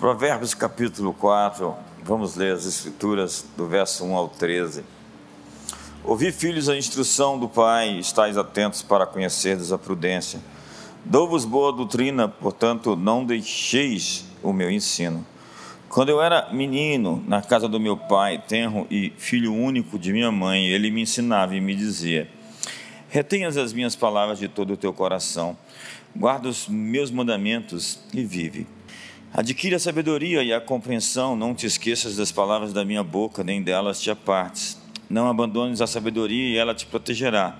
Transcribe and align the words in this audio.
Provérbios 0.00 0.54
capítulo 0.54 1.12
4, 1.12 1.76
vamos 2.02 2.34
ler 2.34 2.54
as 2.54 2.64
escrituras 2.64 3.44
do 3.54 3.66
verso 3.66 4.02
1 4.02 4.16
ao 4.16 4.28
13. 4.30 4.82
Ouvi, 6.02 6.32
filhos, 6.32 6.70
a 6.70 6.76
instrução 6.78 7.38
do 7.38 7.46
Pai, 7.46 7.98
estáis 7.98 8.38
atentos 8.38 8.80
para 8.80 9.04
conhecerdes 9.04 9.72
a 9.72 9.76
prudência. 9.76 10.40
Dou-vos 11.04 11.44
boa 11.44 11.70
doutrina, 11.70 12.26
portanto, 12.26 12.96
não 12.96 13.26
deixeis 13.26 14.24
o 14.42 14.54
meu 14.54 14.70
ensino. 14.70 15.22
Quando 15.90 16.08
eu 16.08 16.22
era 16.22 16.50
menino, 16.50 17.22
na 17.28 17.42
casa 17.42 17.68
do 17.68 17.78
meu 17.78 17.94
pai, 17.94 18.42
tenro 18.48 18.86
e 18.90 19.12
filho 19.18 19.52
único 19.52 19.98
de 19.98 20.14
minha 20.14 20.32
mãe, 20.32 20.64
ele 20.64 20.90
me 20.90 21.02
ensinava 21.02 21.54
e 21.54 21.60
me 21.60 21.74
dizia: 21.74 22.26
Retenhas 23.10 23.58
as 23.58 23.74
minhas 23.74 23.94
palavras 23.94 24.38
de 24.38 24.48
todo 24.48 24.72
o 24.72 24.78
teu 24.78 24.94
coração, 24.94 25.58
guarda 26.16 26.48
os 26.48 26.66
meus 26.68 27.10
mandamentos 27.10 28.00
e 28.14 28.24
vive. 28.24 28.66
Adquire 29.32 29.76
a 29.76 29.78
sabedoria 29.78 30.42
e 30.42 30.52
a 30.52 30.60
compreensão, 30.60 31.36
não 31.36 31.54
te 31.54 31.64
esqueças 31.64 32.16
das 32.16 32.32
palavras 32.32 32.72
da 32.72 32.84
minha 32.84 33.04
boca, 33.04 33.44
nem 33.44 33.62
delas 33.62 34.00
te 34.00 34.10
apartes. 34.10 34.76
Não 35.08 35.28
abandones 35.28 35.80
a 35.80 35.86
sabedoria 35.86 36.48
e 36.48 36.56
ela 36.56 36.74
te 36.74 36.84
protegerá. 36.84 37.56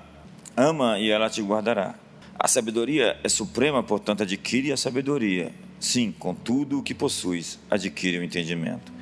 Ama 0.56 0.98
e 0.98 1.08
ela 1.08 1.30
te 1.30 1.40
guardará. 1.40 1.94
A 2.36 2.48
sabedoria 2.48 3.20
é 3.22 3.28
suprema, 3.28 3.84
portanto, 3.84 4.24
adquire 4.24 4.72
a 4.72 4.76
sabedoria. 4.76 5.52
Sim, 5.78 6.12
com 6.18 6.34
tudo 6.34 6.80
o 6.80 6.82
que 6.82 6.92
possuis, 6.92 7.60
adquire 7.70 8.18
o 8.18 8.24
entendimento. 8.24 8.92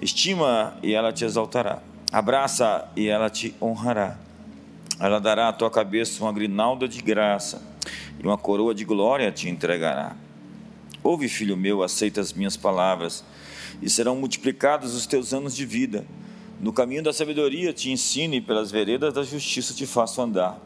Estima 0.00 0.78
e 0.82 0.94
ela 0.94 1.12
te 1.12 1.22
exaltará. 1.22 1.82
Abraça 2.10 2.88
e 2.96 3.08
ela 3.08 3.28
te 3.28 3.54
honrará. 3.60 4.16
Ela 4.98 5.20
dará 5.20 5.48
à 5.48 5.52
tua 5.52 5.70
cabeça 5.70 6.24
uma 6.24 6.32
grinalda 6.32 6.88
de 6.88 7.02
graça 7.02 7.62
e 8.18 8.26
uma 8.26 8.38
coroa 8.38 8.74
de 8.74 8.86
glória 8.86 9.30
te 9.30 9.50
entregará. 9.50 10.16
Ouve, 11.06 11.28
filho 11.28 11.56
meu, 11.56 11.84
aceita 11.84 12.20
as 12.20 12.32
minhas 12.32 12.56
palavras, 12.56 13.22
e 13.80 13.88
serão 13.88 14.16
multiplicados 14.16 14.92
os 14.92 15.06
teus 15.06 15.32
anos 15.32 15.54
de 15.54 15.64
vida. 15.64 16.04
No 16.60 16.72
caminho 16.72 17.00
da 17.00 17.12
sabedoria 17.12 17.72
te 17.72 17.92
ensine, 17.92 18.40
pelas 18.40 18.72
veredas 18.72 19.14
da 19.14 19.22
justiça 19.22 19.72
te 19.72 19.86
faço 19.86 20.20
andar. 20.20 20.60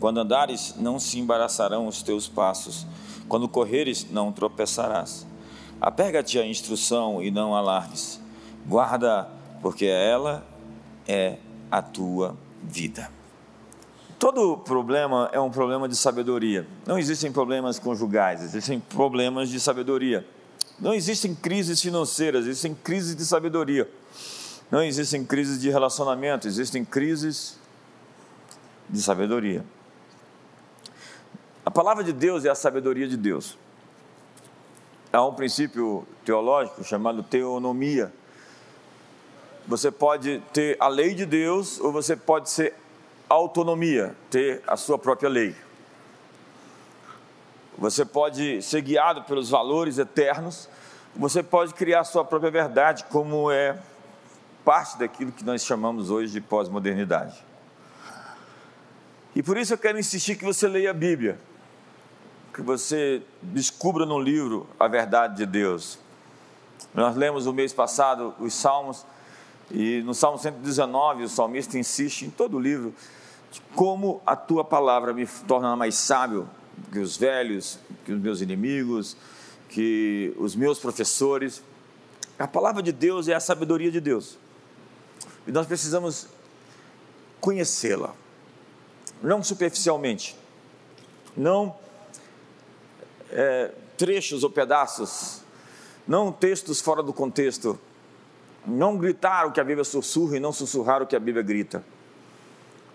Quando 0.00 0.20
andares, 0.20 0.74
não 0.78 0.98
se 0.98 1.18
embaraçarão 1.18 1.86
os 1.86 2.02
teus 2.02 2.26
passos. 2.26 2.86
Quando 3.28 3.46
correres, 3.46 4.06
não 4.10 4.32
tropeçarás. 4.32 5.26
Apega-te 5.78 6.38
à 6.38 6.46
instrução 6.46 7.22
e 7.22 7.30
não 7.30 7.54
alardes. 7.54 8.18
Guarda, 8.66 9.28
porque 9.60 9.84
ela 9.84 10.46
é 11.06 11.36
a 11.70 11.82
tua 11.82 12.38
vida. 12.62 13.10
Todo 14.18 14.56
problema 14.58 15.28
é 15.32 15.40
um 15.40 15.50
problema 15.50 15.88
de 15.88 15.96
sabedoria. 15.96 16.66
Não 16.86 16.98
existem 16.98 17.32
problemas 17.32 17.78
conjugais, 17.78 18.42
existem 18.42 18.80
problemas 18.80 19.48
de 19.48 19.58
sabedoria. 19.58 20.26
Não 20.78 20.94
existem 20.94 21.34
crises 21.34 21.80
financeiras, 21.80 22.46
existem 22.46 22.74
crises 22.74 23.14
de 23.14 23.24
sabedoria. 23.24 23.88
Não 24.70 24.82
existem 24.82 25.24
crises 25.24 25.60
de 25.60 25.70
relacionamento, 25.70 26.48
existem 26.48 26.84
crises 26.84 27.58
de 28.88 29.00
sabedoria. 29.00 29.64
A 31.64 31.70
palavra 31.70 32.04
de 32.04 32.12
Deus 32.12 32.44
é 32.44 32.50
a 32.50 32.54
sabedoria 32.54 33.08
de 33.08 33.16
Deus. 33.16 33.56
Há 35.12 35.24
um 35.24 35.32
princípio 35.32 36.06
teológico 36.24 36.82
chamado 36.82 37.22
teonomia. 37.22 38.12
Você 39.66 39.90
pode 39.90 40.42
ter 40.52 40.76
a 40.80 40.88
lei 40.88 41.14
de 41.14 41.24
Deus 41.24 41.80
ou 41.80 41.92
você 41.92 42.16
pode 42.16 42.50
ser 42.50 42.74
autonomia, 43.28 44.14
ter 44.30 44.62
a 44.66 44.76
sua 44.76 44.98
própria 44.98 45.28
lei. 45.28 45.54
Você 47.76 48.04
pode 48.04 48.62
ser 48.62 48.80
guiado 48.82 49.22
pelos 49.22 49.50
valores 49.50 49.98
eternos, 49.98 50.68
você 51.16 51.42
pode 51.42 51.74
criar 51.74 52.00
a 52.00 52.04
sua 52.04 52.24
própria 52.24 52.50
verdade, 52.50 53.04
como 53.04 53.50
é 53.50 53.78
parte 54.64 54.98
daquilo 54.98 55.32
que 55.32 55.44
nós 55.44 55.64
chamamos 55.64 56.10
hoje 56.10 56.32
de 56.32 56.40
pós-modernidade. 56.40 57.44
E 59.34 59.42
por 59.42 59.56
isso 59.56 59.74
eu 59.74 59.78
quero 59.78 59.98
insistir 59.98 60.36
que 60.36 60.44
você 60.44 60.68
leia 60.68 60.90
a 60.90 60.94
Bíblia, 60.94 61.38
que 62.52 62.62
você 62.62 63.22
descubra 63.42 64.06
no 64.06 64.18
livro 64.18 64.68
a 64.78 64.86
verdade 64.86 65.36
de 65.36 65.46
Deus. 65.46 65.98
Nós 66.94 67.16
lemos 67.16 67.46
no 67.46 67.52
mês 67.52 67.72
passado 67.72 68.32
os 68.38 68.54
Salmos, 68.54 69.04
e 69.70 70.02
no 70.02 70.14
Salmo 70.14 70.38
119 70.38 71.24
o 71.24 71.28
salmista 71.28 71.78
insiste 71.78 72.22
em 72.22 72.30
todo 72.30 72.56
o 72.56 72.60
livro 72.60 72.94
como 73.74 74.20
a 74.26 74.36
tua 74.36 74.64
palavra 74.64 75.12
me 75.12 75.26
torna 75.46 75.74
mais 75.76 75.94
sábio 75.94 76.48
que 76.92 76.98
os 76.98 77.16
velhos, 77.16 77.78
que 78.04 78.12
os 78.12 78.20
meus 78.20 78.40
inimigos, 78.40 79.16
que 79.68 80.34
os 80.36 80.54
meus 80.54 80.78
professores. 80.78 81.62
A 82.38 82.48
palavra 82.48 82.82
de 82.82 82.92
Deus 82.92 83.28
é 83.28 83.34
a 83.34 83.40
sabedoria 83.40 83.90
de 83.90 84.00
Deus. 84.00 84.38
E 85.46 85.52
nós 85.52 85.66
precisamos 85.66 86.28
conhecê-la, 87.40 88.14
não 89.22 89.42
superficialmente, 89.42 90.36
não 91.36 91.76
é, 93.30 93.70
trechos 93.96 94.42
ou 94.42 94.50
pedaços, 94.50 95.42
não 96.08 96.32
textos 96.32 96.80
fora 96.80 97.02
do 97.02 97.12
contexto, 97.12 97.78
não 98.66 98.96
gritar 98.96 99.46
o 99.46 99.52
que 99.52 99.60
a 99.60 99.64
Bíblia 99.64 99.84
sussurra 99.84 100.36
e 100.36 100.40
não 100.40 100.52
sussurrar 100.52 101.02
o 101.02 101.06
que 101.06 101.14
a 101.14 101.20
Bíblia 101.20 101.42
grita. 101.42 101.84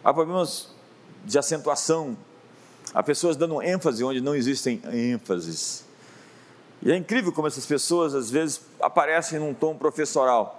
Há 0.03 0.13
problemas 0.13 0.69
de 1.25 1.37
acentuação, 1.37 2.17
há 2.93 3.03
pessoas 3.03 3.35
dando 3.35 3.61
ênfase 3.61 4.03
onde 4.03 4.21
não 4.21 4.35
existem 4.35 4.81
ênfases. 4.91 5.85
E 6.81 6.91
é 6.91 6.95
incrível 6.95 7.31
como 7.31 7.47
essas 7.47 7.65
pessoas 7.65 8.15
às 8.15 8.31
vezes 8.31 8.61
aparecem 8.81 9.39
num 9.39 9.53
tom 9.53 9.75
professoral. 9.75 10.55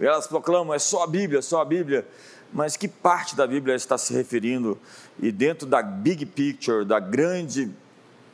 E 0.00 0.06
elas 0.06 0.26
proclamam, 0.26 0.74
é 0.74 0.78
só 0.78 1.04
a 1.04 1.06
Bíblia, 1.06 1.42
só 1.42 1.60
a 1.60 1.64
Bíblia. 1.64 2.06
Mas 2.52 2.76
que 2.76 2.88
parte 2.88 3.36
da 3.36 3.46
Bíblia 3.46 3.74
está 3.74 3.98
se 3.98 4.14
referindo? 4.14 4.78
E 5.20 5.30
dentro 5.30 5.66
da 5.66 5.82
big 5.82 6.24
picture, 6.24 6.84
da 6.84 6.98
grande 6.98 7.70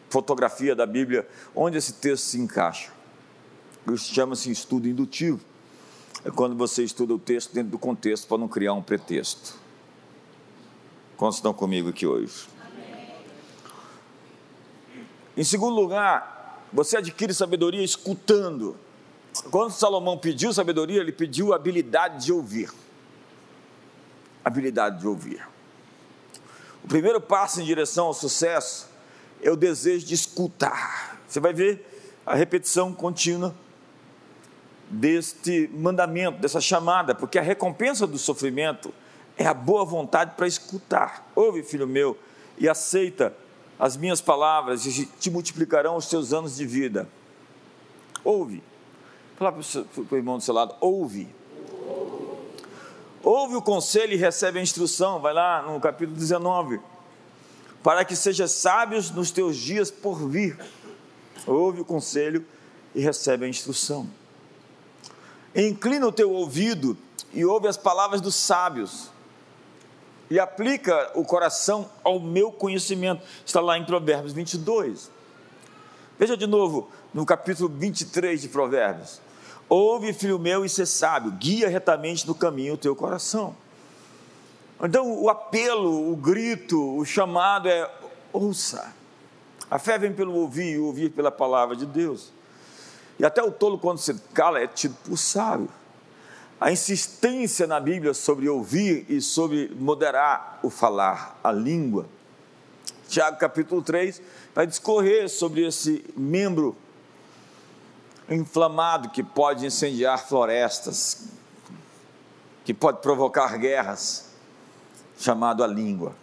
fotografia 0.08 0.74
da 0.74 0.86
Bíblia, 0.86 1.26
onde 1.54 1.78
esse 1.78 1.94
texto 1.94 2.24
se 2.24 2.38
encaixa? 2.38 2.90
Isso 3.92 4.14
chama-se 4.14 4.50
estudo 4.50 4.86
indutivo. 4.86 5.40
É 6.24 6.30
quando 6.30 6.54
você 6.54 6.84
estuda 6.84 7.14
o 7.14 7.18
texto 7.18 7.52
dentro 7.52 7.70
do 7.70 7.78
contexto 7.78 8.26
para 8.26 8.38
não 8.38 8.48
criar 8.48 8.74
um 8.74 8.82
pretexto. 8.82 9.54
Quantos 11.16 11.38
estão 11.38 11.52
comigo 11.52 11.88
aqui 11.88 12.06
hoje? 12.06 12.48
Em 15.36 15.44
segundo 15.44 15.74
lugar, 15.74 16.60
você 16.72 16.98
adquire 16.98 17.32
sabedoria 17.32 17.82
escutando. 17.82 18.76
Quando 19.50 19.70
Salomão 19.70 20.18
pediu 20.18 20.52
sabedoria, 20.52 21.00
ele 21.00 21.12
pediu 21.12 21.54
habilidade 21.54 22.26
de 22.26 22.32
ouvir. 22.32 22.70
Habilidade 24.44 25.00
de 25.00 25.06
ouvir. 25.06 25.46
O 26.84 26.88
primeiro 26.88 27.20
passo 27.20 27.60
em 27.60 27.64
direção 27.64 28.06
ao 28.06 28.14
sucesso 28.14 28.88
é 29.42 29.50
o 29.50 29.56
desejo 29.56 30.04
de 30.06 30.14
escutar. 30.14 31.18
Você 31.26 31.40
vai 31.40 31.54
ver 31.54 31.86
a 32.26 32.34
repetição 32.34 32.92
contínua 32.92 33.54
deste 34.90 35.70
mandamento, 35.72 36.40
dessa 36.40 36.60
chamada, 36.60 37.14
porque 37.14 37.38
a 37.38 37.42
recompensa 37.42 38.06
do 38.06 38.18
sofrimento 38.18 38.92
é 39.38 39.46
a 39.46 39.54
boa 39.54 39.84
vontade 39.84 40.32
para 40.36 40.46
escutar. 40.46 41.30
Ouve, 41.34 41.62
filho 41.62 41.86
meu, 41.86 42.18
e 42.58 42.68
aceita 42.68 43.32
as 43.78 43.96
minhas 43.96 44.20
palavras 44.20 44.84
e 44.84 45.06
te 45.06 45.30
multiplicarão 45.30 45.96
os 45.96 46.06
teus 46.06 46.32
anos 46.32 46.56
de 46.56 46.66
vida. 46.66 47.08
Ouve. 48.24 48.62
Fala 49.36 49.52
para 49.52 49.62
o 50.10 50.16
irmão 50.16 50.36
do 50.36 50.44
seu 50.44 50.52
lado, 50.52 50.74
ouve. 50.80 51.34
Ouve 53.22 53.54
o 53.54 53.62
conselho 53.62 54.12
e 54.12 54.16
recebe 54.16 54.58
a 54.58 54.62
instrução. 54.62 55.20
Vai 55.20 55.32
lá 55.32 55.62
no 55.62 55.80
capítulo 55.80 56.18
19. 56.18 56.80
Para 57.82 58.04
que 58.04 58.14
sejas 58.14 58.50
sábios 58.50 59.10
nos 59.10 59.30
teus 59.30 59.56
dias 59.56 59.90
por 59.90 60.28
vir. 60.28 60.58
Ouve 61.46 61.80
o 61.80 61.84
conselho 61.84 62.44
e 62.94 63.00
recebe 63.00 63.46
a 63.46 63.48
instrução. 63.48 64.19
Inclina 65.54 66.06
o 66.06 66.12
teu 66.12 66.30
ouvido 66.30 66.96
e 67.32 67.44
ouve 67.44 67.68
as 67.68 67.76
palavras 67.76 68.20
dos 68.20 68.34
sábios 68.34 69.10
e 70.30 70.38
aplica 70.38 71.10
o 71.14 71.24
coração 71.24 71.90
ao 72.04 72.20
meu 72.20 72.52
conhecimento. 72.52 73.22
Está 73.44 73.60
lá 73.60 73.76
em 73.76 73.84
Provérbios 73.84 74.32
22. 74.32 75.10
Veja 76.18 76.36
de 76.36 76.46
novo 76.46 76.88
no 77.12 77.26
capítulo 77.26 77.68
23 77.68 78.40
de 78.40 78.48
Provérbios. 78.48 79.20
Ouve, 79.68 80.12
filho 80.12 80.38
meu, 80.38 80.64
e 80.64 80.68
ser 80.68 80.86
sábio, 80.86 81.32
guia 81.32 81.68
retamente 81.68 82.26
no 82.26 82.34
caminho 82.34 82.74
o 82.74 82.78
teu 82.78 82.94
coração. 82.94 83.54
Então, 84.82 85.12
o 85.20 85.28
apelo, 85.28 86.12
o 86.12 86.16
grito, 86.16 86.96
o 86.96 87.04
chamado 87.04 87.68
é: 87.68 87.90
ouça. 88.32 88.94
A 89.70 89.78
fé 89.78 89.98
vem 89.98 90.12
pelo 90.12 90.34
ouvir 90.34 90.74
e 90.74 90.78
ouvir 90.78 91.10
pela 91.10 91.30
palavra 91.30 91.76
de 91.76 91.86
Deus. 91.86 92.32
E 93.20 93.24
até 93.26 93.42
o 93.42 93.52
tolo, 93.52 93.78
quando 93.78 93.98
se 93.98 94.14
cala, 94.32 94.58
é 94.60 94.66
tido 94.66 94.96
por 95.04 95.18
sábio 95.18 95.68
a 96.58 96.72
insistência 96.72 97.66
na 97.66 97.78
Bíblia 97.78 98.14
sobre 98.14 98.48
ouvir 98.48 99.04
e 99.10 99.20
sobre 99.20 99.68
moderar 99.78 100.58
o 100.62 100.70
falar, 100.70 101.38
a 101.44 101.52
língua. 101.52 102.06
Tiago 103.08 103.38
capítulo 103.38 103.82
3 103.82 104.22
vai 104.54 104.66
discorrer 104.66 105.28
sobre 105.28 105.66
esse 105.66 106.02
membro 106.16 106.74
inflamado 108.28 109.10
que 109.10 109.22
pode 109.22 109.66
incendiar 109.66 110.26
florestas, 110.26 111.28
que 112.64 112.72
pode 112.72 113.02
provocar 113.02 113.58
guerras, 113.58 114.30
chamado 115.18 115.62
a 115.62 115.66
língua. 115.66 116.14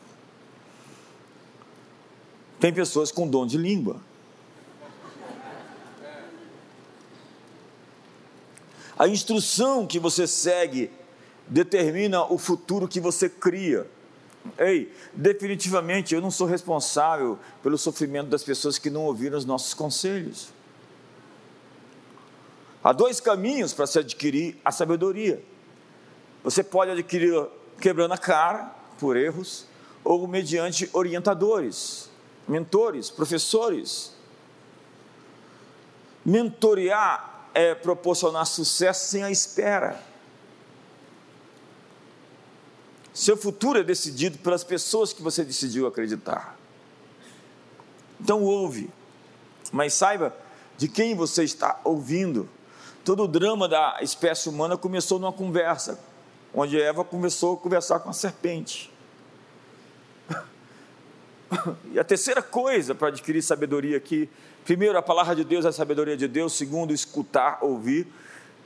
Tem 2.60 2.74
pessoas 2.74 3.12
com 3.12 3.28
dom 3.28 3.46
de 3.46 3.58
língua. 3.58 4.07
A 8.98 9.08
instrução 9.08 9.86
que 9.86 10.00
você 10.00 10.26
segue 10.26 10.90
determina 11.48 12.24
o 12.24 12.38
futuro 12.38 12.88
que 12.88 13.00
você 13.00 13.30
cria. 13.30 13.88
Ei, 14.58 14.92
definitivamente 15.14 16.16
eu 16.16 16.22
não 16.22 16.32
sou 16.32 16.48
responsável 16.48 17.38
pelo 17.62 17.78
sofrimento 17.78 18.30
das 18.30 18.44
pessoas 18.44 18.80
que 18.80 18.90
não 18.90 19.04
ouviram 19.04 19.38
os 19.38 19.46
nossos 19.46 19.74
conselhos. 19.74 20.50
Há 22.84 22.92
dois 22.92 23.20
caminhos 23.20 23.74
para 23.74 23.86
se 23.86 24.00
adquirir 24.00 24.58
a 24.64 24.72
sabedoria. 24.72 25.44
Você 26.44 26.64
pode 26.64 26.92
adquirir 26.92 27.34
quebrando 27.80 28.14
a 28.14 28.18
cara 28.18 28.74
por 29.00 29.18
erros 29.18 29.66
ou 30.04 30.26
mediante 30.28 30.90
orientadores, 30.94 32.10
mentores, 32.48 33.10
professores. 33.10 34.16
Mentorear 36.26 37.37
é 37.58 37.74
proporcionar 37.74 38.46
sucesso 38.46 39.10
sem 39.10 39.24
a 39.24 39.32
espera. 39.32 40.00
Seu 43.12 43.36
futuro 43.36 43.80
é 43.80 43.84
decidido 43.84 44.38
pelas 44.38 44.64
pessoas 44.64 45.12
que 45.12 45.24
você 45.24 45.44
decidiu 45.44 45.88
acreditar. 45.88 46.56
Então 48.22 48.44
ouve, 48.44 48.92
mas 49.72 49.96
saiba 49.96 50.38
de 50.78 50.88
quem 50.88 51.16
você 51.16 51.44
está 51.44 51.82
ouvindo. 51.84 52.48
Todo 53.04 53.24
o 53.24 53.28
drama 53.28 53.68
da 53.68 53.98
espécie 54.02 54.50
humana 54.50 54.78
começou 54.78 55.18
numa 55.18 55.34
conversa, 55.34 56.00
onde 56.54 56.80
Eva 56.80 57.04
começou 57.04 57.56
a 57.56 57.58
conversar 57.58 58.02
com 58.02 58.12
a 58.12 58.14
serpente. 58.14 58.94
E 61.92 62.00
a 62.00 62.04
terceira 62.04 62.42
coisa 62.42 62.94
para 62.94 63.08
adquirir 63.10 63.42
sabedoria 63.42 63.98
aqui, 63.98 64.30
primeiro, 64.66 64.98
a 64.98 65.02
palavra 65.02 65.36
de 65.36 65.44
Deus 65.44 65.66
é 65.66 65.70
a 65.70 65.72
sabedoria 65.72 66.18
de 66.18 66.28
Deus, 66.28 66.54
segundo, 66.54 66.94
escutar, 66.94 67.60
ouvir, 67.62 68.08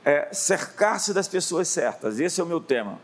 é 0.04 0.32
cercar-se 0.32 1.14
das 1.14 1.28
pessoas 1.28 1.68
certas. 1.68 2.18
Esse 2.20 2.40
é 2.40 2.44
o 2.44 2.46
meu 2.46 2.60
tema. 2.60 2.98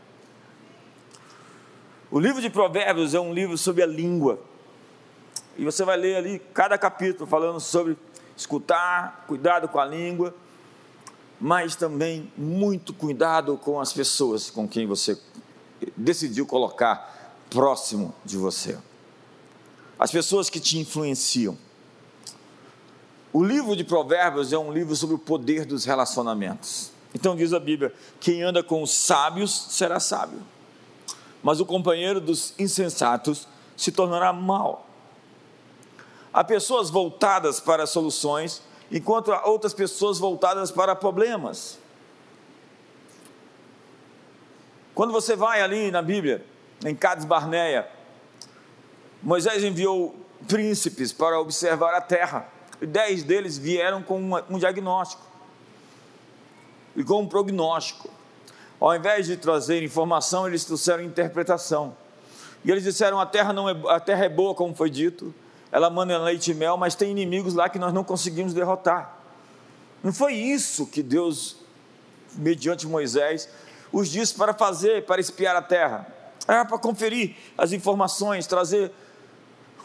O 2.10 2.18
livro 2.18 2.40
de 2.40 2.50
Provérbios 2.50 3.14
é 3.14 3.20
um 3.20 3.32
livro 3.32 3.56
sobre 3.58 3.82
a 3.82 3.86
língua. 3.86 4.40
E 5.56 5.64
você 5.64 5.84
vai 5.84 5.96
ler 5.96 6.16
ali 6.16 6.38
cada 6.54 6.78
capítulo 6.78 7.28
falando 7.28 7.60
sobre 7.60 7.96
escutar, 8.36 9.24
cuidado 9.26 9.68
com 9.68 9.78
a 9.78 9.84
língua, 9.84 10.34
mas 11.40 11.76
também 11.76 12.32
muito 12.36 12.94
cuidado 12.94 13.56
com 13.56 13.80
as 13.80 13.92
pessoas 13.92 14.50
com 14.50 14.68
quem 14.68 14.86
você 14.86 15.18
decidiu 15.96 16.46
colocar 16.46 17.34
próximo 17.50 18.14
de 18.24 18.36
você. 18.36 18.78
As 19.98 20.10
pessoas 20.10 20.48
que 20.48 20.60
te 20.60 20.78
influenciam. 20.78 21.56
O 23.32 23.42
livro 23.44 23.76
de 23.76 23.84
Provérbios 23.84 24.52
é 24.52 24.58
um 24.58 24.72
livro 24.72 24.94
sobre 24.94 25.16
o 25.16 25.18
poder 25.18 25.64
dos 25.64 25.84
relacionamentos. 25.84 26.92
Então 27.14 27.34
diz 27.34 27.52
a 27.52 27.60
Bíblia: 27.60 27.92
quem 28.20 28.42
anda 28.42 28.62
com 28.62 28.82
os 28.82 28.90
sábios 28.90 29.66
será 29.70 29.98
sábio 29.98 30.40
mas 31.42 31.60
o 31.60 31.66
companheiro 31.66 32.20
dos 32.20 32.54
insensatos 32.58 33.46
se 33.76 33.92
tornará 33.92 34.32
mal. 34.32 34.86
Há 36.32 36.44
pessoas 36.44 36.90
voltadas 36.90 37.60
para 37.60 37.86
soluções, 37.86 38.62
enquanto 38.90 39.32
há 39.32 39.46
outras 39.46 39.72
pessoas 39.72 40.18
voltadas 40.18 40.70
para 40.70 40.94
problemas. 40.94 41.78
Quando 44.94 45.12
você 45.12 45.36
vai 45.36 45.62
ali 45.62 45.90
na 45.90 46.02
Bíblia, 46.02 46.44
em 46.84 46.94
Cades 46.94 47.24
Barneia, 47.24 47.88
Moisés 49.22 49.64
enviou 49.64 50.14
príncipes 50.46 51.12
para 51.12 51.40
observar 51.40 51.94
a 51.94 52.00
terra, 52.00 52.48
dez 52.80 53.22
deles 53.22 53.58
vieram 53.58 54.02
com 54.02 54.20
um 54.48 54.58
diagnóstico 54.58 55.22
e 56.94 57.02
com 57.02 57.22
um 57.22 57.26
prognóstico. 57.26 58.08
Ao 58.80 58.94
invés 58.94 59.26
de 59.26 59.36
trazer 59.36 59.82
informação, 59.82 60.46
eles 60.46 60.64
trouxeram 60.64 61.02
interpretação. 61.02 61.96
E 62.64 62.70
eles 62.70 62.84
disseram: 62.84 63.18
a 63.18 63.26
terra, 63.26 63.52
não 63.52 63.68
é, 63.68 63.76
a 63.88 63.98
terra 63.98 64.24
é 64.24 64.28
boa, 64.28 64.54
como 64.54 64.74
foi 64.74 64.88
dito, 64.88 65.34
ela 65.72 65.90
manda 65.90 66.16
leite 66.18 66.52
e 66.52 66.54
mel, 66.54 66.76
mas 66.76 66.94
tem 66.94 67.10
inimigos 67.10 67.54
lá 67.54 67.68
que 67.68 67.78
nós 67.78 67.92
não 67.92 68.04
conseguimos 68.04 68.54
derrotar. 68.54 69.16
Não 70.02 70.12
foi 70.12 70.34
isso 70.34 70.86
que 70.86 71.02
Deus, 71.02 71.56
mediante 72.34 72.86
Moisés, 72.86 73.48
os 73.92 74.08
disse 74.08 74.34
para 74.34 74.54
fazer, 74.54 75.04
para 75.04 75.20
espiar 75.20 75.56
a 75.56 75.62
terra. 75.62 76.06
Era 76.46 76.64
para 76.64 76.78
conferir 76.78 77.36
as 77.56 77.72
informações, 77.72 78.46
trazer 78.46 78.92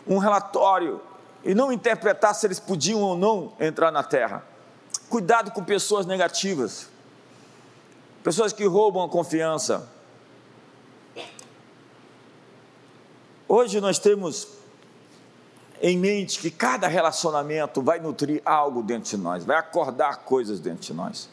um 0.07 0.17
relatório 0.17 1.01
e 1.44 1.53
não 1.53 1.71
interpretar 1.71 2.33
se 2.35 2.47
eles 2.47 2.59
podiam 2.59 3.01
ou 3.01 3.17
não 3.17 3.53
entrar 3.59 3.91
na 3.91 4.03
terra. 4.03 4.44
Cuidado 5.09 5.51
com 5.51 5.63
pessoas 5.63 6.05
negativas 6.05 6.94
pessoas 8.23 8.53
que 8.53 8.65
roubam 8.65 9.03
a 9.03 9.09
confiança. 9.09 9.88
Hoje 13.47 13.81
nós 13.81 14.00
temos 14.00 14.47
em 15.81 15.97
mente 15.97 16.39
que 16.39 16.50
cada 16.50 16.88
relacionamento 16.88 17.81
vai 17.81 18.00
nutrir 18.00 18.41
algo 18.45 18.81
dentro 18.81 19.09
de 19.09 19.17
nós, 19.17 19.44
vai 19.44 19.57
acordar 19.57 20.19
coisas 20.19 20.59
dentro 20.61 20.81
de 20.81 20.94
nós. 20.94 21.29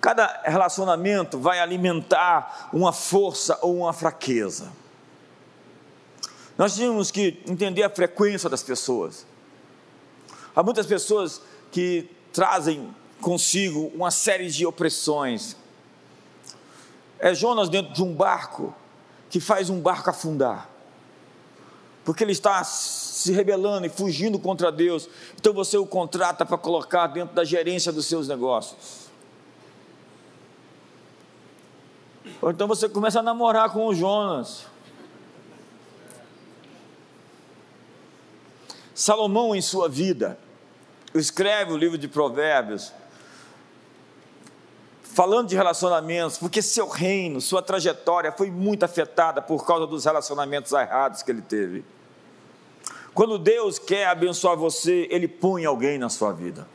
Cada 0.00 0.42
relacionamento 0.44 1.38
vai 1.38 1.58
alimentar 1.58 2.68
uma 2.70 2.92
força 2.92 3.58
ou 3.62 3.78
uma 3.78 3.94
fraqueza. 3.94 4.70
Nós 6.56 6.76
temos 6.76 7.10
que 7.10 7.42
entender 7.46 7.82
a 7.82 7.90
frequência 7.90 8.48
das 8.48 8.62
pessoas. 8.62 9.26
Há 10.54 10.62
muitas 10.62 10.86
pessoas 10.86 11.42
que 11.72 12.08
trazem 12.32 12.94
consigo 13.20 13.90
uma 13.94 14.10
série 14.10 14.48
de 14.48 14.64
opressões. 14.64 15.56
É 17.18 17.34
Jonas 17.34 17.68
dentro 17.68 17.92
de 17.92 18.02
um 18.02 18.14
barco 18.14 18.74
que 19.28 19.40
faz 19.40 19.68
um 19.68 19.80
barco 19.80 20.10
afundar. 20.10 20.70
Porque 22.04 22.22
ele 22.22 22.32
está 22.32 22.62
se 22.62 23.32
rebelando 23.32 23.86
e 23.86 23.88
fugindo 23.88 24.38
contra 24.38 24.70
Deus. 24.70 25.08
Então 25.40 25.52
você 25.52 25.76
o 25.76 25.86
contrata 25.86 26.44
para 26.44 26.58
colocar 26.58 27.06
dentro 27.08 27.34
da 27.34 27.42
gerência 27.42 27.90
dos 27.90 28.06
seus 28.06 28.28
negócios. 28.28 29.08
Ou 32.40 32.50
então 32.50 32.68
você 32.68 32.88
começa 32.88 33.20
a 33.20 33.22
namorar 33.22 33.70
com 33.70 33.86
o 33.86 33.94
Jonas. 33.94 34.66
Salomão, 38.94 39.54
em 39.54 39.60
sua 39.60 39.88
vida, 39.88 40.38
escreve 41.14 41.72
o 41.72 41.76
livro 41.76 41.98
de 41.98 42.06
Provérbios, 42.06 42.92
falando 45.02 45.48
de 45.48 45.56
relacionamentos, 45.56 46.38
porque 46.38 46.62
seu 46.62 46.88
reino, 46.88 47.40
sua 47.40 47.62
trajetória 47.62 48.32
foi 48.32 48.50
muito 48.50 48.84
afetada 48.84 49.42
por 49.42 49.66
causa 49.66 49.86
dos 49.86 50.04
relacionamentos 50.04 50.72
errados 50.72 51.22
que 51.22 51.30
ele 51.30 51.42
teve. 51.42 51.84
Quando 53.14 53.38
Deus 53.38 53.78
quer 53.78 54.08
abençoar 54.08 54.56
você, 54.56 55.06
Ele 55.08 55.28
põe 55.28 55.64
alguém 55.64 55.98
na 55.98 56.08
sua 56.08 56.32
vida. 56.32 56.66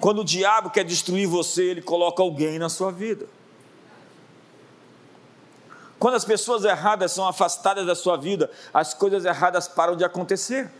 Quando 0.00 0.22
o 0.22 0.24
diabo 0.24 0.70
quer 0.70 0.82
destruir 0.82 1.28
você, 1.28 1.64
ele 1.64 1.82
coloca 1.82 2.22
alguém 2.22 2.58
na 2.58 2.70
sua 2.70 2.90
vida. 2.90 3.26
Quando 5.98 6.14
as 6.14 6.24
pessoas 6.24 6.64
erradas 6.64 7.12
são 7.12 7.28
afastadas 7.28 7.86
da 7.86 7.94
sua 7.94 8.16
vida, 8.16 8.50
as 8.72 8.94
coisas 8.94 9.26
erradas 9.26 9.68
param 9.68 9.94
de 9.94 10.02
acontecer. 10.02 10.72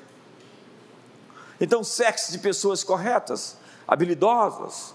Então, 1.60 1.84
sexo 1.84 2.32
de 2.32 2.38
pessoas 2.38 2.82
corretas, 2.82 3.56
habilidosas, 3.86 4.94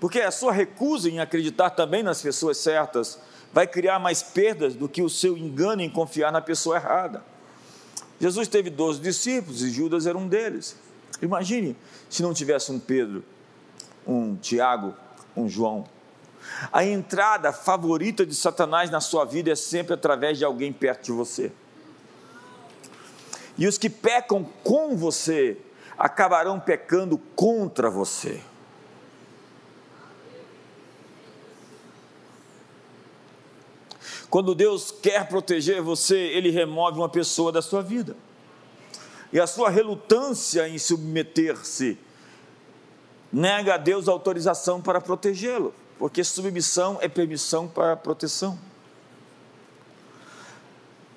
porque 0.00 0.20
a 0.20 0.30
sua 0.30 0.52
recusa 0.52 1.08
em 1.08 1.20
acreditar 1.20 1.70
também 1.70 2.02
nas 2.02 2.22
pessoas 2.22 2.56
certas 2.56 3.18
vai 3.52 3.66
criar 3.66 3.98
mais 3.98 4.22
perdas 4.22 4.74
do 4.74 4.88
que 4.88 5.02
o 5.02 5.08
seu 5.08 5.36
engano 5.36 5.82
em 5.82 5.90
confiar 5.90 6.32
na 6.32 6.40
pessoa 6.40 6.76
errada. 6.76 7.22
Jesus 8.18 8.48
teve 8.48 8.70
12 8.70 9.00
discípulos 9.00 9.62
e 9.62 9.70
Judas 9.70 10.06
era 10.06 10.16
um 10.16 10.26
deles. 10.26 10.76
Imagine 11.22 11.76
se 12.08 12.22
não 12.22 12.32
tivesse 12.32 12.72
um 12.72 12.78
Pedro, 12.78 13.24
um 14.06 14.36
Tiago, 14.36 14.94
um 15.36 15.48
João. 15.48 15.86
A 16.72 16.84
entrada 16.84 17.52
favorita 17.52 18.24
de 18.24 18.34
Satanás 18.34 18.90
na 18.90 19.00
sua 19.00 19.24
vida 19.24 19.50
é 19.50 19.54
sempre 19.54 19.94
através 19.94 20.38
de 20.38 20.44
alguém 20.44 20.72
perto 20.72 21.04
de 21.04 21.12
você. 21.12 21.52
E 23.60 23.68
os 23.68 23.76
que 23.76 23.90
pecam 23.90 24.42
com 24.64 24.96
você 24.96 25.58
acabarão 25.98 26.58
pecando 26.58 27.18
contra 27.36 27.90
você. 27.90 28.40
Quando 34.30 34.54
Deus 34.54 34.90
quer 34.90 35.28
proteger 35.28 35.82
você, 35.82 36.16
Ele 36.16 36.48
remove 36.50 36.98
uma 36.98 37.08
pessoa 37.08 37.52
da 37.52 37.60
sua 37.60 37.82
vida. 37.82 38.16
E 39.30 39.38
a 39.38 39.46
sua 39.46 39.68
relutância 39.68 40.66
em 40.66 40.78
submeter-se 40.78 41.98
nega 43.30 43.74
a 43.74 43.76
Deus 43.76 44.08
autorização 44.08 44.80
para 44.80 45.02
protegê-lo, 45.02 45.74
porque 45.98 46.24
submissão 46.24 46.96
é 47.02 47.08
permissão 47.08 47.68
para 47.68 47.94
proteção. 47.94 48.58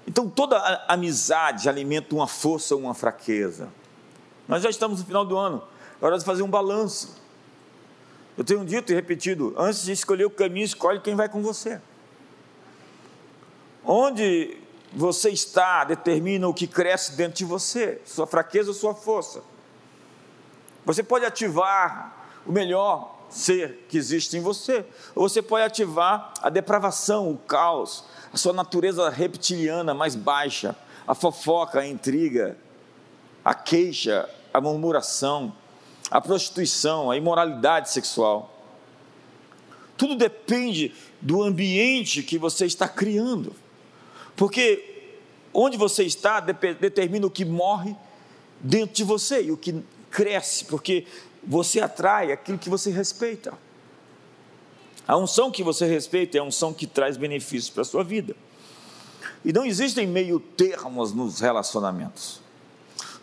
Então 0.08 0.30
toda 0.30 0.58
amizade 0.88 1.70
alimenta 1.70 2.14
uma 2.14 2.28
força 2.28 2.76
ou 2.76 2.82
uma 2.82 2.94
fraqueza. 2.94 3.70
Nós 4.48 4.62
já 4.62 4.70
estamos 4.70 5.00
no 5.00 5.06
final 5.06 5.26
do 5.26 5.38
ano, 5.38 5.64
é 6.02 6.06
hora 6.06 6.18
de 6.18 6.26
fazer 6.26 6.44
um 6.44 6.50
balanço. 6.50 7.22
Eu 8.38 8.44
tenho 8.44 8.66
dito 8.66 8.92
e 8.92 8.96
repetido: 8.96 9.54
antes 9.58 9.84
de 9.84 9.92
escolher 9.92 10.26
o 10.26 10.30
caminho, 10.30 10.66
escolhe 10.66 11.00
quem 11.00 11.16
vai 11.16 11.30
com 11.30 11.42
você. 11.42 11.80
Onde 13.86 14.58
você 14.94 15.30
está 15.30 15.84
determina 15.84 16.48
o 16.48 16.54
que 16.54 16.68
cresce 16.68 17.14
dentro 17.14 17.38
de 17.38 17.46
você, 17.46 18.02
sua 18.06 18.28
fraqueza 18.28 18.70
ou 18.70 18.74
sua 18.74 18.94
força. 18.94 19.42
Você 20.86 21.02
pode 21.02 21.26
ativar 21.26 22.28
o 22.46 22.52
melhor 22.52 23.14
ser 23.30 23.86
que 23.90 23.98
existe 23.98 24.38
em 24.38 24.42
você, 24.42 24.86
ou 25.16 25.28
você 25.28 25.42
pode 25.42 25.66
ativar 25.66 26.34
a 26.42 26.50
depravação, 26.50 27.32
o 27.32 27.38
caos, 27.38 28.06
a 28.34 28.38
sua 28.38 28.52
natureza 28.52 29.08
reptiliana 29.12 29.94
mais 29.94 30.16
baixa, 30.16 30.76
a 31.08 31.14
fofoca, 31.14 31.82
a 31.82 31.88
intriga, 31.88 32.58
a 33.46 33.54
queixa, 33.54 34.28
a 34.52 34.60
murmuração, 34.60 35.56
a 36.10 36.20
prostituição, 36.20 37.12
a 37.12 37.16
imoralidade 37.16 37.92
sexual. 37.92 38.52
Tudo 39.96 40.16
depende 40.16 40.96
do 41.22 41.44
ambiente 41.44 42.24
que 42.24 42.40
você 42.40 42.66
está 42.66 42.88
criando. 42.88 43.54
Porque 44.36 45.20
onde 45.54 45.78
você 45.78 46.04
está 46.04 46.40
determina 46.40 47.28
o 47.28 47.32
que 47.32 47.46
morre 47.46 47.96
dentro 48.60 48.96
de 48.96 49.04
você 49.04 49.44
e 49.44 49.52
o 49.52 49.58
que 49.58 49.84
cresce, 50.10 50.66
porque 50.66 51.06
você 51.44 51.80
atrai 51.80 52.32
aquilo 52.32 52.58
que 52.58 52.70
você 52.70 52.90
respeita. 52.90 53.54
A 55.08 55.18
unção 55.18 55.52
que 55.52 55.64
você 55.64 55.86
respeita 55.86 56.38
é 56.38 56.40
a 56.40 56.44
unção 56.44 56.74
que 56.74 56.88
traz 56.88 57.18
benefícios 57.18 57.70
para 57.70 57.82
a 57.82 57.86
sua 57.86 58.04
vida. 58.04 58.36
E 59.44 59.52
não 59.52 59.66
existem 59.66 60.08
meio 60.08 60.40
termos 60.40 61.14
nos 61.14 61.42
relacionamentos. 61.42 62.40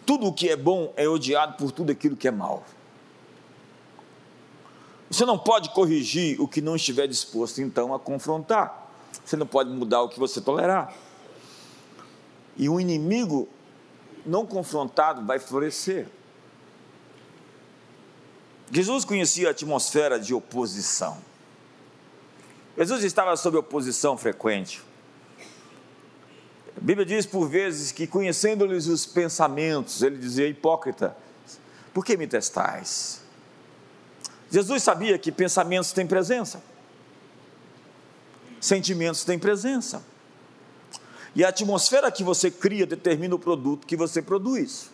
Tudo 0.05 0.27
o 0.27 0.33
que 0.33 0.49
é 0.49 0.57
bom 0.57 0.93
é 0.97 1.09
odiado 1.09 1.57
por 1.57 1.73
tudo 1.73 1.91
aquilo 1.91 2.17
que 2.17 2.29
é 2.29 2.31
mal. 2.31 2.65
Você 5.11 5.25
não 5.25 5.39
pode 5.39 5.71
corrigir 5.71 6.41
o 6.41 6.47
que 6.47 6.61
não 6.61 6.77
estiver 6.77 7.09
disposto, 7.09 7.61
então, 7.61 7.95
a 7.95 7.99
confrontar. 7.99 8.93
Você 9.25 9.37
não 9.37 9.47
pode 9.47 9.71
mudar 9.71 10.03
o 10.03 10.09
que 10.09 10.21
você 10.21 10.41
tolerar. 10.41 10.95
E 12.57 12.69
um 12.69 12.79
inimigo 12.79 13.49
não 14.27 14.45
confrontado 14.45 15.25
vai 15.25 15.39
florescer. 15.39 16.07
Jesus 18.71 19.05
conhecia 19.05 19.49
a 19.49 19.51
atmosfera 19.51 20.21
de 20.21 20.33
oposição. 20.33 21.30
Jesus 22.81 23.05
estava 23.05 23.37
sob 23.37 23.59
oposição 23.59 24.17
frequente. 24.17 24.83
A 26.75 26.81
Bíblia 26.81 27.05
diz 27.05 27.27
por 27.27 27.47
vezes 27.47 27.93
que, 27.93 28.07
conhecendo-lhes 28.07 28.87
os 28.87 29.05
pensamentos, 29.05 30.01
ele 30.01 30.17
dizia: 30.17 30.47
Hipócrita, 30.47 31.15
por 31.93 32.03
que 32.03 32.17
me 32.17 32.27
testais? 32.27 33.21
Jesus 34.51 34.83
sabia 34.83 35.19
que 35.19 35.31
pensamentos 35.31 35.93
têm 35.93 36.07
presença, 36.07 36.63
sentimentos 38.59 39.25
têm 39.25 39.39
presença, 39.39 40.03
e 41.37 41.45
a 41.45 41.51
atmosfera 41.51 42.11
que 42.11 42.25
você 42.25 42.51
cria 42.51 42.87
determina 42.87 43.35
o 43.35 43.39
produto 43.39 43.87
que 43.87 43.95
você 43.95 44.23
produz. 44.23 44.89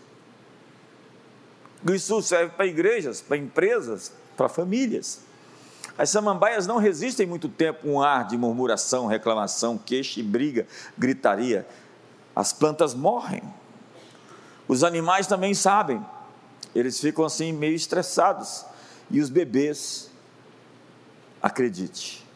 Isso 1.95 2.21
serve 2.21 2.53
para 2.57 2.67
igrejas, 2.67 3.21
para 3.21 3.37
empresas, 3.37 4.13
para 4.37 4.49
famílias. 4.49 5.21
As 5.99 6.11
samambaias 6.11 6.67
não 6.67 6.77
resistem 6.77 7.27
muito 7.27 7.49
tempo 7.49 7.89
um 7.89 8.03
ar 8.03 8.27
de 8.27 8.37
murmuração, 8.37 9.07
reclamação, 9.07 9.79
queixa 9.79 10.21
e 10.21 10.23
briga, 10.23 10.67
gritaria. 10.97 11.67
As 12.35 12.53
plantas 12.53 12.95
morrem. 12.95 13.43
Os 14.69 14.85
animais 14.85 15.27
também 15.27 15.55
sabem. 15.55 16.05
Eles 16.75 17.01
ficam 17.01 17.25
assim 17.25 17.53
meio 17.53 17.75
estressados. 17.75 18.67
E 19.11 19.21
os 19.21 19.31
bebês, 19.31 20.11
acredite, 21.41 22.27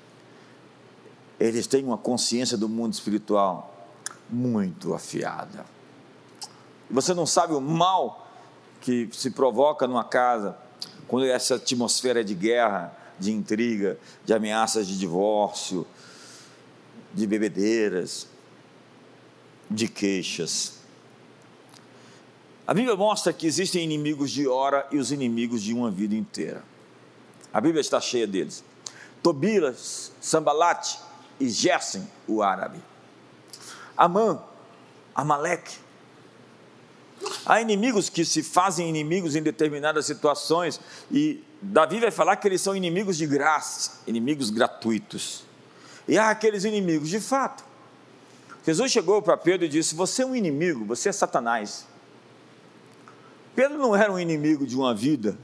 eles 1.39 1.67
têm 1.67 1.85
uma 1.85 1.99
consciência 1.99 2.57
do 2.57 2.69
mundo 2.69 2.93
espiritual 2.93 3.75
muito 4.29 4.95
afiada. 4.95 5.67
Você 6.91 7.13
não 7.13 7.27
sabe 7.27 7.55
o 7.55 7.61
mal 7.61 8.29
que 8.81 9.09
se 9.13 9.31
provoca 9.31 9.87
numa 9.87 10.05
casa 10.05 10.57
quando 11.09 11.27
essa 11.27 11.57
atmosfera 11.57 12.21
é 12.21 12.23
de 12.23 12.35
guerra, 12.35 12.97
de 13.21 13.31
intriga, 13.31 13.99
de 14.25 14.33
ameaças 14.33 14.87
de 14.87 14.99
divórcio, 14.99 15.87
de 17.13 17.27
bebedeiras, 17.27 18.27
de 19.71 19.87
queixas. 19.87 20.81
A 22.67 22.73
Bíblia 22.73 22.97
mostra 22.97 23.33
que 23.33 23.47
existem 23.47 23.85
inimigos 23.85 24.31
de 24.31 24.49
hora 24.49 24.87
e 24.91 24.97
os 24.97 25.13
inimigos 25.13 25.63
de 25.63 25.75
uma 25.75 25.91
vida 25.91 26.15
inteira. 26.15 26.65
A 27.53 27.61
Bíblia 27.61 27.81
está 27.81 28.01
cheia 28.01 28.27
deles. 28.27 28.65
Tobias, 29.23 30.13
Sambalate 30.21 30.99
e 31.39 31.49
Gersen, 31.49 32.09
o 32.27 32.43
árabe. 32.43 32.79
Amã, 33.97 34.43
Amaleque, 35.15 35.79
Há 37.45 37.61
inimigos 37.61 38.09
que 38.09 38.25
se 38.25 38.43
fazem 38.43 38.89
inimigos 38.89 39.37
em 39.37 39.43
determinadas 39.43 40.07
situações, 40.07 40.81
e 41.11 41.43
Davi 41.61 42.01
vai 42.01 42.11
falar 42.11 42.37
que 42.37 42.49
eles 42.49 42.61
são 42.61 42.75
inimigos 42.75 43.17
de 43.17 43.27
graça, 43.27 44.01
inimigos 44.07 44.51
gratuitos. 44.51 45.45
E 46.09 46.17
há 46.19 46.31
aqueles 46.31 46.65
inimigos 46.65 47.09
de 47.09 47.21
fato. 47.21 47.65
Jesus 48.67 48.91
chegou 48.91 49.21
para 49.23 49.37
Pedro 49.37 49.67
e 49.67 49.69
disse: 49.69 49.95
Você 49.95 50.23
é 50.23 50.27
um 50.27 50.35
inimigo, 50.35 50.85
você 50.85 51.09
é 51.09 51.13
Satanás. 51.13 51.87
Pedro 53.55 53.79
não 53.79 53.97
era 53.97 54.13
um 54.13 54.19
inimigo 54.19 54.67
de 54.67 54.77
uma 54.77 54.95
vida, 54.95 55.37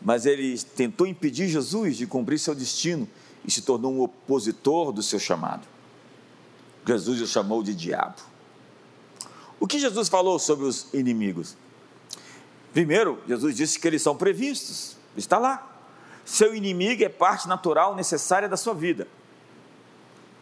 mas 0.00 0.26
ele 0.26 0.58
tentou 0.76 1.06
impedir 1.06 1.48
Jesus 1.48 1.96
de 1.96 2.06
cumprir 2.06 2.38
seu 2.38 2.54
destino 2.54 3.08
e 3.44 3.50
se 3.50 3.62
tornou 3.62 3.92
um 3.92 4.00
opositor 4.02 4.92
do 4.92 5.02
seu 5.02 5.18
chamado. 5.18 5.66
Jesus 6.86 7.20
o 7.20 7.26
chamou 7.26 7.62
de 7.62 7.74
diabo. 7.74 8.31
O 9.62 9.66
que 9.68 9.78
Jesus 9.78 10.08
falou 10.08 10.40
sobre 10.40 10.66
os 10.66 10.92
inimigos? 10.92 11.56
Primeiro, 12.72 13.22
Jesus 13.28 13.54
disse 13.54 13.78
que 13.78 13.86
eles 13.86 14.02
são 14.02 14.16
previstos, 14.16 14.96
está 15.16 15.38
lá. 15.38 15.80
Seu 16.24 16.52
inimigo 16.52 17.04
é 17.04 17.08
parte 17.08 17.46
natural 17.46 17.94
necessária 17.94 18.48
da 18.48 18.56
sua 18.56 18.74
vida. 18.74 19.06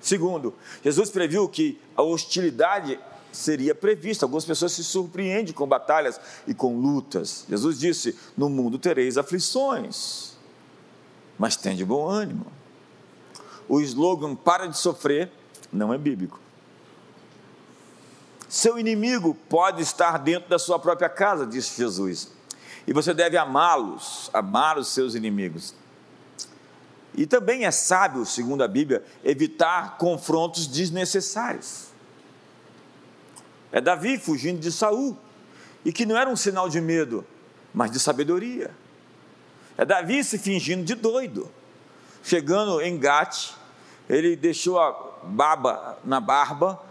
Segundo, 0.00 0.54
Jesus 0.82 1.10
previu 1.10 1.46
que 1.50 1.78
a 1.94 2.00
hostilidade 2.00 2.98
seria 3.30 3.74
prevista. 3.74 4.24
Algumas 4.24 4.46
pessoas 4.46 4.72
se 4.72 4.82
surpreendem 4.82 5.52
com 5.52 5.66
batalhas 5.66 6.18
e 6.46 6.54
com 6.54 6.80
lutas. 6.80 7.44
Jesus 7.46 7.78
disse: 7.78 8.18
No 8.34 8.48
mundo 8.48 8.78
tereis 8.78 9.18
aflições, 9.18 10.32
mas 11.38 11.56
tem 11.56 11.76
de 11.76 11.84
bom 11.84 12.08
ânimo. 12.08 12.46
O 13.68 13.82
slogan 13.82 14.34
para 14.34 14.64
de 14.64 14.78
sofrer 14.78 15.30
não 15.70 15.92
é 15.92 15.98
bíblico. 15.98 16.40
Seu 18.50 18.76
inimigo 18.80 19.32
pode 19.48 19.80
estar 19.80 20.18
dentro 20.18 20.50
da 20.50 20.58
sua 20.58 20.76
própria 20.76 21.08
casa, 21.08 21.46
disse 21.46 21.76
Jesus. 21.76 22.32
E 22.84 22.92
você 22.92 23.14
deve 23.14 23.36
amá-los, 23.36 24.28
amar 24.32 24.76
os 24.76 24.88
seus 24.88 25.14
inimigos. 25.14 25.72
E 27.14 27.26
também 27.26 27.64
é 27.64 27.70
sábio, 27.70 28.26
segundo 28.26 28.64
a 28.64 28.66
Bíblia, 28.66 29.04
evitar 29.22 29.96
confrontos 29.98 30.66
desnecessários. 30.66 31.90
É 33.70 33.80
Davi 33.80 34.18
fugindo 34.18 34.58
de 34.58 34.72
Saul, 34.72 35.16
e 35.84 35.92
que 35.92 36.04
não 36.04 36.18
era 36.18 36.28
um 36.28 36.34
sinal 36.34 36.68
de 36.68 36.80
medo, 36.80 37.24
mas 37.72 37.92
de 37.92 38.00
sabedoria. 38.00 38.72
É 39.78 39.84
Davi 39.84 40.24
se 40.24 40.38
fingindo 40.38 40.82
de 40.82 40.96
doido. 40.96 41.48
Chegando 42.24 42.80
em 42.80 42.98
Gate, 42.98 43.52
ele 44.08 44.34
deixou 44.34 44.80
a 44.80 44.90
baba 45.22 46.00
na 46.04 46.18
barba 46.18 46.89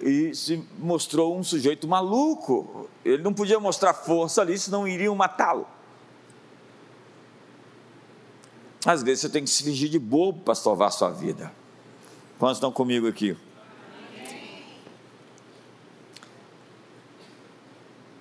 e 0.00 0.34
se 0.34 0.64
mostrou 0.78 1.36
um 1.36 1.42
sujeito 1.42 1.86
maluco. 1.88 2.88
Ele 3.04 3.22
não 3.22 3.32
podia 3.32 3.58
mostrar 3.58 3.94
força 3.94 4.42
ali, 4.42 4.58
senão 4.58 4.86
iriam 4.86 5.14
matá-lo. 5.14 5.66
Às 8.84 9.02
vezes 9.02 9.22
você 9.22 9.28
tem 9.28 9.44
que 9.44 9.50
se 9.50 9.62
fingir 9.62 9.88
de 9.88 9.98
bobo 9.98 10.40
para 10.40 10.54
salvar 10.54 10.88
a 10.88 10.90
sua 10.90 11.10
vida. 11.10 11.52
Quantos 12.38 12.58
estão 12.58 12.70
comigo 12.70 13.08
aqui? 13.08 13.36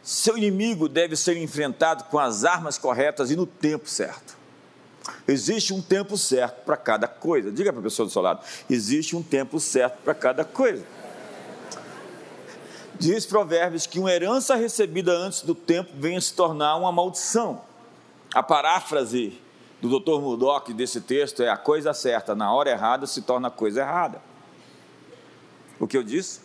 Seu 0.01 0.37
inimigo 0.37 0.87
deve 0.87 1.15
ser 1.15 1.37
enfrentado 1.37 2.05
com 2.05 2.17
as 2.17 2.45
armas 2.45 2.77
corretas 2.77 3.29
e 3.29 3.35
no 3.35 3.45
tempo 3.45 3.89
certo. 3.89 4.37
Existe 5.27 5.73
um 5.73 5.81
tempo 5.81 6.17
certo 6.17 6.63
para 6.63 6.77
cada 6.77 7.07
coisa. 7.07 7.51
Diga 7.51 7.71
para 7.71 7.81
a 7.81 7.83
pessoa 7.83 8.05
do 8.05 8.11
seu 8.11 8.21
lado: 8.21 8.41
existe 8.69 9.15
um 9.15 9.21
tempo 9.21 9.59
certo 9.59 10.01
para 10.03 10.13
cada 10.13 10.43
coisa. 10.43 10.85
Diz 12.99 13.27
Provérbios 13.27 13.85
que 13.85 13.99
uma 13.99 14.11
herança 14.11 14.55
recebida 14.55 15.11
antes 15.11 15.41
do 15.41 15.53
tempo 15.53 15.91
vem 15.95 16.17
a 16.17 16.21
se 16.21 16.33
tornar 16.33 16.75
uma 16.77 16.91
maldição. 16.91 17.61
A 18.33 18.41
paráfrase 18.41 19.39
do 19.79 19.99
Dr. 19.99 20.19
Murdoch 20.19 20.73
desse 20.73 21.01
texto 21.01 21.43
é 21.43 21.49
a 21.49 21.57
coisa 21.57 21.93
certa, 21.93 22.33
na 22.33 22.51
hora 22.51 22.71
errada 22.71 23.05
se 23.05 23.21
torna 23.21 23.51
coisa 23.51 23.81
errada. 23.81 24.19
O 25.79 25.87
que 25.87 25.95
eu 25.95 26.01
disse? 26.01 26.41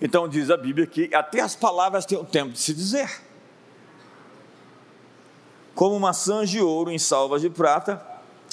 Então 0.00 0.28
diz 0.28 0.50
a 0.50 0.56
Bíblia 0.56 0.84
que 0.84 1.14
até 1.14 1.40
as 1.40 1.54
palavras 1.54 2.04
têm 2.04 2.18
o 2.18 2.24
tempo 2.24 2.50
de 2.50 2.58
se 2.58 2.74
dizer. 2.74 3.22
Como 5.76 5.98
maçãs 6.00 6.50
de 6.50 6.60
ouro 6.60 6.90
em 6.90 6.98
salvas 6.98 7.40
de 7.40 7.48
prata, 7.48 8.04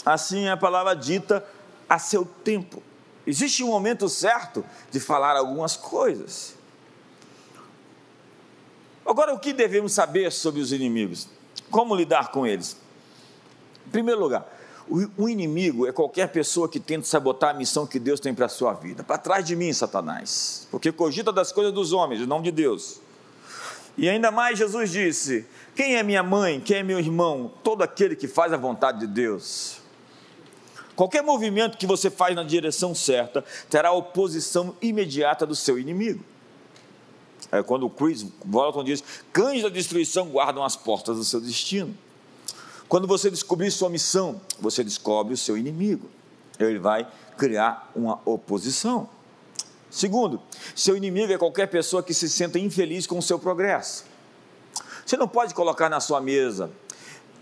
assim 0.05 0.45
é 0.45 0.51
a 0.51 0.57
palavra 0.57 0.95
dita 0.95 1.43
a 1.89 1.97
seu 1.97 2.23
tempo. 2.23 2.83
Existe 3.29 3.63
um 3.63 3.67
momento 3.67 4.09
certo 4.09 4.65
de 4.89 4.99
falar 4.99 5.37
algumas 5.37 5.77
coisas. 5.77 6.55
Agora, 9.05 9.35
o 9.35 9.39
que 9.39 9.53
devemos 9.53 9.91
saber 9.93 10.31
sobre 10.31 10.59
os 10.59 10.73
inimigos? 10.73 11.29
Como 11.69 11.95
lidar 11.95 12.31
com 12.31 12.47
eles? 12.47 12.75
Em 13.85 13.91
primeiro 13.91 14.19
lugar, 14.19 14.51
o 15.15 15.29
inimigo 15.29 15.85
é 15.85 15.91
qualquer 15.91 16.29
pessoa 16.29 16.67
que 16.67 16.79
tenta 16.79 17.05
sabotar 17.05 17.51
a 17.51 17.53
missão 17.53 17.85
que 17.85 17.99
Deus 17.99 18.19
tem 18.19 18.33
para 18.33 18.47
a 18.47 18.49
sua 18.49 18.73
vida. 18.73 19.03
Para 19.03 19.19
trás 19.19 19.45
de 19.45 19.55
mim, 19.55 19.71
Satanás, 19.73 20.67
porque 20.71 20.91
cogita 20.91 21.31
das 21.31 21.51
coisas 21.51 21.71
dos 21.71 21.93
homens, 21.93 22.25
não 22.25 22.41
de 22.41 22.49
Deus. 22.49 22.99
E 23.95 24.09
ainda 24.09 24.31
mais, 24.31 24.57
Jesus 24.57 24.89
disse: 24.89 25.45
Quem 25.75 25.97
é 25.97 26.01
minha 26.01 26.23
mãe? 26.23 26.59
Quem 26.59 26.77
é 26.77 26.83
meu 26.83 26.97
irmão? 26.97 27.53
Todo 27.63 27.83
aquele 27.83 28.15
que 28.15 28.27
faz 28.27 28.51
a 28.51 28.57
vontade 28.57 29.01
de 29.01 29.07
Deus. 29.07 29.78
Qualquer 30.99 31.23
movimento 31.23 31.77
que 31.77 31.87
você 31.87 32.09
faz 32.09 32.35
na 32.35 32.43
direção 32.43 32.93
certa 32.93 33.41
terá 33.69 33.89
oposição 33.89 34.75
imediata 34.81 35.45
do 35.45 35.55
seu 35.55 35.79
inimigo. 35.79 36.21
É 37.49 37.63
quando 37.63 37.85
o 37.85 37.89
Chris 37.89 38.25
Walton 38.43 38.83
diz: 38.83 39.01
cães 39.31 39.63
da 39.63 39.69
destruição 39.69 40.27
guardam 40.27 40.61
as 40.61 40.75
portas 40.75 41.15
do 41.15 41.23
seu 41.23 41.39
destino. 41.39 41.97
Quando 42.89 43.07
você 43.07 43.31
descobrir 43.31 43.71
sua 43.71 43.89
missão, 43.89 44.41
você 44.59 44.83
descobre 44.83 45.33
o 45.33 45.37
seu 45.37 45.57
inimigo. 45.57 46.09
Ele 46.59 46.79
vai 46.79 47.07
criar 47.37 47.89
uma 47.95 48.19
oposição. 48.25 49.09
Segundo, 49.89 50.41
seu 50.75 50.97
inimigo 50.97 51.31
é 51.31 51.37
qualquer 51.37 51.67
pessoa 51.67 52.03
que 52.03 52.13
se 52.13 52.27
senta 52.27 52.59
infeliz 52.59 53.07
com 53.07 53.17
o 53.17 53.23
seu 53.23 53.39
progresso. 53.39 54.03
Você 55.05 55.15
não 55.15 55.29
pode 55.29 55.53
colocar 55.53 55.87
na 55.87 56.01
sua 56.01 56.19
mesa 56.19 56.69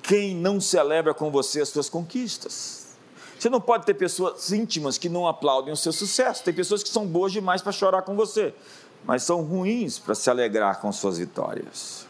quem 0.03 0.35
não 0.35 0.61
celebra 0.61 1.11
com 1.11 1.31
você 1.31 1.59
as 1.59 1.69
suas 1.69 1.89
conquistas. 1.89 2.76
Você 3.37 3.49
não 3.49 3.61
pode 3.61 3.85
ter 3.85 3.93
pessoas 3.93 4.51
íntimas 4.51 4.97
que 4.97 5.09
não 5.09 5.27
aplaudem 5.27 5.73
o 5.73 5.77
seu 5.77 5.91
sucesso. 5.91 6.43
Tem 6.43 6.53
pessoas 6.53 6.81
que 6.81 6.89
são 6.89 7.05
boas 7.05 7.31
demais 7.31 7.61
para 7.61 7.71
chorar 7.71 8.01
com 8.01 8.15
você 8.15 8.53
mas 9.07 9.23
são 9.23 9.41
ruins 9.41 9.97
para 9.97 10.15
se 10.15 10.29
alegrar 10.29 10.81
com 10.81 10.91
suas 10.91 11.17
vitórias. 11.17 12.05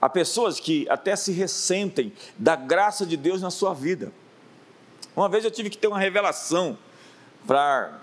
Há 0.00 0.08
pessoas 0.08 0.60
que 0.60 0.86
até 0.90 1.16
se 1.16 1.32
ressentem 1.32 2.12
da 2.36 2.56
graça 2.56 3.06
de 3.06 3.16
Deus 3.16 3.40
na 3.40 3.50
sua 3.50 3.72
vida. 3.72 4.12
Uma 5.16 5.28
vez 5.28 5.44
eu 5.44 5.50
tive 5.50 5.70
que 5.70 5.78
ter 5.78 5.86
uma 5.86 5.98
revelação 5.98 6.76
para 7.46 8.00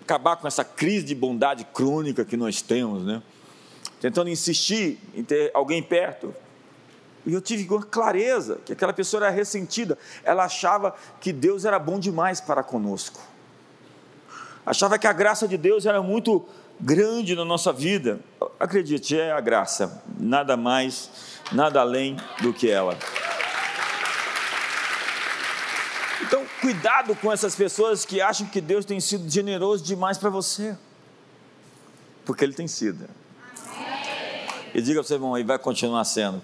acabar 0.00 0.36
com 0.36 0.46
essa 0.46 0.64
crise 0.64 1.04
de 1.04 1.14
bondade 1.14 1.64
crônica 1.64 2.24
que 2.24 2.36
nós 2.36 2.62
temos, 2.62 3.04
né? 3.04 3.20
Tentando 4.00 4.30
insistir 4.30 4.98
em 5.12 5.22
ter 5.22 5.50
alguém 5.52 5.82
perto. 5.82 6.34
E 7.26 7.34
eu 7.34 7.40
tive 7.40 7.68
clareza 7.90 8.58
que 8.64 8.72
aquela 8.72 8.92
pessoa 8.92 9.24
era 9.24 9.30
ressentida. 9.30 9.98
Ela 10.24 10.44
achava 10.44 10.94
que 11.20 11.32
Deus 11.32 11.64
era 11.64 11.78
bom 11.78 11.98
demais 11.98 12.40
para 12.40 12.62
conosco 12.62 13.20
achava 14.64 14.98
que 14.98 15.06
a 15.06 15.12
graça 15.12 15.48
de 15.48 15.56
Deus 15.56 15.86
era 15.86 16.02
muito 16.02 16.46
grande 16.80 17.34
na 17.34 17.44
nossa 17.44 17.72
vida. 17.72 18.20
Acredite, 18.58 19.18
é 19.18 19.32
a 19.32 19.40
graça, 19.40 20.02
nada 20.18 20.56
mais, 20.56 21.10
nada 21.52 21.80
além 21.80 22.16
do 22.40 22.52
que 22.52 22.70
ela. 22.70 22.96
Então, 26.22 26.44
cuidado 26.60 27.16
com 27.16 27.32
essas 27.32 27.54
pessoas 27.56 28.04
que 28.04 28.20
acham 28.20 28.46
que 28.46 28.60
Deus 28.60 28.84
tem 28.84 29.00
sido 29.00 29.28
generoso 29.28 29.82
demais 29.82 30.18
para 30.18 30.30
você, 30.30 30.76
porque 32.24 32.44
Ele 32.44 32.54
tem 32.54 32.68
sido. 32.68 33.08
E 34.72 34.80
diga 34.80 35.00
para 35.00 35.08
você, 35.08 35.14
irmão, 35.14 35.36
e 35.36 35.42
vai 35.42 35.58
continuar 35.58 36.04
sendo. 36.04 36.40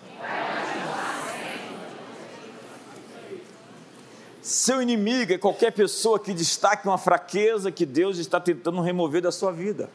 Seu 4.46 4.80
inimigo 4.80 5.32
é 5.32 5.38
qualquer 5.38 5.72
pessoa 5.72 6.20
que 6.20 6.32
destaque 6.32 6.87
uma 6.87 6.96
fraqueza 6.96 7.72
que 7.72 7.85
Deus 7.85 8.16
está 8.16 8.38
tentando 8.38 8.80
remover 8.80 9.20
da 9.20 9.32
sua 9.32 9.50
vida. 9.50 9.90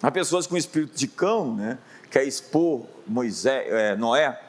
Há 0.00 0.08
pessoas 0.08 0.46
com 0.46 0.56
espírito 0.56 0.96
de 0.96 1.08
cão, 1.08 1.56
né? 1.56 1.80
Quer 2.12 2.22
expor 2.22 2.86
Moisés, 3.04 3.66
é, 3.72 3.96
Noé. 3.96 4.40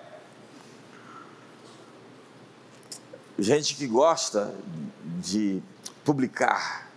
Gente 3.39 3.73
que 3.73 3.87
gosta 3.87 4.53
de 5.03 5.59
publicar 6.05 6.91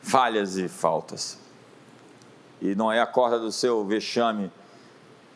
falhas 0.00 0.56
e 0.56 0.68
faltas. 0.68 1.40
E 2.62 2.76
Noé 2.76 3.00
acorda 3.00 3.36
do 3.36 3.50
seu 3.50 3.84
vexame, 3.84 4.48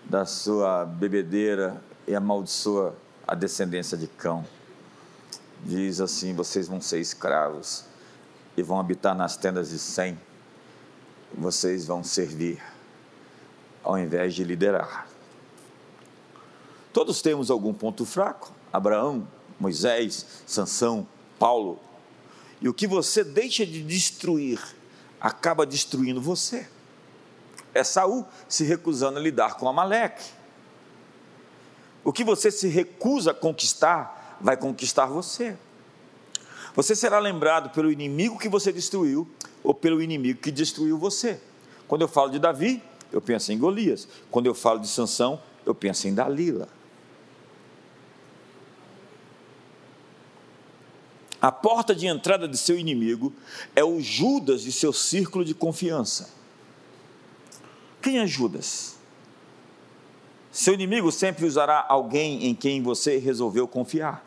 da 0.04 0.24
sua 0.24 0.84
bebedeira 0.84 1.82
e 2.06 2.14
amaldiçoa 2.14 2.94
a 3.30 3.34
descendência 3.36 3.96
de 3.96 4.08
cão. 4.08 4.44
Diz 5.64 6.00
assim: 6.00 6.34
vocês 6.34 6.66
vão 6.66 6.80
ser 6.80 6.98
escravos 6.98 7.84
e 8.56 8.62
vão 8.62 8.80
habitar 8.80 9.14
nas 9.14 9.36
tendas 9.36 9.70
de 9.70 9.78
Sem. 9.78 10.18
Vocês 11.32 11.86
vão 11.86 12.02
servir 12.02 12.60
ao 13.84 13.96
invés 13.96 14.34
de 14.34 14.42
liderar. 14.42 15.06
Todos 16.92 17.22
temos 17.22 17.52
algum 17.52 17.72
ponto 17.72 18.04
fraco. 18.04 18.52
Abraão, 18.72 19.28
Moisés, 19.60 20.42
Sansão, 20.44 21.06
Paulo. 21.38 21.78
E 22.60 22.68
o 22.68 22.74
que 22.74 22.88
você 22.88 23.22
deixa 23.22 23.64
de 23.64 23.80
destruir 23.80 24.60
acaba 25.20 25.64
destruindo 25.64 26.20
você. 26.20 26.68
É 27.72 27.84
Saul 27.84 28.26
se 28.48 28.64
recusando 28.64 29.20
a 29.20 29.22
lidar 29.22 29.54
com 29.54 29.68
Amaleque. 29.68 30.39
O 32.04 32.12
que 32.12 32.24
você 32.24 32.50
se 32.50 32.68
recusa 32.68 33.32
a 33.32 33.34
conquistar, 33.34 34.38
vai 34.40 34.56
conquistar 34.56 35.06
você. 35.06 35.56
Você 36.74 36.94
será 36.94 37.18
lembrado 37.18 37.70
pelo 37.70 37.90
inimigo 37.90 38.38
que 38.38 38.48
você 38.48 38.72
destruiu 38.72 39.28
ou 39.62 39.74
pelo 39.74 40.00
inimigo 40.00 40.40
que 40.40 40.50
destruiu 40.50 40.96
você. 40.96 41.40
Quando 41.86 42.02
eu 42.02 42.08
falo 42.08 42.30
de 42.30 42.38
Davi, 42.38 42.82
eu 43.12 43.20
penso 43.20 43.52
em 43.52 43.58
Golias. 43.58 44.08
Quando 44.30 44.46
eu 44.46 44.54
falo 44.54 44.78
de 44.78 44.88
Sansão, 44.88 45.42
eu 45.66 45.74
penso 45.74 46.08
em 46.08 46.14
Dalila. 46.14 46.68
A 51.40 51.50
porta 51.50 51.94
de 51.94 52.06
entrada 52.06 52.46
de 52.46 52.56
seu 52.56 52.78
inimigo 52.78 53.32
é 53.74 53.82
o 53.82 54.00
Judas 54.00 54.62
de 54.62 54.70
seu 54.70 54.92
círculo 54.92 55.44
de 55.44 55.54
confiança. 55.54 56.30
Quem 58.02 58.18
é 58.18 58.26
Judas? 58.26 58.99
Seu 60.52 60.74
inimigo 60.74 61.12
sempre 61.12 61.46
usará 61.46 61.84
alguém 61.88 62.46
em 62.46 62.54
quem 62.54 62.82
você 62.82 63.18
resolveu 63.18 63.68
confiar. 63.68 64.24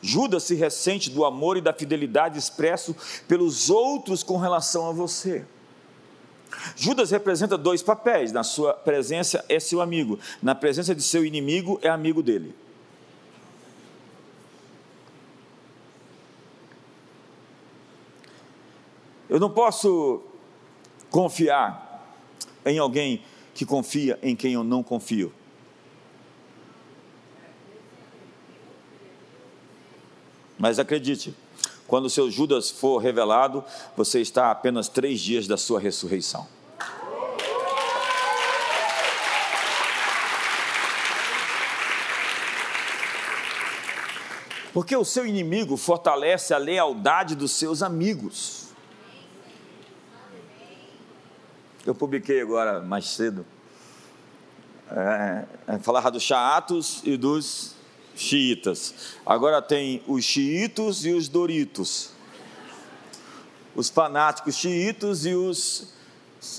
Judas 0.00 0.44
se 0.44 0.54
ressente 0.54 1.10
do 1.10 1.24
amor 1.24 1.56
e 1.56 1.60
da 1.60 1.72
fidelidade 1.72 2.38
expresso 2.38 2.94
pelos 3.26 3.70
outros 3.70 4.22
com 4.22 4.36
relação 4.36 4.88
a 4.88 4.92
você. 4.92 5.44
Judas 6.76 7.10
representa 7.10 7.58
dois 7.58 7.82
papéis: 7.82 8.30
na 8.30 8.44
sua 8.44 8.74
presença 8.74 9.44
é 9.48 9.58
seu 9.58 9.80
amigo, 9.80 10.18
na 10.42 10.54
presença 10.54 10.94
de 10.94 11.02
seu 11.02 11.24
inimigo 11.24 11.78
é 11.82 11.88
amigo 11.88 12.22
dele. 12.22 12.54
Eu 19.28 19.38
não 19.38 19.50
posso 19.50 20.22
confiar 21.10 22.16
em 22.64 22.78
alguém 22.78 23.22
que 23.58 23.66
confia 23.66 24.16
em 24.22 24.36
quem 24.36 24.52
eu 24.52 24.62
não 24.62 24.84
confio. 24.84 25.34
Mas 30.56 30.78
acredite, 30.78 31.34
quando 31.84 32.08
seu 32.08 32.30
Judas 32.30 32.70
for 32.70 32.98
revelado, 32.98 33.64
você 33.96 34.20
está 34.20 34.46
a 34.46 34.50
apenas 34.52 34.86
três 34.86 35.18
dias 35.18 35.48
da 35.48 35.56
sua 35.56 35.80
ressurreição. 35.80 36.46
Porque 44.72 44.94
o 44.94 45.04
seu 45.04 45.26
inimigo 45.26 45.76
fortalece 45.76 46.54
a 46.54 46.58
lealdade 46.58 47.34
dos 47.34 47.50
seus 47.50 47.82
amigos. 47.82 48.67
Eu 51.88 51.94
publiquei 51.94 52.42
agora 52.42 52.82
mais 52.82 53.06
cedo. 53.06 53.46
É, 54.90 55.44
é, 55.68 55.78
falava 55.78 56.10
dos 56.10 56.22
chatos 56.22 57.00
e 57.02 57.16
dos 57.16 57.76
xiitas. 58.14 59.16
Agora 59.24 59.62
tem 59.62 60.02
os 60.06 60.22
xiitos 60.22 61.06
e 61.06 61.12
os 61.12 61.28
doritos. 61.28 62.10
Os 63.74 63.88
fanáticos 63.88 64.56
xiitos 64.56 65.24
e 65.24 65.32
os 65.32 65.94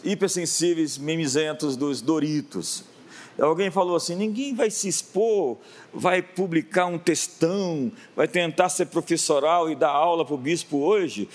hipersensíveis, 0.03 0.97
mimizentos 0.97 1.77
dos 1.77 2.01
Doritos. 2.01 2.83
Alguém 3.39 3.69
falou 3.69 3.97
assim: 3.97 4.15
ninguém 4.15 4.55
vai 4.55 4.71
se 4.71 4.87
expor, 4.87 5.57
vai 5.93 6.23
publicar 6.23 6.87
um 6.87 6.97
textão, 6.97 7.91
vai 8.15 8.27
tentar 8.27 8.69
ser 8.69 8.87
professoral 8.87 9.69
e 9.69 9.75
dar 9.75 9.91
aula 9.91 10.25
para 10.25 10.33
o 10.33 10.39
bispo 10.39 10.77
hoje. 10.77 11.29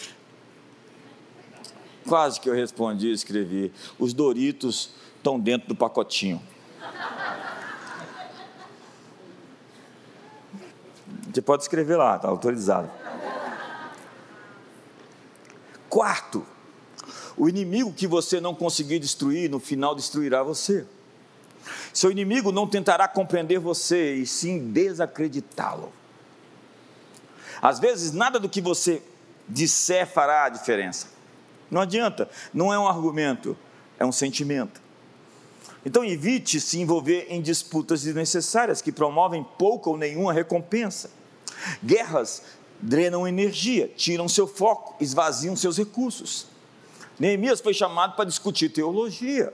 Quase 2.06 2.40
que 2.40 2.48
eu 2.48 2.54
respondi 2.54 3.08
e 3.08 3.12
escrevi: 3.12 3.72
os 3.98 4.12
Doritos 4.12 4.90
estão 5.16 5.38
dentro 5.38 5.68
do 5.68 5.74
pacotinho. 5.74 6.40
Você 11.32 11.42
pode 11.42 11.62
escrever 11.62 11.96
lá, 11.96 12.16
está 12.16 12.28
autorizado. 12.28 12.88
Quarto, 15.88 16.46
o 17.36 17.48
inimigo 17.48 17.92
que 17.92 18.06
você 18.06 18.40
não 18.40 18.54
conseguir 18.54 18.98
destruir, 18.98 19.50
no 19.50 19.58
final 19.58 19.94
destruirá 19.94 20.42
você. 20.42 20.86
Seu 21.92 22.10
inimigo 22.10 22.52
não 22.52 22.66
tentará 22.66 23.08
compreender 23.08 23.58
você, 23.58 24.14
e 24.14 24.26
sim 24.26 24.70
desacreditá-lo. 24.70 25.92
Às 27.60 27.80
vezes, 27.80 28.12
nada 28.12 28.38
do 28.38 28.48
que 28.48 28.60
você 28.60 29.02
disser 29.48 30.06
fará 30.06 30.44
a 30.44 30.48
diferença. 30.48 31.13
Não 31.70 31.80
adianta, 31.80 32.28
não 32.52 32.72
é 32.72 32.78
um 32.78 32.86
argumento, 32.86 33.56
é 33.98 34.04
um 34.04 34.12
sentimento. 34.12 34.82
Então, 35.84 36.04
evite 36.04 36.60
se 36.60 36.80
envolver 36.80 37.26
em 37.28 37.42
disputas 37.42 38.02
desnecessárias 38.02 38.80
que 38.80 38.90
promovem 38.90 39.44
pouca 39.58 39.90
ou 39.90 39.98
nenhuma 39.98 40.32
recompensa. 40.32 41.10
Guerras 41.84 42.42
drenam 42.80 43.28
energia, 43.28 43.88
tiram 43.94 44.28
seu 44.28 44.46
foco, 44.46 44.96
esvaziam 45.00 45.54
seus 45.54 45.76
recursos. 45.76 46.46
Neemias 47.18 47.60
foi 47.60 47.74
chamado 47.74 48.16
para 48.16 48.24
discutir 48.24 48.70
teologia. 48.70 49.52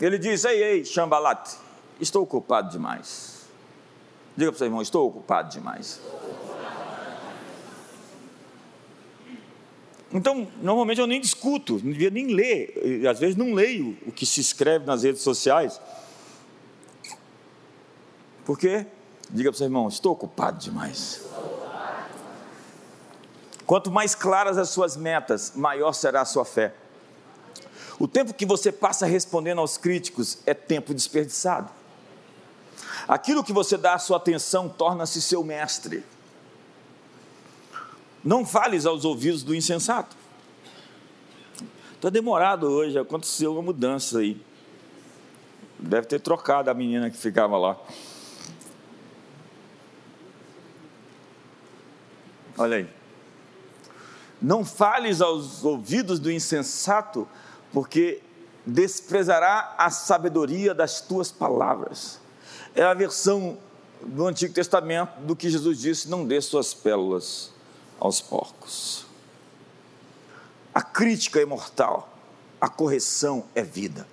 Ele 0.00 0.18
diz: 0.18 0.44
Ei, 0.44 0.62
ei, 0.62 0.84
Chambalat, 0.84 1.54
estou 2.00 2.22
ocupado 2.22 2.70
demais. 2.70 3.46
Diga 4.36 4.50
para 4.50 4.56
o 4.56 4.58
seu 4.58 4.66
irmão: 4.66 4.82
Estou 4.82 5.06
ocupado 5.08 5.50
demais. 5.50 6.00
Então, 10.12 10.46
normalmente 10.62 11.00
eu 11.00 11.06
nem 11.06 11.20
discuto, 11.20 11.80
não 11.82 11.92
devia 11.92 12.10
nem 12.10 12.28
ler, 12.28 13.06
às 13.10 13.18
vezes 13.18 13.36
não 13.36 13.52
leio 13.52 13.96
o 14.06 14.12
que 14.12 14.24
se 14.24 14.40
escreve 14.40 14.86
nas 14.86 15.02
redes 15.02 15.22
sociais. 15.22 15.80
Por 18.44 18.56
quê? 18.58 18.86
Diga 19.28 19.50
para 19.50 19.56
o 19.56 19.58
seu 19.58 19.66
irmão: 19.66 19.88
Estou 19.88 20.12
ocupado 20.12 20.58
demais. 20.58 21.22
Quanto 23.66 23.90
mais 23.90 24.14
claras 24.14 24.56
as 24.56 24.68
suas 24.68 24.96
metas, 24.96 25.52
maior 25.56 25.92
será 25.92 26.20
a 26.20 26.24
sua 26.24 26.44
fé. 26.44 26.72
O 27.98 28.06
tempo 28.06 28.32
que 28.32 28.46
você 28.46 28.70
passa 28.70 29.06
respondendo 29.06 29.60
aos 29.60 29.76
críticos 29.76 30.38
é 30.46 30.54
tempo 30.54 30.94
desperdiçado. 30.94 31.68
Aquilo 33.08 33.42
que 33.42 33.52
você 33.52 33.76
dá 33.76 33.94
a 33.94 33.98
sua 33.98 34.18
atenção 34.18 34.68
torna-se 34.68 35.20
seu 35.20 35.42
mestre. 35.42 36.04
Não 38.26 38.44
fales 38.44 38.84
aos 38.84 39.04
ouvidos 39.04 39.44
do 39.44 39.54
insensato. 39.54 40.16
Está 41.94 42.10
demorado 42.10 42.66
hoje, 42.66 42.98
aconteceu 42.98 43.52
uma 43.52 43.62
mudança 43.62 44.18
aí. 44.18 44.44
Deve 45.78 46.08
ter 46.08 46.18
trocado 46.18 46.68
a 46.68 46.74
menina 46.74 47.08
que 47.08 47.16
ficava 47.16 47.56
lá. 47.56 47.78
Olha 52.58 52.78
aí. 52.78 52.88
Não 54.42 54.64
fales 54.64 55.20
aos 55.20 55.62
ouvidos 55.64 56.18
do 56.18 56.28
insensato, 56.28 57.28
porque 57.72 58.20
desprezará 58.66 59.76
a 59.78 59.88
sabedoria 59.88 60.74
das 60.74 61.00
tuas 61.00 61.30
palavras. 61.30 62.20
É 62.74 62.82
a 62.82 62.92
versão 62.92 63.56
do 64.02 64.26
Antigo 64.26 64.52
Testamento 64.52 65.20
do 65.20 65.36
que 65.36 65.48
Jesus 65.48 65.78
disse: 65.78 66.10
não 66.10 66.26
dê 66.26 66.40
suas 66.40 66.74
pérolas 66.74 67.54
aos 68.00 68.20
porcos. 68.20 69.06
A 70.74 70.82
crítica 70.82 71.40
é 71.40 71.44
mortal, 71.44 72.12
a 72.60 72.68
correção 72.68 73.44
é 73.54 73.62
vida. 73.62 74.06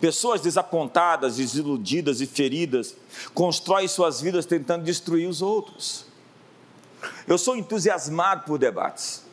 Pessoas 0.00 0.40
desapontadas, 0.40 1.36
desiludidas 1.36 2.20
e 2.20 2.26
feridas 2.26 2.94
constroem 3.34 3.88
suas 3.88 4.20
vidas 4.20 4.46
tentando 4.46 4.84
destruir 4.84 5.28
os 5.28 5.42
outros. 5.42 6.06
Eu 7.26 7.38
sou 7.38 7.56
entusiasmado 7.56 8.44
por 8.44 8.58
debates. 8.58 9.24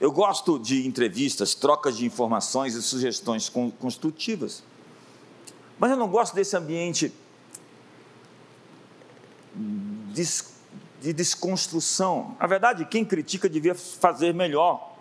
Eu 0.00 0.10
gosto 0.10 0.58
de 0.58 0.86
entrevistas, 0.86 1.54
trocas 1.54 1.96
de 1.96 2.04
informações 2.04 2.74
e 2.74 2.82
sugestões 2.82 3.48
construtivas. 3.78 4.62
Mas 5.78 5.90
eu 5.90 5.96
não 5.96 6.08
gosto 6.08 6.34
desse 6.34 6.56
ambiente 6.56 7.12
de 11.04 11.12
desconstrução. 11.12 12.34
Na 12.40 12.46
verdade, 12.46 12.86
quem 12.86 13.04
critica 13.04 13.46
devia 13.46 13.74
fazer 13.74 14.32
melhor. 14.32 14.94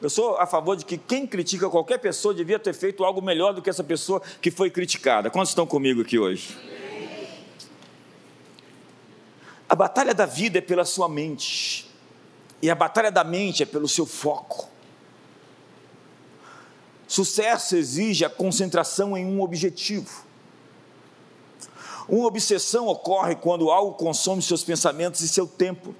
Eu 0.00 0.10
sou 0.10 0.36
a 0.38 0.46
favor 0.46 0.76
de 0.76 0.84
que 0.84 0.98
quem 0.98 1.24
critica 1.24 1.70
qualquer 1.70 1.98
pessoa 1.98 2.34
devia 2.34 2.58
ter 2.58 2.74
feito 2.74 3.04
algo 3.04 3.22
melhor 3.22 3.54
do 3.54 3.62
que 3.62 3.70
essa 3.70 3.84
pessoa 3.84 4.20
que 4.40 4.50
foi 4.50 4.70
criticada. 4.70 5.30
Quantos 5.30 5.50
estão 5.50 5.64
comigo 5.64 6.02
aqui 6.02 6.18
hoje? 6.18 6.58
A 9.68 9.76
batalha 9.76 10.12
da 10.12 10.26
vida 10.26 10.58
é 10.58 10.60
pela 10.60 10.84
sua 10.84 11.08
mente. 11.08 11.88
E 12.60 12.68
a 12.68 12.74
batalha 12.74 13.12
da 13.12 13.22
mente 13.22 13.62
é 13.62 13.66
pelo 13.66 13.86
seu 13.86 14.04
foco. 14.04 14.68
Sucesso 17.06 17.76
exige 17.76 18.24
a 18.24 18.30
concentração 18.30 19.16
em 19.16 19.24
um 19.24 19.40
objetivo. 19.40 20.31
Uma 22.08 22.26
obsessão 22.26 22.88
ocorre 22.88 23.36
quando 23.36 23.70
algo 23.70 23.94
consome 23.94 24.42
seus 24.42 24.64
pensamentos 24.64 25.20
e 25.20 25.28
seu 25.28 25.46
tempo. 25.46 25.94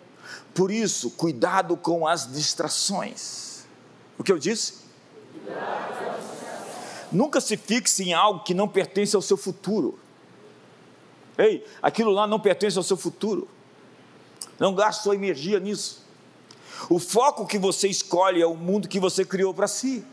Por 0.55 0.71
isso, 0.71 1.11
cuidado 1.11 1.77
com 1.77 2.07
as 2.07 2.31
distrações. 2.31 3.65
O 4.19 4.25
que 4.25 4.33
eu 4.33 4.39
disse? 4.39 4.83
Nunca 7.11 7.41
se 7.41 7.57
fixe 7.57 8.05
em 8.05 8.13
algo 8.13 8.43
que 8.43 8.55
não 8.55 8.69
pertence 8.69 9.15
ao 9.15 9.23
seu 9.23 9.37
futuro. 9.37 9.99
Ei, 11.37 11.65
aquilo 11.81 12.11
lá 12.11 12.27
não 12.27 12.41
pertence 12.41 12.77
ao 12.77 12.85
seu 12.85 12.97
futuro. 12.97 13.49
Não 14.59 14.75
gaste 14.75 15.03
sua 15.03 15.15
energia 15.15 15.59
nisso. 15.59 16.05
O 16.89 16.99
foco 16.99 17.47
que 17.47 17.59
você 17.59 17.89
escolhe 17.89 18.41
é 18.41 18.47
o 18.47 18.55
mundo 18.55 18.89
que 18.89 19.01
você 19.01 19.25
criou 19.25 19.55
para 19.55 19.69
si. 19.69 20.05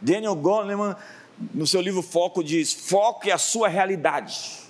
Daniel 0.00 0.34
Goleman, 0.34 0.96
no 1.54 1.66
seu 1.66 1.80
livro 1.80 2.02
Foco, 2.02 2.42
diz: 2.42 2.72
foco 2.72 3.28
é 3.28 3.32
a 3.32 3.38
sua 3.38 3.68
realidade. 3.68 4.69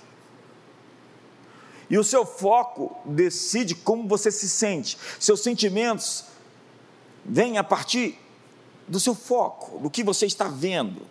E 1.91 1.97
o 1.97 2.05
seu 2.05 2.25
foco 2.25 2.95
decide 3.03 3.75
como 3.75 4.07
você 4.07 4.31
se 4.31 4.47
sente. 4.47 4.97
Seus 5.19 5.41
sentimentos 5.41 6.23
vêm 7.25 7.57
a 7.57 7.63
partir 7.65 8.17
do 8.87 8.97
seu 8.97 9.13
foco, 9.13 9.77
do 9.77 9.89
que 9.89 10.01
você 10.01 10.25
está 10.25 10.47
vendo. 10.47 11.05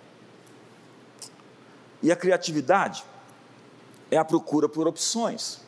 E 2.02 2.10
a 2.10 2.16
criatividade 2.16 3.04
é 4.10 4.16
a 4.16 4.24
procura 4.24 4.70
por 4.70 4.88
opções. 4.88 5.60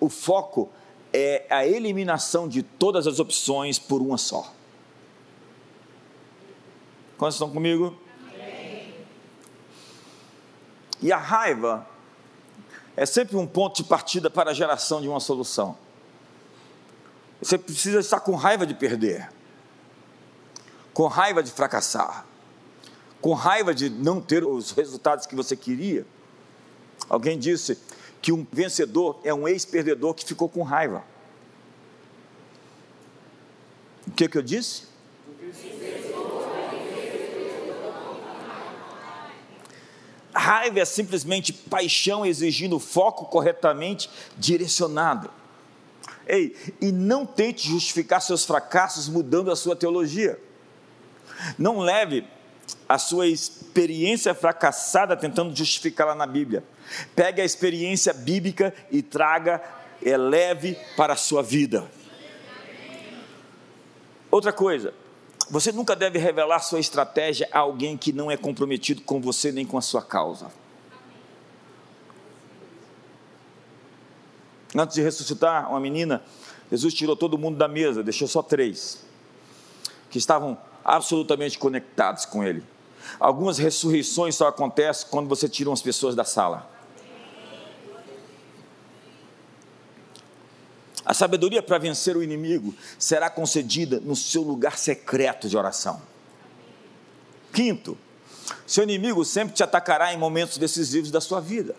O 0.00 0.08
foco 0.08 0.68
é 1.12 1.46
a 1.48 1.64
eliminação 1.64 2.48
de 2.48 2.64
todas 2.64 3.06
as 3.06 3.20
opções 3.20 3.78
por 3.78 4.02
uma 4.02 4.18
só. 4.18 4.52
Quantos 7.16 7.36
estão 7.36 7.48
comigo? 7.48 7.96
Amém. 8.26 8.92
E 11.00 11.12
a 11.12 11.16
raiva 11.16 11.86
é 12.98 13.06
sempre 13.06 13.36
um 13.36 13.46
ponto 13.46 13.76
de 13.76 13.84
partida 13.84 14.28
para 14.28 14.50
a 14.50 14.54
geração 14.54 15.00
de 15.00 15.08
uma 15.08 15.20
solução. 15.20 15.76
Você 17.40 17.56
precisa 17.56 18.00
estar 18.00 18.18
com 18.18 18.34
raiva 18.34 18.66
de 18.66 18.74
perder, 18.74 19.30
com 20.92 21.06
raiva 21.06 21.40
de 21.40 21.52
fracassar, 21.52 22.26
com 23.20 23.34
raiva 23.34 23.72
de 23.72 23.88
não 23.88 24.20
ter 24.20 24.44
os 24.44 24.72
resultados 24.72 25.26
que 25.26 25.36
você 25.36 25.56
queria. 25.56 26.04
Alguém 27.08 27.38
disse: 27.38 27.78
que 28.20 28.32
um 28.32 28.44
vencedor 28.50 29.20
é 29.22 29.32
um 29.32 29.46
ex-perdedor 29.46 30.12
que 30.14 30.24
ficou 30.24 30.48
com 30.48 30.62
raiva. 30.62 31.04
O 34.06 34.10
que, 34.10 34.28
que 34.28 34.36
eu 34.36 34.42
disse? 34.42 34.88
Raiva 40.48 40.80
é 40.80 40.84
simplesmente 40.86 41.52
paixão 41.52 42.24
exigindo 42.24 42.78
foco 42.78 43.26
corretamente 43.26 44.08
direcionado. 44.34 45.30
Ei, 46.26 46.56
e 46.80 46.90
não 46.90 47.26
tente 47.26 47.68
justificar 47.68 48.22
seus 48.22 48.46
fracassos 48.46 49.10
mudando 49.10 49.50
a 49.50 49.56
sua 49.56 49.76
teologia. 49.76 50.40
Não 51.58 51.80
leve 51.80 52.24
a 52.88 52.96
sua 52.96 53.26
experiência 53.26 54.34
fracassada 54.34 55.14
tentando 55.14 55.54
justificá-la 55.54 56.14
na 56.14 56.26
Bíblia. 56.26 56.64
Pegue 57.14 57.42
a 57.42 57.44
experiência 57.44 58.14
bíblica 58.14 58.72
e 58.90 59.02
traga, 59.02 59.62
eleve 60.00 60.78
para 60.96 61.12
a 61.12 61.16
sua 61.16 61.42
vida. 61.42 61.86
Outra 64.30 64.50
coisa, 64.50 64.94
Você 65.50 65.72
nunca 65.72 65.96
deve 65.96 66.18
revelar 66.18 66.60
sua 66.60 66.78
estratégia 66.78 67.48
a 67.52 67.60
alguém 67.60 67.96
que 67.96 68.12
não 68.12 68.30
é 68.30 68.36
comprometido 68.36 69.02
com 69.02 69.20
você 69.20 69.50
nem 69.50 69.64
com 69.64 69.78
a 69.78 69.82
sua 69.82 70.02
causa. 70.02 70.50
Antes 74.76 74.96
de 74.96 75.02
ressuscitar 75.02 75.70
uma 75.70 75.80
menina, 75.80 76.22
Jesus 76.70 76.92
tirou 76.92 77.16
todo 77.16 77.38
mundo 77.38 77.56
da 77.56 77.66
mesa, 77.66 78.02
deixou 78.02 78.28
só 78.28 78.42
três, 78.42 79.02
que 80.10 80.18
estavam 80.18 80.58
absolutamente 80.84 81.58
conectados 81.58 82.26
com 82.26 82.44
Ele. 82.44 82.62
Algumas 83.18 83.56
ressurreições 83.56 84.36
só 84.36 84.48
acontecem 84.48 85.08
quando 85.10 85.28
você 85.28 85.48
tira 85.48 85.70
umas 85.70 85.80
pessoas 85.80 86.14
da 86.14 86.24
sala. 86.24 86.77
A 91.08 91.14
sabedoria 91.14 91.62
para 91.62 91.78
vencer 91.78 92.18
o 92.18 92.22
inimigo 92.22 92.74
será 92.98 93.30
concedida 93.30 93.98
no 93.98 94.14
seu 94.14 94.42
lugar 94.42 94.76
secreto 94.76 95.48
de 95.48 95.56
oração. 95.56 96.02
Quinto, 97.50 97.96
seu 98.66 98.84
inimigo 98.84 99.24
sempre 99.24 99.54
te 99.54 99.62
atacará 99.62 100.12
em 100.12 100.18
momentos 100.18 100.58
decisivos 100.58 101.10
da 101.10 101.18
sua 101.18 101.40
vida. 101.40 101.74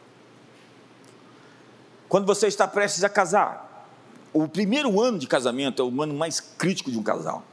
Quando 2.07 2.25
você 2.25 2.47
está 2.47 2.67
prestes 2.67 3.03
a 3.03 3.09
casar, 3.09 3.87
o 4.33 4.47
primeiro 4.47 4.99
ano 4.99 5.19
de 5.19 5.27
casamento 5.27 5.79
é 5.83 5.85
o 5.85 6.01
ano 6.01 6.15
mais 6.15 6.39
crítico 6.39 6.89
de 6.89 6.97
um 6.97 7.03
casal. 7.03 7.43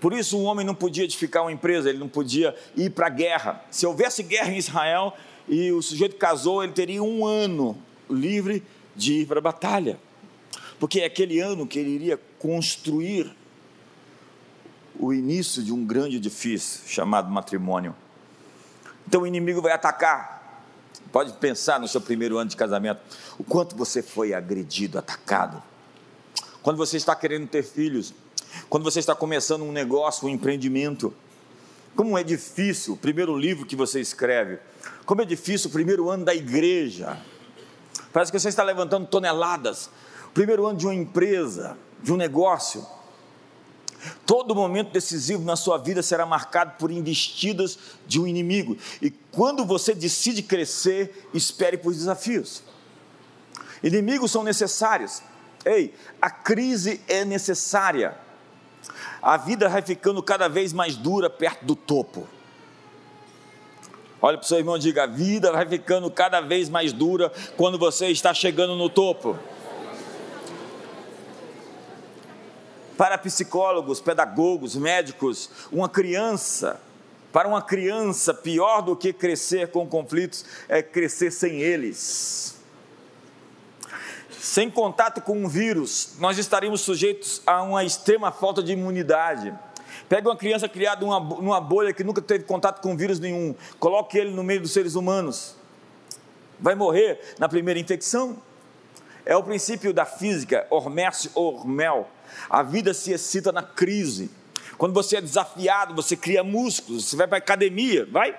Por 0.00 0.12
isso, 0.12 0.36
um 0.36 0.46
homem 0.46 0.66
não 0.66 0.74
podia 0.74 1.04
edificar 1.04 1.44
uma 1.44 1.52
empresa, 1.52 1.88
ele 1.88 1.98
não 1.98 2.08
podia 2.08 2.56
ir 2.76 2.90
para 2.90 3.06
a 3.06 3.10
guerra. 3.10 3.64
Se 3.70 3.86
houvesse 3.86 4.20
guerra 4.24 4.50
em 4.50 4.58
Israel 4.58 5.14
e 5.46 5.70
o 5.70 5.80
sujeito 5.80 6.16
casou, 6.16 6.64
ele 6.64 6.72
teria 6.72 7.04
um 7.04 7.24
ano 7.24 7.80
livre 8.10 8.64
de 8.96 9.20
ir 9.20 9.26
para 9.26 9.38
a 9.38 9.42
batalha 9.42 10.07
porque 10.78 11.00
é 11.00 11.06
aquele 11.06 11.40
ano 11.40 11.66
que 11.66 11.78
ele 11.78 11.90
iria 11.90 12.20
construir 12.38 13.34
o 14.98 15.12
início 15.12 15.62
de 15.62 15.72
um 15.72 15.84
grande 15.84 16.16
edifício 16.16 16.88
chamado 16.88 17.30
matrimônio. 17.30 17.94
Então 19.06 19.22
o 19.22 19.26
inimigo 19.26 19.62
vai 19.62 19.72
atacar. 19.72 20.64
Pode 21.12 21.32
pensar 21.34 21.80
no 21.80 21.88
seu 21.88 22.00
primeiro 22.00 22.36
ano 22.36 22.50
de 22.50 22.56
casamento, 22.56 23.00
o 23.38 23.44
quanto 23.44 23.74
você 23.76 24.02
foi 24.02 24.34
agredido, 24.34 24.98
atacado. 24.98 25.62
Quando 26.62 26.76
você 26.76 26.96
está 26.96 27.14
querendo 27.14 27.46
ter 27.46 27.62
filhos, 27.62 28.12
quando 28.68 28.84
você 28.84 28.98
está 28.98 29.14
começando 29.14 29.62
um 29.62 29.72
negócio, 29.72 30.26
um 30.26 30.30
empreendimento, 30.30 31.14
como 31.96 32.18
é 32.18 32.22
difícil 32.22 32.94
o 32.94 32.96
primeiro 32.96 33.36
livro 33.36 33.64
que 33.64 33.74
você 33.74 34.00
escreve, 34.00 34.58
como 35.06 35.22
é 35.22 35.24
difícil 35.24 35.70
o 35.70 35.72
primeiro 35.72 36.10
ano 36.10 36.24
da 36.24 36.34
igreja. 36.34 37.18
Parece 38.12 38.30
que 38.30 38.38
você 38.38 38.48
está 38.48 38.62
levantando 38.62 39.06
toneladas, 39.06 39.90
primeiro 40.38 40.68
ano 40.68 40.78
de 40.78 40.86
uma 40.86 40.94
empresa, 40.94 41.76
de 42.00 42.12
um 42.12 42.16
negócio. 42.16 42.86
Todo 44.24 44.54
momento 44.54 44.92
decisivo 44.92 45.42
na 45.42 45.56
sua 45.56 45.78
vida 45.78 46.00
será 46.00 46.24
marcado 46.24 46.74
por 46.78 46.92
investidas 46.92 47.76
de 48.06 48.20
um 48.20 48.26
inimigo. 48.26 48.76
E 49.02 49.10
quando 49.10 49.64
você 49.64 49.92
decide 49.92 50.44
crescer, 50.44 51.28
espere 51.34 51.76
por 51.76 51.92
desafios. 51.92 52.62
Inimigos 53.82 54.30
são 54.30 54.44
necessários. 54.44 55.24
Ei, 55.64 55.92
a 56.22 56.30
crise 56.30 57.00
é 57.08 57.24
necessária. 57.24 58.16
A 59.20 59.36
vida 59.36 59.68
vai 59.68 59.82
ficando 59.82 60.22
cada 60.22 60.46
vez 60.46 60.72
mais 60.72 60.94
dura 60.94 61.28
perto 61.28 61.64
do 61.64 61.74
topo. 61.74 62.28
Olha 64.22 64.38
para 64.38 64.44
o 64.44 64.48
seu 64.48 64.58
irmão 64.58 64.76
e 64.76 64.80
diga: 64.80 65.02
a 65.02 65.06
vida 65.06 65.50
vai 65.50 65.66
ficando 65.66 66.08
cada 66.12 66.40
vez 66.40 66.68
mais 66.68 66.92
dura 66.92 67.32
quando 67.56 67.76
você 67.76 68.06
está 68.06 68.32
chegando 68.32 68.76
no 68.76 68.88
topo. 68.88 69.36
Para 72.98 73.16
psicólogos, 73.16 74.00
pedagogos, 74.00 74.74
médicos, 74.74 75.48
uma 75.70 75.88
criança, 75.88 76.80
para 77.32 77.46
uma 77.46 77.62
criança, 77.62 78.34
pior 78.34 78.82
do 78.82 78.96
que 78.96 79.12
crescer 79.12 79.68
com 79.68 79.86
conflitos 79.86 80.44
é 80.68 80.82
crescer 80.82 81.30
sem 81.30 81.60
eles. 81.60 82.58
Sem 84.40 84.68
contato 84.68 85.20
com 85.20 85.38
um 85.38 85.48
vírus, 85.48 86.16
nós 86.18 86.38
estaríamos 86.38 86.80
sujeitos 86.80 87.40
a 87.46 87.62
uma 87.62 87.84
extrema 87.84 88.32
falta 88.32 88.60
de 88.64 88.72
imunidade. 88.72 89.54
Pega 90.08 90.28
uma 90.28 90.36
criança 90.36 90.68
criada 90.68 91.06
numa, 91.06 91.20
numa 91.20 91.60
bolha 91.60 91.92
que 91.92 92.02
nunca 92.02 92.20
teve 92.20 92.42
contato 92.42 92.80
com 92.80 92.96
vírus 92.96 93.20
nenhum, 93.20 93.54
coloque 93.78 94.18
ele 94.18 94.32
no 94.32 94.42
meio 94.42 94.60
dos 94.60 94.72
seres 94.72 94.96
humanos, 94.96 95.54
vai 96.58 96.74
morrer 96.74 97.20
na 97.38 97.48
primeira 97.48 97.78
infecção. 97.78 98.42
É 99.24 99.36
o 99.36 99.42
princípio 99.42 99.92
da 99.92 100.04
física, 100.04 100.66
Hormércio 100.70 101.30
Hormel, 101.34 102.08
a 102.48 102.62
vida 102.62 102.94
se 102.94 103.12
excita 103.12 103.52
na 103.52 103.62
crise. 103.62 104.30
Quando 104.76 104.94
você 104.94 105.16
é 105.16 105.20
desafiado, 105.20 105.94
você 105.94 106.16
cria 106.16 106.44
músculos. 106.44 107.06
Você 107.06 107.16
vai 107.16 107.26
para 107.26 107.38
a 107.38 107.38
academia, 107.38 108.06
vai? 108.10 108.36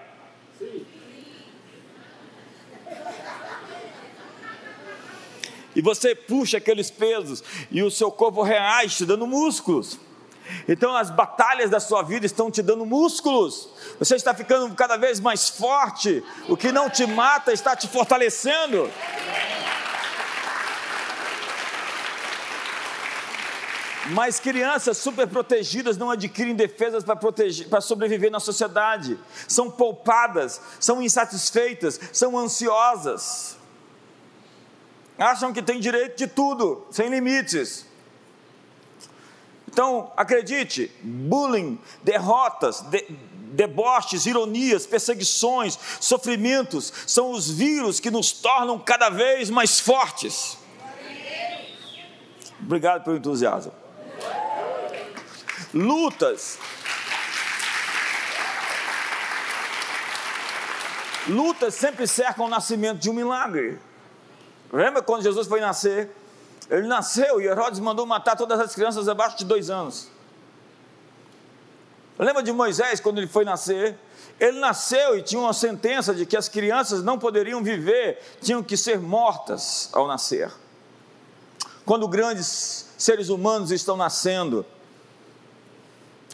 E 5.76 5.82
você 5.82 6.16
puxa 6.16 6.58
aqueles 6.58 6.90
pesos 6.90 7.44
e 7.72 7.84
o 7.84 7.92
seu 7.92 8.12
corpo 8.12 8.42
reage 8.42 8.98
te 8.98 9.06
dando 9.06 9.28
músculos. 9.28 10.00
Então 10.68 10.96
as 10.96 11.12
batalhas 11.12 11.70
da 11.70 11.80
sua 11.80 12.02
vida 12.02 12.26
estão 12.26 12.50
te 12.50 12.62
dando 12.62 12.86
músculos. 12.86 13.70
Você 14.00 14.16
está 14.16 14.34
ficando 14.34 14.74
cada 14.76 14.98
vez 14.98 15.20
mais 15.20 15.48
forte. 15.48 16.24
O 16.48 16.58
que 16.58 16.72
não 16.72 16.90
te 16.90 17.06
mata 17.06 17.54
está 17.54 17.76
te 17.76 17.88
fortalecendo. 17.88 18.90
Mas 24.10 24.40
crianças 24.40 24.98
super 24.98 25.28
protegidas 25.28 25.96
não 25.98 26.10
adquirem 26.10 26.56
defesas 26.56 27.04
para, 27.04 27.82
sobreviver 27.82 28.32
na 28.32 28.40
sociedade. 28.40 29.18
São 29.48 29.70
poupadas, 29.70 30.60
são 30.80 31.02
insatisfeitas, 31.02 32.00
são 32.12 32.38
ansiosas. 32.38 33.58
Acham 35.18 35.54
que 35.54 35.62
têm 35.62 35.80
direito 35.80 36.18
de 36.18 36.28
tudo, 36.28 36.88
sem 36.90 37.10
limites. 37.10 37.86
Então, 39.68 40.12
acredite: 40.18 40.92
bullying, 41.04 41.80
derrotas, 42.02 42.82
de, 42.82 43.06
deboches, 43.52 44.26
ironias, 44.26 44.88
perseguições, 44.88 45.78
sofrimentos 46.00 46.92
são 47.06 47.32
os 47.32 47.50
vírus 47.50 48.00
que 48.00 48.10
nos 48.10 48.32
tornam 48.32 48.80
cada 48.80 49.10
vez 49.10 49.50
mais 49.52 49.80
fortes. 49.80 50.58
Obrigado 52.62 53.04
pelo 53.04 53.18
entusiasmo 53.18 53.89
lutas. 55.74 56.58
Lutas 61.28 61.76
sempre 61.76 62.08
cercam 62.08 62.46
o 62.46 62.50
nascimento 62.50 63.00
de 63.00 63.10
um 63.10 63.14
milagre. 63.14 63.80
Lembra 64.72 65.02
quando 65.02 65.24
Jesus 65.24 65.48
foi 65.48 65.60
nascer? 65.60 66.10
Ele 66.70 66.88
nasceu 66.88 67.42
e 67.42 67.46
Herodes 67.46 67.80
mandou 67.80 68.06
matar 68.06 68.36
todas 68.36 68.60
as 68.60 68.74
crianças 68.74 69.08
abaixo 69.08 69.38
de 69.38 69.46
dois 69.46 69.70
anos. 69.70 70.10
Lembra 72.18 72.44
de 72.44 72.52
Moisés 72.52 73.00
quando 73.00 73.18
ele 73.18 73.28
foi 73.28 73.46
nascer? 73.46 73.98
Ele 74.40 74.60
nasceu 74.60 75.18
e 75.18 75.22
tinha 75.22 75.42
uma 75.42 75.54
sentença 75.54 76.14
de 76.14 76.26
que 76.26 76.38
as 76.38 76.48
crianças 76.48 77.04
não 77.04 77.18
poderiam 77.18 77.64
viver, 77.64 78.22
tinham 78.42 78.62
que 78.62 78.76
ser 78.76 79.00
mortas 79.00 79.90
ao 79.94 80.08
nascer. 80.08 80.52
Quando 81.86 82.08
grandes 82.08 82.88
seres 82.98 83.30
humanos 83.30 83.72
estão 83.72 83.98
nascendo, 83.98 84.66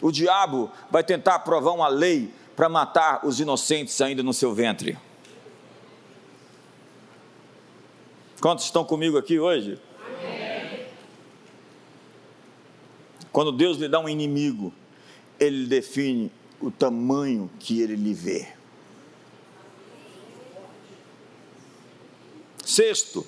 o 0.05 0.11
diabo 0.11 0.71
vai 0.91 1.03
tentar 1.03 1.33
aprovar 1.33 1.71
uma 1.71 1.87
lei 1.87 2.31
para 2.55 2.69
matar 2.69 3.25
os 3.25 3.39
inocentes 3.39 3.99
ainda 4.01 4.21
no 4.21 4.35
seu 4.35 4.53
ventre. 4.53 4.95
Quantos 8.39 8.65
estão 8.65 8.85
comigo 8.85 9.17
aqui 9.17 9.39
hoje? 9.39 9.81
Amém. 10.07 10.85
Quando 13.31 13.51
Deus 13.51 13.77
lhe 13.77 13.87
dá 13.87 13.99
um 13.99 14.07
inimigo, 14.07 14.71
Ele 15.39 15.65
define 15.65 16.31
o 16.61 16.69
tamanho 16.69 17.49
que 17.59 17.81
Ele 17.81 17.95
lhe 17.95 18.13
vê. 18.13 18.47
Sexto, 22.63 23.25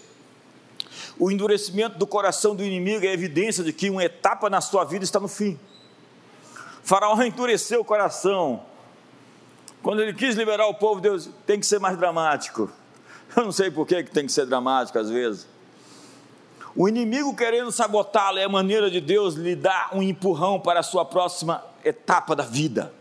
o 1.18 1.32
endurecimento 1.32 1.98
do 1.98 2.06
coração 2.06 2.56
do 2.56 2.63
inimigo 2.63 3.04
é 3.04 3.12
evidência 3.12 3.63
de 3.63 3.74
que 3.74 3.90
uma 3.90 4.04
etapa 4.04 4.48
na 4.48 4.62
sua 4.62 4.84
vida 4.84 5.04
está 5.04 5.20
no 5.20 5.28
fim. 5.28 5.60
Faraó 6.88 7.21
endureceu 7.21 7.82
o 7.82 7.84
coração. 7.84 8.62
Quando 9.84 10.02
ele 10.02 10.13
quis 10.13 10.36
liberar 10.36 10.67
o 10.67 10.73
povo, 10.73 11.02
Deus 11.02 11.30
tem 11.45 11.60
que 11.60 11.65
ser 11.65 11.82
mais 11.82 11.97
dramático. 11.97 12.71
Eu 13.36 13.43
não 13.43 13.52
sei 13.52 13.69
por 13.69 13.86
que 13.86 14.06
tem 14.06 14.26
que 14.26 14.32
ser 14.32 14.45
dramático 14.45 14.97
às 14.97 15.10
vezes. 15.10 15.45
O 16.73 16.88
inimigo 16.88 17.36
querendo 17.36 17.73
sabotá-lo 17.73 18.39
é 18.39 18.45
a 18.45 18.50
maneira 18.50 18.89
de 18.89 19.02
Deus 19.02 19.34
lhe 19.34 19.54
dar 19.54 19.89
um 19.93 20.02
empurrão 20.02 20.62
para 20.62 20.80
a 20.80 20.84
sua 20.84 21.04
próxima 21.04 21.62
etapa 21.84 22.34
da 22.34 22.43
vida. 22.43 22.93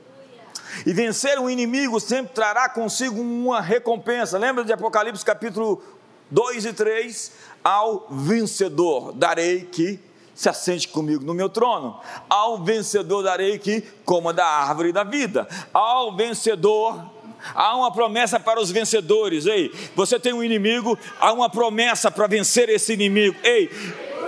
E 0.85 0.92
vencer 0.92 1.38
um 1.38 1.49
inimigo 1.49 2.01
sempre 2.01 2.35
trará 2.35 2.68
consigo 2.68 3.20
uma 3.20 3.61
recompensa. 3.61 4.37
Lembra 4.37 4.64
de 4.64 4.72
Apocalipse 4.72 5.25
capítulo 5.25 5.81
2 6.29 6.64
e 6.64 6.72
3? 6.72 7.33
Ao 7.62 8.09
vencedor 8.11 9.12
darei 9.12 9.61
que 9.61 10.01
se 10.37 10.49
assente 10.49 10.87
comigo 10.87 11.25
no 11.25 11.35
meu 11.35 11.49
trono. 11.49 11.99
Ao 12.29 12.62
vencedor 12.62 13.22
darei 13.22 13.59
que 13.59 13.81
coma 14.05 14.33
da 14.33 14.46
árvore 14.46 14.92
da 14.92 15.03
vida. 15.03 15.49
Ao 15.72 16.14
vencedor 16.14 17.16
Há 17.55 17.77
uma 17.77 17.92
promessa 17.92 18.40
para 18.40 18.61
os 18.61 18.70
vencedores. 18.70 19.46
Ei, 19.46 19.72
você 19.94 20.18
tem 20.18 20.33
um 20.33 20.42
inimigo, 20.42 20.99
há 21.20 21.33
uma 21.33 21.49
promessa 21.49 22.11
para 22.11 22.27
vencer 22.27 22.68
esse 22.68 22.92
inimigo. 22.92 23.37
Ei, 23.44 23.70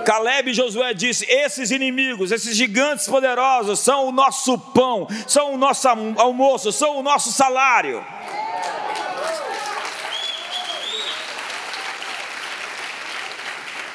Caleb 0.04 0.50
e 0.50 0.54
Josué 0.54 0.94
disse: 0.94 1.26
esses 1.28 1.70
inimigos, 1.70 2.30
esses 2.30 2.56
gigantes 2.56 3.08
poderosos, 3.08 3.80
são 3.80 4.06
o 4.06 4.12
nosso 4.12 4.56
pão, 4.58 5.08
são 5.26 5.54
o 5.54 5.58
nosso 5.58 5.88
almoço, 5.88 6.70
são 6.70 6.98
o 6.98 7.02
nosso 7.02 7.32
salário. 7.32 8.04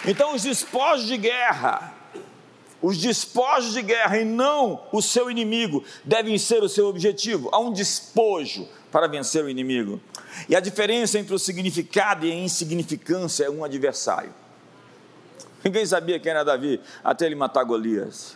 Então, 0.06 0.36
os 0.36 0.44
despojos 0.44 1.08
de 1.08 1.16
guerra, 1.16 1.93
os 2.84 2.98
despojos 2.98 3.72
de 3.74 3.82
guerra 3.82 4.20
e 4.20 4.26
não 4.26 4.84
o 4.92 5.02
seu 5.02 5.32
inimigo 5.32 5.86
devem 6.04 6.38
ser 6.38 6.62
o 6.62 6.68
seu 6.68 6.88
objetivo. 6.88 7.50
Há 7.54 7.58
um 7.58 7.72
despojo 7.72 8.68
para 8.92 9.08
vencer 9.08 9.42
o 9.42 9.50
inimigo. 9.50 10.02
E 10.50 10.56
a 10.56 10.60
diferença 10.60 11.18
entre 11.18 11.34
o 11.34 11.40
significado 11.40 12.26
e 12.26 12.32
a 12.32 12.36
insignificância 12.36 13.46
é 13.46 13.50
um 13.50 13.64
adversário. 13.64 14.34
Ninguém 15.64 15.86
sabia 15.86 16.20
quem 16.20 16.32
era 16.32 16.44
Davi 16.44 16.82
até 17.02 17.26
ele 17.26 17.36
matar 17.36 17.64
Golias. 17.64 18.36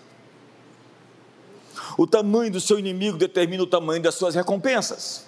O 1.97 2.07
tamanho 2.07 2.49
do 2.49 2.61
seu 2.61 2.79
inimigo 2.79 3.17
determina 3.17 3.63
o 3.63 3.67
tamanho 3.67 4.01
das 4.01 4.15
suas 4.15 4.33
recompensas. 4.33 5.25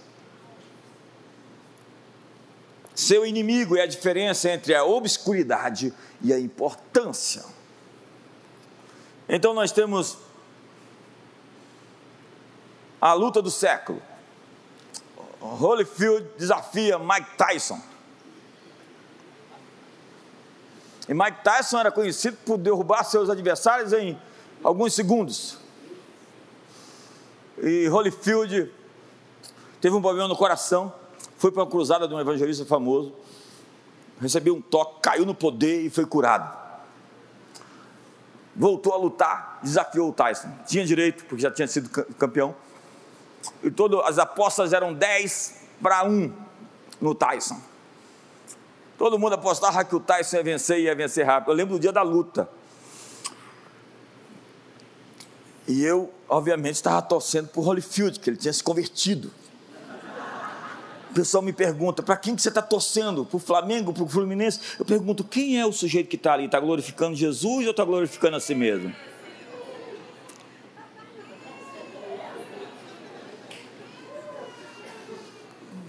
Seu 2.95 3.25
inimigo 3.25 3.75
é 3.75 3.81
a 3.81 3.85
diferença 3.85 4.49
entre 4.49 4.73
a 4.73 4.85
obscuridade 4.85 5.93
e 6.21 6.31
a 6.31 6.39
importância. 6.39 7.58
Então 9.29 9.53
nós 9.53 9.71
temos 9.71 10.17
a 12.99 13.13
luta 13.13 13.41
do 13.41 13.51
século. 13.51 14.01
Holyfield 15.39 16.27
desafia 16.37 16.97
Mike 16.97 17.37
Tyson. 17.37 17.79
E 21.07 21.13
Mike 21.13 21.43
Tyson 21.43 21.79
era 21.79 21.91
conhecido 21.91 22.37
por 22.45 22.57
derrubar 22.57 23.03
seus 23.03 23.29
adversários 23.29 23.93
em 23.93 24.19
alguns 24.63 24.93
segundos. 24.93 25.57
E 27.61 27.87
Holyfield 27.87 28.71
teve 29.79 29.95
um 29.95 30.01
problema 30.01 30.27
no 30.27 30.35
coração 30.35 30.93
foi 31.39 31.51
para 31.53 31.63
uma 31.63 31.69
cruzada 31.69 32.05
de 32.05 32.13
um 32.13 32.19
evangelista 32.19 32.65
famoso, 32.65 33.13
recebeu 34.19 34.53
um 34.55 34.61
toque, 34.61 34.99
caiu 35.01 35.25
no 35.25 35.33
poder 35.33 35.85
e 35.85 35.89
foi 35.89 36.05
curado. 36.05 36.68
Voltou 38.55 38.93
a 38.93 38.97
lutar, 38.97 39.59
desafiou 39.63 40.09
o 40.09 40.13
Tyson. 40.13 40.49
Tinha 40.65 40.85
direito, 40.85 41.25
porque 41.25 41.41
já 41.41 41.51
tinha 41.51 41.67
sido 41.67 41.89
campeão. 41.89 42.55
E 43.63 43.71
todas 43.71 43.99
as 44.05 44.19
apostas 44.19 44.73
eram 44.73 44.93
10 44.93 45.61
para 45.81 46.03
1 46.03 46.33
no 46.99 47.15
Tyson. 47.15 47.59
Todo 48.97 49.17
mundo 49.17 49.33
apostava 49.33 49.83
que 49.85 49.95
o 49.95 49.99
Tyson 49.99 50.37
ia 50.37 50.43
vencer 50.43 50.79
e 50.79 50.83
ia 50.83 50.95
vencer 50.95 51.25
rápido. 51.25 51.51
Eu 51.51 51.55
lembro 51.55 51.75
do 51.75 51.79
dia 51.79 51.91
da 51.91 52.01
luta. 52.01 52.49
E 55.65 55.85
eu, 55.85 56.11
obviamente, 56.27 56.75
estava 56.75 57.01
torcendo 57.01 57.47
por 57.49 57.65
Holyfield, 57.65 58.19
que 58.19 58.29
ele 58.29 58.37
tinha 58.37 58.51
se 58.51 58.63
convertido. 58.63 59.31
O 61.09 61.13
pessoal 61.13 61.41
me 61.41 61.51
pergunta, 61.51 62.03
para 62.03 62.15
quem 62.15 62.35
que 62.35 62.41
você 62.41 62.49
está 62.49 62.61
torcendo? 62.61 63.25
Para 63.25 63.37
o 63.37 63.39
Flamengo, 63.39 63.91
para 63.91 64.03
o 64.03 64.07
Fluminense? 64.07 64.59
Eu 64.77 64.85
pergunto, 64.85 65.23
quem 65.23 65.59
é 65.59 65.65
o 65.65 65.71
sujeito 65.71 66.07
que 66.07 66.15
está 66.15 66.33
ali? 66.33 66.45
Está 66.45 66.59
glorificando 66.59 67.15
Jesus 67.15 67.65
ou 67.65 67.71
está 67.71 67.83
glorificando 67.83 68.37
a 68.37 68.39
si 68.39 68.53
mesmo? 68.53 68.93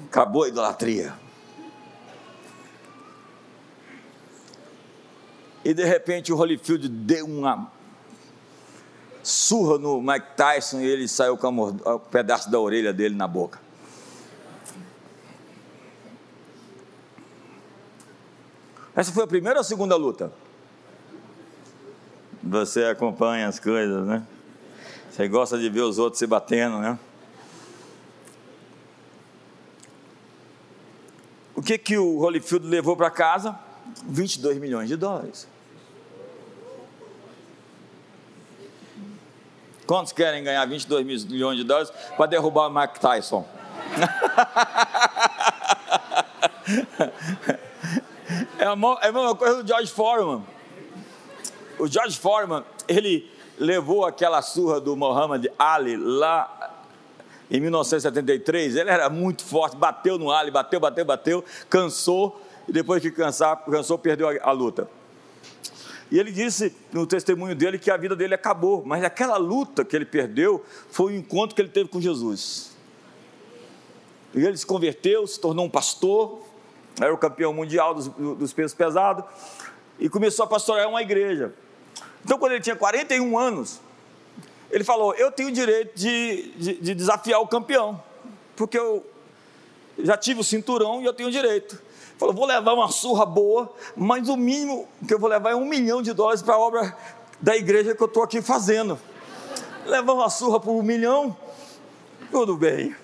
Acabou 0.07 0.45
a 0.45 0.49
idolatria. 0.49 1.13
E 5.63 5.75
de 5.75 5.85
repente 5.85 6.33
o 6.33 6.37
Holyfield 6.37 6.89
deu 6.89 7.27
uma 7.27 7.71
surra 9.23 9.77
no 9.77 10.01
Mike 10.01 10.35
Tyson 10.35 10.81
e 10.81 10.87
ele 10.87 11.07
saiu 11.07 11.37
com 11.37 11.49
um 11.49 11.99
pedaço 12.11 12.51
da 12.51 12.59
orelha 12.59 12.93
dele 12.93 13.15
na 13.15 13.29
boca. 13.29 13.70
Essa 19.01 19.13
foi 19.13 19.25
a 19.25 19.27
primeira 19.27 19.59
ou 19.59 19.63
a 19.63 19.65
segunda 19.65 19.97
luta? 19.97 20.31
Você 22.43 22.85
acompanha 22.85 23.49
as 23.49 23.59
coisas, 23.59 24.07
né? 24.07 24.23
Você 25.11 25.27
gosta 25.27 25.59
de 25.59 25.71
ver 25.71 25.81
os 25.81 25.99
outros 25.99 26.19
se 26.19 26.27
batendo, 26.27 26.77
né? 26.77 26.99
O 31.55 31.63
que 31.63 31.79
que 31.79 31.97
o 31.97 32.19
Holyfield 32.19 32.67
levou 32.67 32.95
para 32.95 33.11
casa? 33.11 33.59
22 34.05 34.59
milhões 34.59 34.87
de 34.87 34.97
dólares. 34.97 35.49
Quantos 39.87 40.13
querem 40.13 40.45
ganhar 40.45 40.67
22 40.67 41.25
milhões 41.25 41.57
de 41.57 41.65
dólares 41.65 41.91
para 42.19 42.27
derrubar 42.27 42.67
o 42.67 42.71
Mike 42.71 43.01
Tyson? 43.01 43.49
É 48.61 48.65
a, 48.65 48.77
é 49.01 49.09
a 49.09 49.13
mesma 49.13 49.35
coisa 49.35 49.63
do 49.63 49.67
George 49.67 49.91
Foreman. 49.91 50.45
O 51.79 51.87
George 51.87 52.19
Foreman, 52.19 52.63
ele 52.87 53.27
levou 53.59 54.05
aquela 54.05 54.43
surra 54.43 54.79
do 54.79 54.95
Muhammad 54.95 55.47
Ali 55.59 55.97
lá 55.97 56.85
em 57.51 57.59
1973. 57.59 58.77
Ele 58.77 58.91
era 58.91 59.09
muito 59.09 59.43
forte, 59.43 59.79
bateu 59.79 60.19
no 60.19 60.31
Ali, 60.31 60.51
bateu, 60.51 60.79
bateu, 60.79 61.07
bateu, 61.07 61.45
cansou, 61.71 62.39
e 62.69 62.73
depois 62.73 63.01
que 63.01 63.11
cansar, 63.11 63.65
cansou, 63.65 63.97
perdeu 63.97 64.29
a, 64.29 64.51
a 64.51 64.53
luta. 64.53 64.87
E 66.11 66.19
ele 66.19 66.31
disse 66.31 66.77
no 66.93 67.07
testemunho 67.07 67.55
dele 67.55 67.79
que 67.79 67.91
a 67.91 67.97
vida 67.97 68.15
dele 68.15 68.35
acabou, 68.35 68.83
mas 68.85 69.03
aquela 69.03 69.39
luta 69.39 69.87
que 69.87 69.97
ele 69.97 70.05
perdeu 70.05 70.63
foi 70.91 71.15
o 71.15 71.17
encontro 71.17 71.57
que 71.57 71.63
ele 71.63 71.71
teve 71.71 71.89
com 71.89 71.99
Jesus. 71.99 72.77
E 74.35 74.45
ele 74.45 74.59
se 74.59 74.67
converteu, 74.67 75.27
se 75.27 75.41
tornou 75.41 75.65
um 75.65 75.71
pastor, 75.71 76.50
era 76.99 77.13
o 77.13 77.19
campeão 77.19 77.53
mundial 77.53 77.95
dos, 77.95 78.09
dos 78.09 78.53
pesos 78.53 78.75
pesados, 78.75 79.25
e 79.99 80.09
começou 80.09 80.45
a 80.45 80.49
pastorear 80.49 80.89
uma 80.89 81.03
igreja. 81.03 81.53
Então, 82.25 82.39
quando 82.39 82.53
ele 82.53 82.61
tinha 82.61 82.77
41 82.77 83.39
anos, 83.39 83.81
ele 84.71 84.85
falou: 84.85 85.15
Eu 85.15 85.31
tenho 85.31 85.49
o 85.49 85.53
direito 85.53 85.95
de, 85.95 86.53
de, 86.57 86.75
de 86.75 86.95
desafiar 86.95 87.41
o 87.41 87.47
campeão, 87.47 88.03
porque 88.57 88.79
eu 88.79 89.05
já 89.99 90.17
tive 90.17 90.41
o 90.41 90.45
cinturão 90.45 91.03
e 91.03 91.05
eu 91.05 91.13
tenho 91.13 91.29
o 91.29 91.33
direito. 91.33 91.75
Ele 91.75 92.19
falou: 92.19 92.35
Vou 92.35 92.47
levar 92.47 92.73
uma 92.73 92.89
surra 92.89 93.27
boa, 93.27 93.73
mas 93.97 94.29
o 94.29 94.37
mínimo 94.37 94.89
que 95.07 95.13
eu 95.13 95.19
vou 95.19 95.29
levar 95.29 95.51
é 95.51 95.55
um 95.55 95.65
milhão 95.65 96.01
de 96.03 96.13
dólares 96.13 96.43
para 96.43 96.55
a 96.55 96.59
obra 96.59 96.97
da 97.41 97.57
igreja 97.57 97.95
que 97.95 98.03
eu 98.03 98.07
estou 98.07 98.23
aqui 98.23 98.41
fazendo. 98.41 98.99
Levar 99.87 100.13
uma 100.13 100.31
surra 100.31 100.61
por 100.61 100.73
um 100.73 100.83
milhão, 100.83 101.37
tudo 102.31 102.57
bem. 102.57 102.95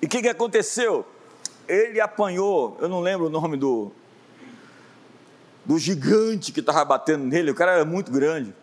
E 0.00 0.06
o 0.06 0.08
que, 0.08 0.22
que 0.22 0.28
aconteceu? 0.28 1.04
Ele 1.66 2.00
apanhou, 2.00 2.76
eu 2.80 2.88
não 2.88 3.00
lembro 3.00 3.26
o 3.26 3.30
nome 3.30 3.56
do, 3.56 3.92
do 5.64 5.78
gigante 5.78 6.52
que 6.52 6.60
estava 6.60 6.84
batendo 6.84 7.24
nele, 7.24 7.50
o 7.50 7.54
cara 7.54 7.72
era 7.72 7.84
muito 7.84 8.10
grande. 8.10 8.54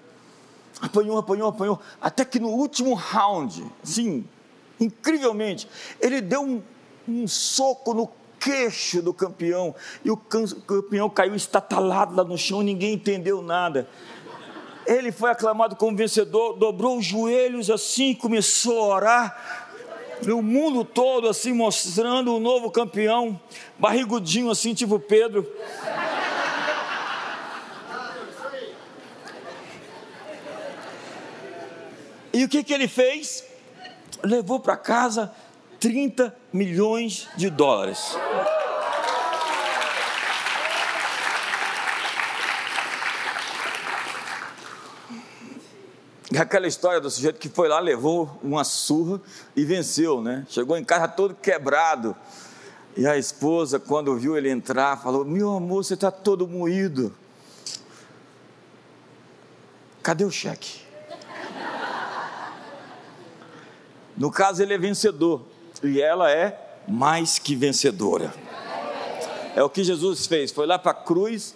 Apanhou, 0.81 1.17
apanhou, 1.17 1.49
apanhou, 1.49 1.79
até 2.01 2.25
que 2.25 2.39
no 2.39 2.49
último 2.49 2.93
round, 2.93 3.65
sim, 3.83 4.25
incrivelmente, 4.79 5.69
ele 6.01 6.19
deu 6.19 6.41
um, 6.41 6.61
um 7.07 7.27
soco 7.27 7.93
no 7.93 8.09
queixo 8.39 9.01
do 9.01 9.13
campeão, 9.13 9.73
e 10.03 10.11
o 10.11 10.17
campeão 10.17 11.09
caiu 11.09 11.35
estatalado 11.35 12.15
lá 12.15 12.23
no 12.23 12.37
chão, 12.37 12.61
ninguém 12.61 12.93
entendeu 12.93 13.41
nada. 13.41 13.87
Ele 14.85 15.11
foi 15.11 15.31
aclamado 15.31 15.75
como 15.75 15.97
vencedor, 15.97 16.53
dobrou 16.53 16.99
os 16.99 17.05
joelhos 17.05 17.71
assim, 17.71 18.13
começou 18.13 18.91
a 18.91 18.95
orar, 18.95 19.64
o 20.27 20.41
mundo 20.41 20.83
todo 20.83 21.27
assim 21.27 21.53
mostrando 21.53 22.33
o 22.33 22.37
um 22.37 22.39
novo 22.39 22.71
campeão, 22.71 23.39
barrigudinho 23.77 24.49
assim, 24.49 24.73
tipo 24.73 24.99
Pedro. 24.99 25.49
E 32.33 32.43
o 32.43 32.49
que, 32.49 32.63
que 32.63 32.73
ele 32.73 32.87
fez? 32.87 33.45
Levou 34.21 34.59
para 34.59 34.75
casa 34.75 35.33
30 35.79 36.35
milhões 36.51 37.29
de 37.37 37.49
dólares. 37.49 38.17
Aquela 46.39 46.65
história 46.65 46.99
do 46.99 47.09
sujeito 47.09 47.39
que 47.39 47.49
foi 47.49 47.67
lá, 47.67 47.79
levou 47.79 48.39
uma 48.41 48.63
surra 48.63 49.21
e 49.55 49.63
venceu, 49.63 50.21
né? 50.21 50.45
Chegou 50.49 50.75
em 50.75 50.83
casa 50.83 51.07
todo 51.07 51.35
quebrado. 51.35 52.15
E 52.97 53.05
a 53.05 53.17
esposa, 53.17 53.79
quando 53.79 54.15
viu 54.17 54.35
ele 54.35 54.49
entrar, 54.49 54.97
falou: 55.01 55.23
Meu 55.23 55.51
amor, 55.55 55.83
você 55.83 55.93
está 55.93 56.09
todo 56.09 56.47
moído. 56.47 57.13
cadê 60.01 60.23
o 60.23 60.31
cheque? 60.31 60.81
No 64.17 64.31
caso, 64.31 64.63
ele 64.63 64.73
é 64.73 64.77
vencedor 64.77 65.45
e 65.83 66.01
ela 66.01 66.31
é 66.31 66.79
mais 66.87 67.37
que 67.37 67.55
vencedora. 67.55 68.33
É 69.55 69.63
o 69.63 69.69
que 69.69 69.83
Jesus 69.83 70.25
fez, 70.25 70.51
foi 70.51 70.65
lá 70.65 70.77
para 70.79 70.91
a 70.91 70.95
cruz, 70.95 71.53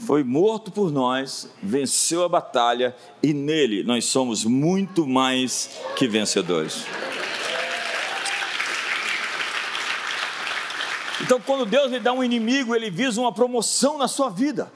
foi 0.00 0.24
morto 0.24 0.72
por 0.72 0.90
nós, 0.90 1.48
venceu 1.62 2.24
a 2.24 2.28
batalha 2.28 2.96
e 3.22 3.34
nele 3.34 3.84
nós 3.84 4.06
somos 4.06 4.44
muito 4.44 5.06
mais 5.06 5.70
que 5.94 6.08
vencedores. 6.08 6.84
Então, 11.20 11.38
quando 11.40 11.66
Deus 11.66 11.92
lhe 11.92 12.00
dá 12.00 12.12
um 12.12 12.24
inimigo, 12.24 12.74
ele 12.74 12.90
visa 12.90 13.20
uma 13.20 13.32
promoção 13.32 13.98
na 13.98 14.08
sua 14.08 14.30
vida. 14.30 14.72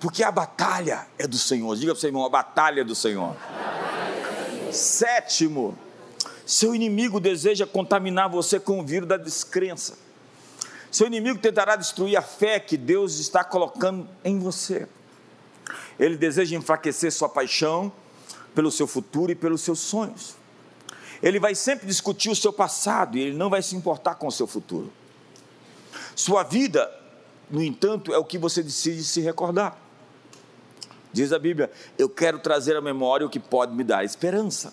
Porque 0.00 0.22
a 0.22 0.30
batalha 0.30 1.06
é 1.16 1.26
do 1.26 1.38
Senhor. 1.38 1.74
Diga 1.76 1.92
para 1.92 1.98
o 1.98 2.00
seu 2.00 2.08
irmão: 2.08 2.26
a 2.26 2.28
batalha 2.28 2.80
é 2.80 2.84
do 2.84 2.94
Senhor. 2.94 3.34
Sétimo, 4.72 5.78
seu 6.44 6.74
inimigo 6.74 7.20
deseja 7.20 7.66
contaminar 7.66 8.28
você 8.28 8.60
com 8.60 8.80
o 8.80 8.84
vírus 8.84 9.08
da 9.08 9.16
descrença. 9.16 10.07
Seu 10.90 11.06
inimigo 11.06 11.38
tentará 11.38 11.76
destruir 11.76 12.16
a 12.16 12.22
fé 12.22 12.58
que 12.58 12.76
Deus 12.76 13.18
está 13.18 13.44
colocando 13.44 14.08
em 14.24 14.38
você. 14.38 14.88
Ele 15.98 16.16
deseja 16.16 16.56
enfraquecer 16.56 17.12
sua 17.12 17.28
paixão 17.28 17.92
pelo 18.54 18.70
seu 18.70 18.86
futuro 18.86 19.30
e 19.30 19.34
pelos 19.34 19.60
seus 19.60 19.80
sonhos. 19.80 20.34
Ele 21.22 21.38
vai 21.38 21.54
sempre 21.54 21.86
discutir 21.86 22.30
o 22.30 22.36
seu 22.36 22.52
passado 22.52 23.18
e 23.18 23.20
ele 23.20 23.36
não 23.36 23.50
vai 23.50 23.62
se 23.62 23.76
importar 23.76 24.14
com 24.14 24.28
o 24.28 24.32
seu 24.32 24.46
futuro. 24.46 24.92
Sua 26.14 26.42
vida, 26.42 26.90
no 27.50 27.62
entanto, 27.62 28.12
é 28.14 28.18
o 28.18 28.24
que 28.24 28.38
você 28.38 28.62
decide 28.62 29.04
se 29.04 29.20
recordar. 29.20 29.76
Diz 31.12 31.32
a 31.32 31.38
Bíblia: 31.38 31.70
Eu 31.96 32.08
quero 32.08 32.38
trazer 32.38 32.76
à 32.76 32.80
memória 32.80 33.26
o 33.26 33.30
que 33.30 33.40
pode 33.40 33.74
me 33.74 33.82
dar 33.84 34.04
esperança. 34.04 34.72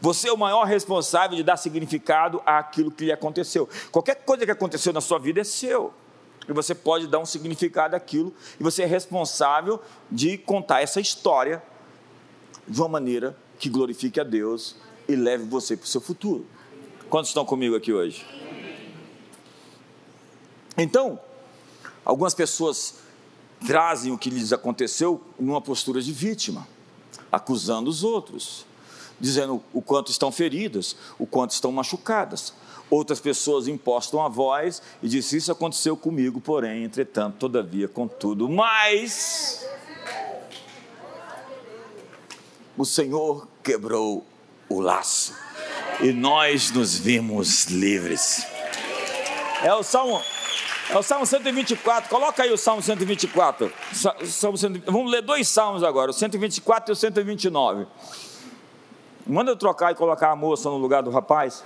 Você 0.00 0.28
é 0.28 0.32
o 0.32 0.36
maior 0.36 0.64
responsável 0.64 1.36
de 1.36 1.42
dar 1.42 1.56
significado 1.56 2.42
àquilo 2.44 2.90
que 2.90 3.04
lhe 3.04 3.12
aconteceu. 3.12 3.68
Qualquer 3.90 4.16
coisa 4.16 4.44
que 4.44 4.50
aconteceu 4.50 4.92
na 4.92 5.00
sua 5.00 5.18
vida 5.18 5.40
é 5.40 5.44
seu. 5.44 5.92
E 6.48 6.52
você 6.52 6.74
pode 6.74 7.06
dar 7.06 7.18
um 7.18 7.26
significado 7.26 7.96
àquilo. 7.96 8.34
E 8.58 8.62
você 8.62 8.82
é 8.82 8.86
responsável 8.86 9.80
de 10.10 10.36
contar 10.36 10.82
essa 10.82 11.00
história 11.00 11.62
de 12.66 12.80
uma 12.80 12.88
maneira 12.88 13.36
que 13.58 13.68
glorifique 13.68 14.20
a 14.20 14.24
Deus 14.24 14.76
e 15.08 15.14
leve 15.14 15.44
você 15.44 15.76
para 15.76 15.84
o 15.84 15.88
seu 15.88 16.00
futuro. 16.00 16.46
Quantos 17.08 17.30
estão 17.30 17.44
comigo 17.44 17.76
aqui 17.76 17.92
hoje? 17.92 18.26
Então, 20.76 21.18
algumas 22.04 22.34
pessoas 22.34 22.96
trazem 23.66 24.12
o 24.12 24.18
que 24.18 24.28
lhes 24.28 24.52
aconteceu 24.52 25.22
numa 25.38 25.60
postura 25.60 26.02
de 26.02 26.12
vítima, 26.12 26.66
acusando 27.30 27.88
os 27.88 28.02
outros, 28.02 28.66
dizendo 29.20 29.62
o 29.72 29.80
quanto 29.80 30.10
estão 30.10 30.30
feridas, 30.30 30.96
o 31.18 31.26
quanto 31.26 31.52
estão 31.52 31.72
machucadas. 31.72 32.52
Outras 32.90 33.18
pessoas 33.18 33.66
impostam 33.66 34.22
a 34.22 34.28
voz 34.28 34.82
e 35.02 35.08
dizem: 35.08 35.38
Isso 35.38 35.50
aconteceu 35.50 35.96
comigo, 35.96 36.40
porém, 36.40 36.84
entretanto, 36.84 37.36
todavia, 37.38 37.88
contudo, 37.88 38.48
mas 38.48 39.66
o 42.76 42.84
Senhor 42.84 43.48
quebrou 43.62 44.24
o 44.68 44.80
laço 44.80 45.34
e 46.00 46.12
nós 46.12 46.70
nos 46.70 46.96
vimos 46.96 47.64
livres. 47.66 48.46
É 49.62 49.72
o 49.72 49.82
Salmo 49.82 50.20
é 50.90 50.98
o 50.98 51.02
Salmo 51.02 51.24
124, 51.24 52.10
coloca 52.10 52.42
aí 52.42 52.52
o 52.52 52.58
Salmo 52.58 52.82
124. 52.82 53.72
Salmo 54.26 54.58
124. 54.58 54.92
Vamos 54.92 55.10
ler 55.10 55.22
dois 55.22 55.48
salmos 55.48 55.82
agora, 55.82 56.10
o 56.10 56.14
124 56.14 56.90
e 56.90 56.92
o 56.92 56.96
129. 56.96 57.86
Manda 59.26 59.50
eu 59.50 59.56
trocar 59.56 59.92
e 59.92 59.94
colocar 59.94 60.30
a 60.30 60.36
moça 60.36 60.68
no 60.68 60.76
lugar 60.76 61.02
do 61.02 61.10
rapaz. 61.10 61.64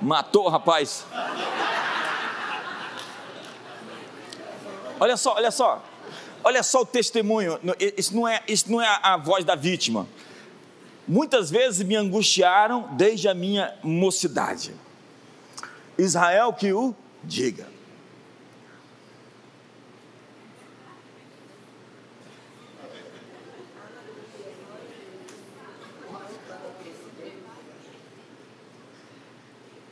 Matou 0.00 0.44
o 0.44 0.48
rapaz. 0.50 1.06
Olha 5.00 5.16
só, 5.16 5.34
olha 5.34 5.50
só. 5.50 5.82
Olha 6.46 6.62
só 6.62 6.82
o 6.82 6.86
testemunho, 6.86 7.58
isso 7.96 8.14
não 8.14 8.28
é, 8.28 8.42
isso 8.46 8.70
não 8.70 8.82
é 8.82 8.98
a 9.02 9.16
voz 9.16 9.46
da 9.46 9.54
vítima. 9.54 10.06
Muitas 11.08 11.50
vezes 11.50 11.86
me 11.86 11.96
angustiaram 11.96 12.90
desde 12.92 13.28
a 13.28 13.34
minha 13.34 13.74
mocidade. 13.82 14.74
Israel 15.96 16.52
que 16.52 16.70
o 16.70 16.94
diga. 17.22 17.73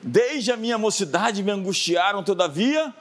Desde 0.02 0.50
a 0.50 0.56
minha 0.56 0.76
mocidade 0.76 1.42
me 1.42 1.50
angustiaram, 1.50 2.22
todavia 2.22 2.92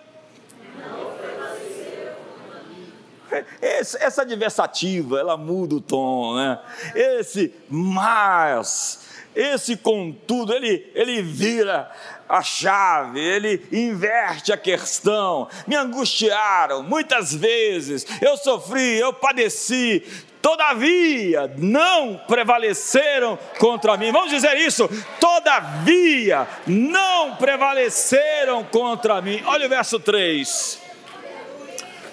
essa 3.62 4.24
adversativa, 4.24 5.20
ela 5.20 5.38
muda 5.38 5.76
o 5.76 5.82
tom, 5.82 6.36
né? 6.36 6.60
Esse 6.94 7.54
mas, 7.70 9.08
esse 9.34 9.78
contudo, 9.78 10.54
ele, 10.54 10.92
ele 10.94 11.22
vira 11.22 11.90
a 12.32 12.42
chave, 12.42 13.20
ele 13.20 13.62
inverte 13.74 14.54
a 14.54 14.58
questão. 14.58 15.50
Me 15.68 15.76
angustiaram 15.76 16.82
muitas 16.82 17.36
vezes, 17.36 18.08
eu 18.22 18.38
sofri, 18.38 18.98
eu 18.98 19.12
padeci, 19.12 20.02
todavia 20.42 21.54
não 21.58 22.22
prevaleceram 22.28 23.38
contra 23.60 23.98
mim. 23.98 24.14
Vamos 24.14 24.32
dizer 24.32 24.56
isso? 24.56 24.90
Todavia 25.20 26.48
não 26.66 27.36
prevaleceram 27.36 28.64
contra 28.64 29.22
mim. 29.22 29.44
Olha 29.46 29.66
o 29.66 29.70
verso 29.70 30.00
3 30.00 30.81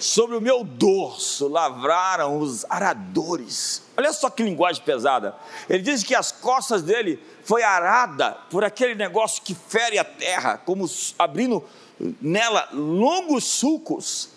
sobre 0.00 0.36
o 0.36 0.40
meu 0.40 0.64
dorso 0.64 1.48
lavraram 1.48 2.38
os 2.38 2.64
aradores. 2.68 3.82
Olha 3.96 4.12
só 4.12 4.30
que 4.30 4.42
linguagem 4.42 4.82
pesada. 4.82 5.34
Ele 5.68 5.82
diz 5.82 6.02
que 6.02 6.14
as 6.14 6.32
costas 6.32 6.82
dele 6.82 7.22
foi 7.42 7.62
arada 7.62 8.32
por 8.50 8.64
aquele 8.64 8.94
negócio 8.94 9.42
que 9.42 9.54
fere 9.54 9.98
a 9.98 10.04
terra, 10.04 10.58
como 10.58 10.88
abrindo 11.18 11.64
nela 12.20 12.68
longos 12.72 13.44
sulcos. 13.44 14.30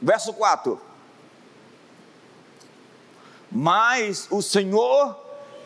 Verso 0.00 0.32
4. 0.32 0.80
Mas 3.50 4.28
o 4.30 4.40
Senhor 4.40 5.18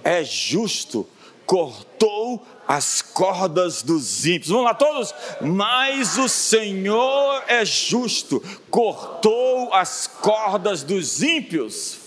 é 0.03 0.25
justo, 0.25 1.07
cortou 1.47 2.47
as 2.67 3.03
cordas 3.03 3.83
dos 3.83 4.27
ímpios. 4.27 4.49
Vamos 4.49 4.65
lá 4.65 4.75
todos? 4.75 5.15
Mas 5.41 6.17
o 6.19 6.29
Senhor 6.29 7.45
é 7.47 7.65
justo, 7.65 8.43
cortou 8.71 9.73
as 9.73 10.07
cordas 10.07 10.83
dos 10.83 11.23
ímpios. 11.23 11.99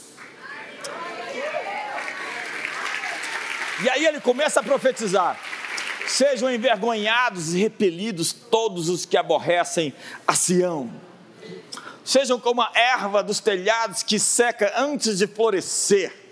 E 3.84 3.90
aí 3.90 4.06
ele 4.06 4.20
começa 4.20 4.60
a 4.60 4.64
profetizar: 4.64 5.40
sejam 6.08 6.52
envergonhados 6.52 7.54
e 7.54 7.60
repelidos 7.60 8.34
todos 8.34 8.90
os 8.90 9.06
que 9.06 9.18
aborrecem 9.18 9.94
a 10.28 10.34
Sião. 10.34 10.90
Sejam 12.04 12.40
como 12.40 12.62
a 12.62 12.72
erva 12.74 13.22
dos 13.22 13.40
telhados 13.40 14.02
que 14.02 14.18
seca 14.18 14.74
antes 14.78 15.18
de 15.18 15.28
florescer 15.28 16.27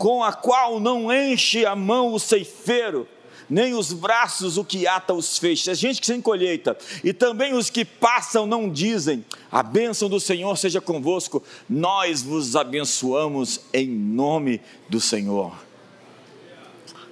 com 0.00 0.24
a 0.24 0.32
qual 0.32 0.80
não 0.80 1.12
enche 1.12 1.66
a 1.66 1.76
mão 1.76 2.14
o 2.14 2.18
ceifeiro, 2.18 3.06
nem 3.50 3.74
os 3.74 3.92
braços 3.92 4.56
o 4.56 4.64
que 4.64 4.86
ata 4.86 5.12
os 5.12 5.36
feixes. 5.36 5.68
A 5.68 5.74
gente 5.74 6.00
que 6.00 6.06
sem 6.06 6.22
colheita, 6.22 6.74
e 7.04 7.12
também 7.12 7.52
os 7.52 7.68
que 7.68 7.84
passam 7.84 8.46
não 8.46 8.70
dizem: 8.70 9.22
A 9.52 9.62
bênção 9.62 10.08
do 10.08 10.18
Senhor 10.18 10.56
seja 10.56 10.80
convosco, 10.80 11.42
nós 11.68 12.22
vos 12.22 12.56
abençoamos 12.56 13.60
em 13.74 13.90
nome 13.90 14.62
do 14.88 14.98
Senhor. 14.98 15.54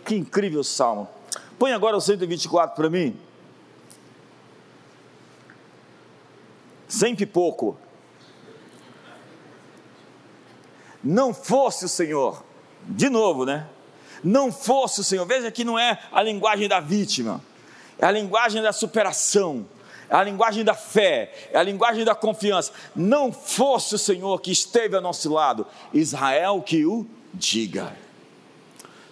Que 0.07 0.15
incrível 0.15 0.65
salmo. 0.65 1.07
Põe 1.59 1.73
agora 1.73 1.95
o 1.95 2.01
124 2.01 2.75
para 2.75 2.89
mim. 2.89 3.15
Sempre 6.89 7.27
pouco. 7.27 7.77
Não 11.05 11.35
fosse 11.35 11.85
o 11.85 11.89
Senhor 11.89 12.48
de 12.89 13.09
novo, 13.09 13.45
né? 13.45 13.67
Não 14.25 14.51
fosse 14.51 15.01
o 15.01 15.05
Senhor, 15.05 15.25
veja 15.27 15.51
que 15.51 15.65
não 15.65 15.79
é 15.79 15.99
a 16.11 16.23
linguagem 16.23 16.69
da 16.69 16.81
vítima, 16.81 17.41
é 17.99 18.07
a 18.07 18.11
linguagem 18.11 18.63
da 18.63 18.73
superação, 18.73 19.67
é 20.09 20.17
a 20.17 20.25
linguagem 20.25 20.65
da 20.65 20.75
fé, 20.75 21.49
é 21.53 21.59
a 21.59 21.63
linguagem 21.63 22.05
da 22.05 22.15
confiança. 22.15 22.73
Não 22.97 23.31
fosse 23.31 23.95
o 23.95 23.99
Senhor 23.99 24.41
que 24.41 24.51
esteve 24.51 24.97
ao 24.97 25.03
nosso 25.03 25.33
lado, 25.33 25.67
Israel 25.93 26.63
que 26.63 26.85
o 26.85 27.07
diga. 27.33 27.95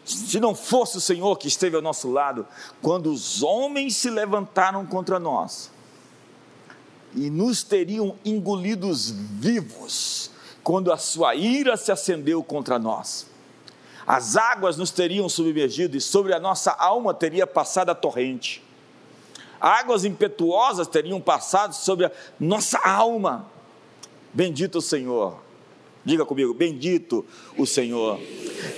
se 0.05 0.41
não 0.41 0.55
fosse 0.55 0.97
o 0.97 1.01
Senhor 1.01 1.37
que 1.37 1.49
esteve 1.49 1.77
ao 1.77 1.83
nosso 1.83 2.11
lado, 2.11 2.47
quando 2.81 3.13
os 3.13 3.43
homens 3.43 3.97
se 3.97 4.09
levantaram 4.09 4.87
contra 4.87 5.19
nós 5.19 5.71
e 7.15 7.29
nos 7.29 7.63
teriam 7.63 8.17
engolidos 8.25 9.11
vivos, 9.11 10.31
quando 10.63 10.93
a 10.93 10.97
sua 10.97 11.35
ira 11.35 11.77
se 11.77 11.91
acendeu 11.91 12.43
contra 12.43 12.79
nós. 12.79 13.27
As 14.07 14.37
águas 14.37 14.77
nos 14.77 14.91
teriam 14.91 15.29
submergido 15.29 15.97
e 15.97 16.01
sobre 16.01 16.33
a 16.33 16.39
nossa 16.39 16.71
alma 16.73 17.13
teria 17.13 17.47
passado 17.47 17.91
a 17.91 17.95
torrente. 17.95 18.63
Águas 19.61 20.05
impetuosas 20.05 20.87
teriam 20.87 21.21
passado 21.21 21.75
sobre 21.75 22.07
a 22.07 22.13
nossa 22.39 22.79
alma. 22.79 23.51
Bendito 24.33 24.79
o 24.79 24.83
Senhor. 24.83 25.39
Diga 26.05 26.25
comigo, 26.25 26.55
bendito 26.55 27.27
o 27.59 27.67
Senhor, 27.67 28.21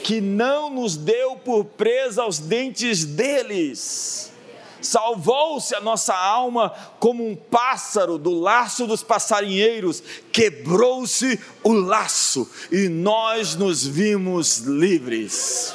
que 0.03 0.19
não 0.19 0.71
nos 0.71 0.97
deu 0.97 1.37
por 1.37 1.63
presa 1.63 2.23
aos 2.23 2.39
dentes 2.39 3.05
deles. 3.05 4.33
Salvou-se 4.81 5.75
a 5.75 5.81
nossa 5.81 6.15
alma 6.15 6.73
como 6.99 7.27
um 7.27 7.35
pássaro 7.35 8.19
do 8.19 8.39
laço 8.39 8.87
dos 8.87 9.03
passarinheiros, 9.03 10.03
quebrou-se 10.33 11.41
o 11.63 11.73
laço 11.73 12.49
e 12.71 12.89
nós 12.89 13.55
nos 13.57 13.87
vimos 13.87 14.59
livres. 14.59 15.75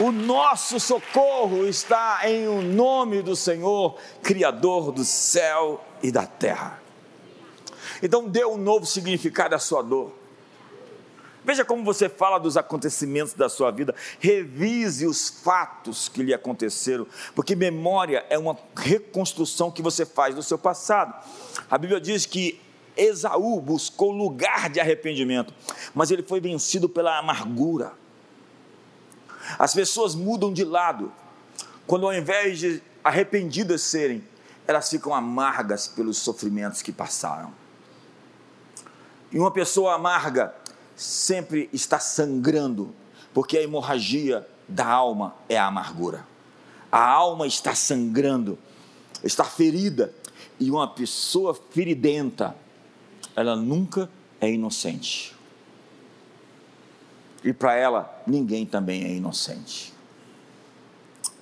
O 0.00 0.10
nosso 0.10 0.80
socorro 0.80 1.66
está 1.66 2.22
em 2.24 2.48
o 2.48 2.60
nome 2.60 3.22
do 3.22 3.36
Senhor, 3.36 3.96
Criador 4.22 4.90
do 4.90 5.04
céu 5.04 5.84
e 6.02 6.10
da 6.10 6.26
terra. 6.26 6.82
Então 8.02 8.28
dê 8.28 8.44
um 8.44 8.56
novo 8.56 8.84
significado 8.84 9.54
à 9.54 9.58
sua 9.58 9.82
dor. 9.82 10.23
Veja 11.44 11.64
como 11.64 11.84
você 11.84 12.08
fala 12.08 12.38
dos 12.38 12.56
acontecimentos 12.56 13.34
da 13.34 13.50
sua 13.50 13.70
vida, 13.70 13.94
revise 14.18 15.06
os 15.06 15.28
fatos 15.28 16.08
que 16.08 16.22
lhe 16.22 16.32
aconteceram, 16.32 17.06
porque 17.34 17.54
memória 17.54 18.24
é 18.30 18.38
uma 18.38 18.56
reconstrução 18.74 19.70
que 19.70 19.82
você 19.82 20.06
faz 20.06 20.34
do 20.34 20.42
seu 20.42 20.56
passado. 20.56 21.14
A 21.70 21.76
Bíblia 21.76 22.00
diz 22.00 22.24
que 22.24 22.58
Esaú 22.96 23.60
buscou 23.60 24.10
lugar 24.10 24.70
de 24.70 24.80
arrependimento, 24.80 25.52
mas 25.94 26.10
ele 26.10 26.22
foi 26.22 26.40
vencido 26.40 26.88
pela 26.88 27.18
amargura. 27.18 27.92
As 29.58 29.74
pessoas 29.74 30.14
mudam 30.14 30.50
de 30.50 30.64
lado, 30.64 31.12
quando 31.86 32.06
ao 32.06 32.14
invés 32.14 32.58
de 32.58 32.82
arrependidas 33.02 33.82
serem, 33.82 34.24
elas 34.66 34.88
ficam 34.88 35.14
amargas 35.14 35.86
pelos 35.86 36.16
sofrimentos 36.16 36.80
que 36.80 36.90
passaram. 36.90 37.52
E 39.30 39.38
uma 39.38 39.50
pessoa 39.50 39.94
amarga 39.94 40.54
sempre 40.96 41.68
está 41.72 41.98
sangrando, 41.98 42.94
porque 43.32 43.58
a 43.58 43.62
hemorragia 43.62 44.46
da 44.68 44.86
alma 44.86 45.34
é 45.48 45.56
a 45.56 45.66
amargura. 45.66 46.26
A 46.90 47.04
alma 47.06 47.46
está 47.46 47.74
sangrando, 47.74 48.58
está 49.22 49.44
ferida, 49.44 50.14
e 50.58 50.70
uma 50.70 50.86
pessoa 50.86 51.54
feridenta, 51.54 52.54
ela 53.34 53.56
nunca 53.56 54.08
é 54.40 54.50
inocente. 54.50 55.34
E 57.42 57.52
para 57.52 57.74
ela, 57.74 58.22
ninguém 58.26 58.64
também 58.64 59.04
é 59.04 59.10
inocente. 59.10 59.92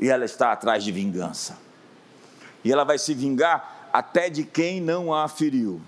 E 0.01 0.09
ela 0.09 0.25
está 0.25 0.51
atrás 0.51 0.83
de 0.83 0.91
vingança. 0.91 1.59
E 2.65 2.73
ela 2.73 2.85
vai 2.85 2.99
se 2.99 3.15
vingar 3.15 3.89
até 3.93 4.29
de 4.29 4.45
quem 4.45 4.81
não 4.81 5.15
a 5.15 5.29
feriu. 5.29 5.81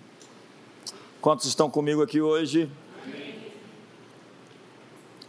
Quantos 1.21 1.47
estão 1.47 1.71
comigo 1.71 2.03
aqui 2.03 2.21
hoje? 2.21 2.71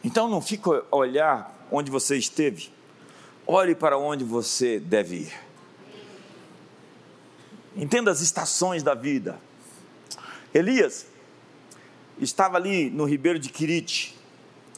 Então 0.06 0.30
não 0.30 0.40
fique 0.40 0.70
a 0.70 0.96
olhar 0.96 1.66
onde 1.72 1.90
você 1.90 2.16
esteve, 2.16 2.72
olhe 3.48 3.74
para 3.74 3.98
onde 3.98 4.24
você 4.24 4.80
deve 4.80 5.16
ir. 5.16 5.34
Entenda 7.76 8.12
as 8.12 8.22
estações 8.22 8.84
da 8.84 8.94
vida. 8.94 9.40
Elias 10.54 11.08
estava 12.20 12.56
ali 12.56 12.92
no 12.92 13.06
ribeiro 13.06 13.40
de 13.40 13.50
Quirite, 13.50 14.16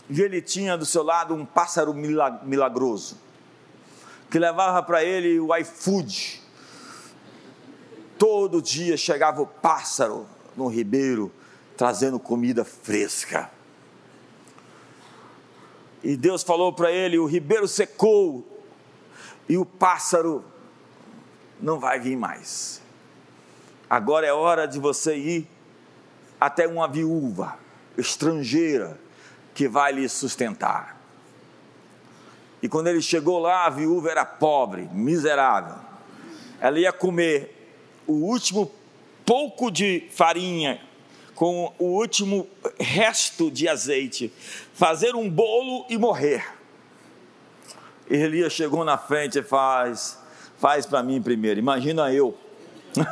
e 0.09 0.21
ele 0.21 0.41
tinha 0.41 0.77
do 0.77 0.85
seu 0.85 1.03
lado 1.03 1.33
um 1.33 1.45
pássaro 1.45 1.93
milagroso, 1.93 3.17
que 4.31 4.39
levava 4.39 4.81
para 4.81 5.03
ele 5.03 5.41
o 5.41 5.53
iFood. 5.57 6.41
Todo 8.17 8.61
dia 8.61 8.95
chegava 8.95 9.41
o 9.41 9.45
pássaro 9.45 10.25
no 10.55 10.69
ribeiro, 10.69 11.29
trazendo 11.75 12.17
comida 12.17 12.63
fresca. 12.63 13.56
E 16.07 16.15
Deus 16.15 16.41
falou 16.41 16.71
para 16.71 16.89
ele: 16.89 17.19
o 17.19 17.25
ribeiro 17.25 17.67
secou 17.67 18.47
e 19.49 19.57
o 19.57 19.65
pássaro 19.65 20.41
não 21.59 21.81
vai 21.81 21.99
vir 21.99 22.15
mais. 22.15 22.81
Agora 23.89 24.25
é 24.25 24.31
hora 24.31 24.65
de 24.65 24.79
você 24.79 25.17
ir 25.17 25.49
até 26.39 26.65
uma 26.65 26.87
viúva 26.87 27.59
estrangeira 27.97 28.97
que 29.53 29.67
vai 29.67 29.91
lhe 29.91 30.07
sustentar. 30.07 30.95
E 32.61 32.69
quando 32.69 32.87
ele 32.87 33.01
chegou 33.01 33.39
lá, 33.39 33.65
a 33.65 33.69
viúva 33.69 34.09
era 34.09 34.23
pobre, 34.23 34.87
miserável. 34.93 35.75
Ela 36.61 36.79
ia 36.79 36.93
comer 36.93 37.53
o 38.07 38.13
último 38.13 38.71
pouco 39.25 39.69
de 39.69 40.07
farinha 40.11 40.79
com 41.37 41.73
o 41.77 41.99
último 41.99 42.49
resto 42.79 43.51
de 43.51 43.69
azeite, 43.69 44.33
fazer 44.73 45.15
um 45.15 45.29
bolo 45.29 45.85
e 45.87 45.95
morrer. 45.95 46.43
E 48.09 48.15
Elias 48.15 48.53
chegou 48.53 48.83
na 48.83 48.97
frente 48.97 49.37
e 49.37 49.43
faz, 49.43 50.17
faz 50.57 50.87
para 50.87 51.03
mim 51.03 51.21
primeiro. 51.21 51.59
Imagina 51.59 52.11
eu. 52.11 52.35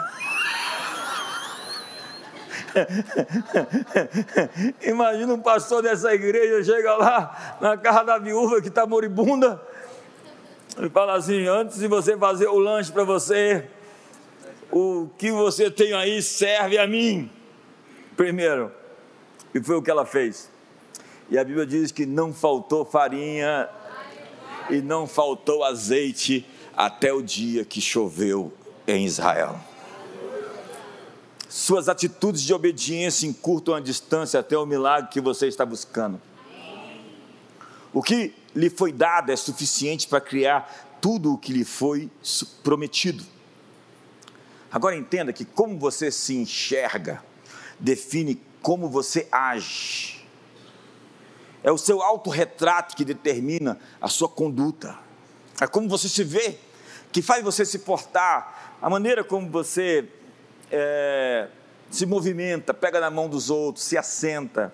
Imagina 4.82 5.32
um 5.32 5.40
pastor 5.40 5.84
dessa 5.84 6.12
igreja 6.12 6.64
chega 6.64 6.96
lá 6.96 7.58
na 7.62 7.78
casa 7.78 8.06
da 8.06 8.18
viúva 8.18 8.60
que 8.60 8.70
está 8.70 8.88
moribunda 8.88 9.62
e 10.80 10.90
fala 10.90 11.14
assim: 11.14 11.46
antes 11.46 11.78
de 11.78 11.88
você 11.88 12.18
fazer 12.18 12.48
o 12.48 12.58
lanche 12.58 12.92
para 12.92 13.04
você, 13.04 13.68
o 14.72 15.08
que 15.16 15.32
você 15.32 15.70
tem 15.70 15.94
aí 15.94 16.24
serve 16.24 16.80
a 16.80 16.88
mim. 16.88 17.30
Primeiro, 18.16 18.72
e 19.54 19.62
foi 19.62 19.76
o 19.76 19.82
que 19.82 19.92
ela 19.92 20.06
fez. 20.06 20.50
E 21.30 21.38
a 21.38 21.44
Bíblia 21.44 21.66
diz 21.66 21.92
que 21.92 22.06
não 22.06 22.34
faltou 22.34 22.86
farinha 22.86 23.68
e 24.70 24.82
não 24.82 25.08
faltou 25.08 25.64
azeite 25.64 26.46
até 26.76 27.12
o 27.12 27.22
dia 27.22 27.66
que 27.66 27.82
choveu 27.82 28.54
em 28.88 29.06
Israel. 29.06 29.60
Suas 31.50 31.88
atitudes 31.90 32.42
de 32.42 32.54
obediência 32.54 33.26
encurtam 33.26 33.74
a 33.74 33.80
distância 33.80 34.40
até 34.40 34.58
o 34.58 34.66
milagre 34.66 35.10
que 35.10 35.22
você 35.22 35.48
está 35.48 35.66
buscando. 35.66 36.22
O 37.94 38.04
que 38.04 38.34
lhe 38.54 38.70
foi 38.70 38.92
dado 38.92 39.32
é 39.32 39.36
suficiente 39.36 40.08
para 40.08 40.20
criar 40.20 40.98
tudo 41.02 41.34
o 41.34 41.38
que 41.38 41.54
lhe 41.54 41.64
foi 41.64 42.10
prometido. 42.62 43.24
Agora 44.72 44.96
entenda 44.96 45.32
que 45.32 45.46
como 45.46 45.80
você 45.80 46.12
se 46.12 46.36
enxerga 46.36 47.24
define 47.80 48.42
como 48.62 48.90
você 48.90 49.28
age. 49.32 50.26
É 51.64 51.72
o 51.72 51.78
seu 51.78 52.02
autorretrato 52.02 52.96
que 52.96 53.04
determina 53.04 53.80
a 54.00 54.08
sua 54.08 54.30
conduta. 54.30 54.98
É 55.60 55.68
como 55.68 55.90
você 55.90 56.08
se 56.08 56.24
vê 56.24 56.58
que 57.12 57.22
faz 57.22 57.44
você 57.44 57.66
se 57.66 57.80
portar, 57.80 58.78
a 58.82 58.90
maneira 58.90 59.24
como 59.24 59.50
você 59.50 60.08
é, 60.70 61.48
se 61.90 62.06
movimenta, 62.06 62.74
pega 62.74 63.00
na 63.00 63.10
mão 63.10 63.30
dos 63.30 63.50
outros, 63.50 63.86
se 63.86 63.98
assenta. 63.98 64.74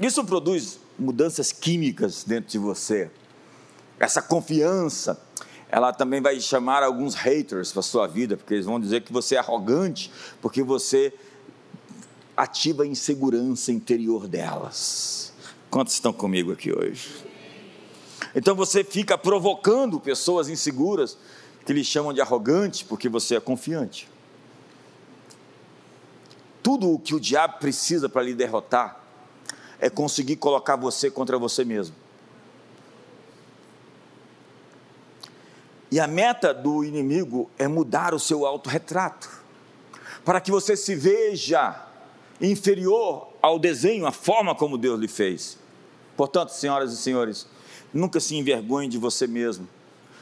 Isso 0.00 0.24
produz 0.24 0.80
mudanças 0.98 1.52
químicas 1.52 2.24
dentro 2.24 2.50
de 2.50 2.58
você. 2.58 3.10
Essa 4.00 4.20
confiança, 4.20 5.20
ela 5.70 5.92
também 5.92 6.20
vai 6.20 6.40
chamar 6.40 6.82
alguns 6.82 7.14
haters 7.14 7.72
para 7.72 7.80
a 7.80 7.82
sua 7.82 8.06
vida, 8.06 8.36
porque 8.36 8.54
eles 8.54 8.66
vão 8.66 8.80
dizer 8.80 9.02
que 9.02 9.12
você 9.12 9.34
é 9.34 9.38
arrogante, 9.38 10.10
porque 10.40 10.62
você 10.62 11.12
ativa 12.36 12.84
a 12.84 12.86
insegurança 12.86 13.70
interior 13.70 14.26
delas. 14.26 15.32
Quantos 15.70 15.94
estão 15.94 16.12
comigo 16.12 16.52
aqui 16.52 16.72
hoje? 16.72 17.26
Então 18.34 18.54
você 18.54 18.82
fica 18.82 19.18
provocando 19.18 20.00
pessoas 20.00 20.48
inseguras 20.48 21.18
que 21.66 21.72
lhe 21.72 21.84
chamam 21.84 22.12
de 22.14 22.20
arrogante 22.20 22.84
porque 22.84 23.08
você 23.08 23.36
é 23.36 23.40
confiante. 23.40 24.08
Tudo 26.62 26.92
o 26.92 26.98
que 26.98 27.14
o 27.14 27.20
diabo 27.20 27.58
precisa 27.58 28.08
para 28.08 28.22
lhe 28.22 28.34
derrotar 28.34 29.04
é 29.78 29.90
conseguir 29.90 30.36
colocar 30.36 30.76
você 30.76 31.10
contra 31.10 31.38
você 31.38 31.64
mesmo. 31.64 31.94
E 35.90 35.98
a 35.98 36.06
meta 36.06 36.52
do 36.52 36.84
inimigo 36.84 37.50
é 37.58 37.66
mudar 37.66 38.14
o 38.14 38.18
seu 38.18 38.44
autorretrato, 38.44 39.28
para 40.24 40.40
que 40.40 40.50
você 40.50 40.76
se 40.76 40.94
veja 40.94 41.86
inferior 42.40 43.28
ao 43.40 43.58
desenho, 43.58 44.06
à 44.06 44.12
forma 44.12 44.54
como 44.54 44.76
Deus 44.76 45.00
lhe 45.00 45.08
fez. 45.08 45.58
Portanto, 46.16 46.50
senhoras 46.50 46.92
e 46.92 46.96
senhores, 46.96 47.46
nunca 47.92 48.20
se 48.20 48.36
envergonhe 48.36 48.88
de 48.88 48.98
você 48.98 49.26
mesmo, 49.26 49.68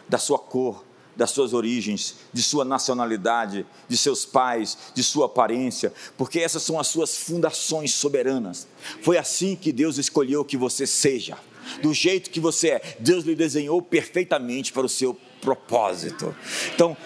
da 0.08 0.18
sua 0.18 0.38
cor, 0.38 0.84
das 1.16 1.30
suas 1.30 1.54
origens, 1.54 2.16
de 2.32 2.42
sua 2.42 2.64
nacionalidade, 2.64 3.66
de 3.88 3.96
seus 3.96 4.26
pais, 4.26 4.76
de 4.94 5.02
sua 5.02 5.26
aparência, 5.26 5.92
porque 6.16 6.38
essas 6.38 6.62
são 6.62 6.78
as 6.78 6.86
suas 6.86 7.16
fundações 7.16 7.94
soberanas. 7.94 8.68
Foi 9.02 9.16
assim 9.16 9.56
que 9.56 9.72
Deus 9.72 9.96
escolheu 9.96 10.44
que 10.44 10.56
você 10.56 10.86
seja, 10.86 11.38
do 11.82 11.92
jeito 11.94 12.30
que 12.30 12.38
você 12.38 12.68
é. 12.68 12.96
Deus 13.00 13.24
lhe 13.24 13.34
desenhou 13.34 13.80
perfeitamente 13.80 14.72
para 14.72 14.86
o 14.86 14.90
seu 14.90 15.16
propósito. 15.40 16.34
Então, 16.74 16.96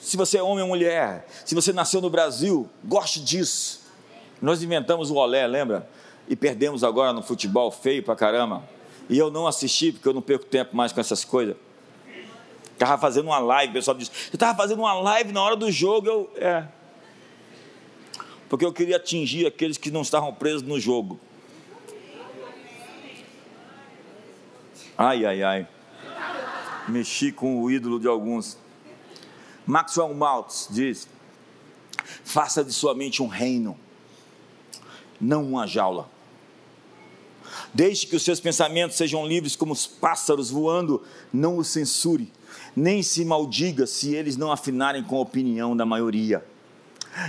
se 0.00 0.16
você 0.16 0.38
é 0.38 0.42
homem 0.42 0.62
ou 0.62 0.68
mulher, 0.68 1.26
se 1.44 1.54
você 1.54 1.72
nasceu 1.72 2.00
no 2.00 2.08
Brasil, 2.08 2.68
goste 2.84 3.20
disso. 3.20 3.86
Nós 4.40 4.62
inventamos 4.62 5.10
o 5.10 5.16
olé, 5.16 5.46
lembra? 5.46 5.88
E 6.28 6.36
perdemos 6.36 6.84
agora 6.84 7.12
no 7.12 7.22
futebol 7.22 7.70
feio 7.70 8.02
pra 8.02 8.14
caramba. 8.14 8.62
E 9.08 9.18
eu 9.18 9.30
não 9.30 9.46
assisti 9.46 9.92
porque 9.92 10.08
eu 10.08 10.12
não 10.12 10.22
perco 10.22 10.44
tempo 10.44 10.76
mais 10.76 10.92
com 10.92 11.00
essas 11.00 11.24
coisas. 11.24 11.56
Estava 12.72 12.96
fazendo 12.96 13.26
uma 13.26 13.38
live, 13.38 13.70
o 13.70 13.74
pessoal 13.74 13.96
disse, 13.96 14.10
eu 14.30 14.36
estava 14.36 14.56
fazendo 14.56 14.78
uma 14.78 14.94
live 14.94 15.32
na 15.32 15.42
hora 15.42 15.56
do 15.56 15.70
jogo, 15.72 16.06
eu. 16.06 16.30
É. 16.36 16.64
Porque 18.48 18.64
eu 18.64 18.72
queria 18.72 18.96
atingir 18.96 19.46
aqueles 19.46 19.76
que 19.76 19.90
não 19.90 20.02
estavam 20.02 20.32
presos 20.32 20.62
no 20.62 20.78
jogo. 20.78 21.18
Ai, 24.96 25.24
ai, 25.24 25.42
ai. 25.42 25.66
Mexi 26.88 27.32
com 27.32 27.62
o 27.62 27.70
ídolo 27.70 28.00
de 28.00 28.08
alguns. 28.08 28.56
Maxwell 29.66 30.12
Maltz 30.14 30.68
diz: 30.70 31.08
faça 32.24 32.64
de 32.64 32.72
sua 32.72 32.94
mente 32.94 33.22
um 33.22 33.26
reino, 33.26 33.78
não 35.20 35.44
uma 35.44 35.66
jaula. 35.66 36.08
Deixe 37.72 38.06
que 38.06 38.16
os 38.16 38.22
seus 38.22 38.40
pensamentos 38.40 38.96
sejam 38.96 39.26
livres 39.26 39.54
como 39.54 39.72
os 39.72 39.86
pássaros 39.86 40.50
voando, 40.50 41.02
não 41.32 41.58
os 41.58 41.68
censure 41.68 42.30
nem 42.74 43.02
se 43.02 43.24
maldiga 43.24 43.86
se 43.86 44.14
eles 44.14 44.36
não 44.36 44.52
afinarem 44.52 45.02
com 45.02 45.16
a 45.16 45.20
opinião 45.20 45.76
da 45.76 45.84
maioria. 45.84 46.44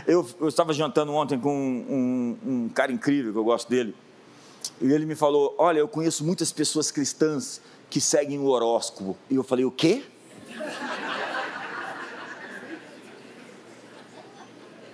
Eu, 0.06 0.28
eu 0.40 0.48
estava 0.48 0.74
jantando 0.74 1.12
ontem 1.14 1.40
com 1.40 1.56
um, 1.56 2.38
um, 2.46 2.52
um 2.52 2.70
cara 2.70 2.92
incrível, 2.92 3.32
que 3.32 3.40
eu 3.40 3.44
gosto 3.44 3.68
dele, 3.68 3.96
e 4.82 4.92
ele 4.92 5.06
me 5.06 5.16
falou: 5.16 5.56
Olha, 5.58 5.80
eu 5.80 5.88
conheço 5.88 6.24
muitas 6.24 6.52
pessoas 6.52 6.92
cristãs 6.92 7.62
que 7.90 8.00
seguem 8.00 8.40
o 8.40 8.46
horóscopo. 8.46 9.18
E 9.30 9.36
eu 9.36 9.44
falei: 9.44 9.66
O 9.66 9.72
quê? 9.72 10.04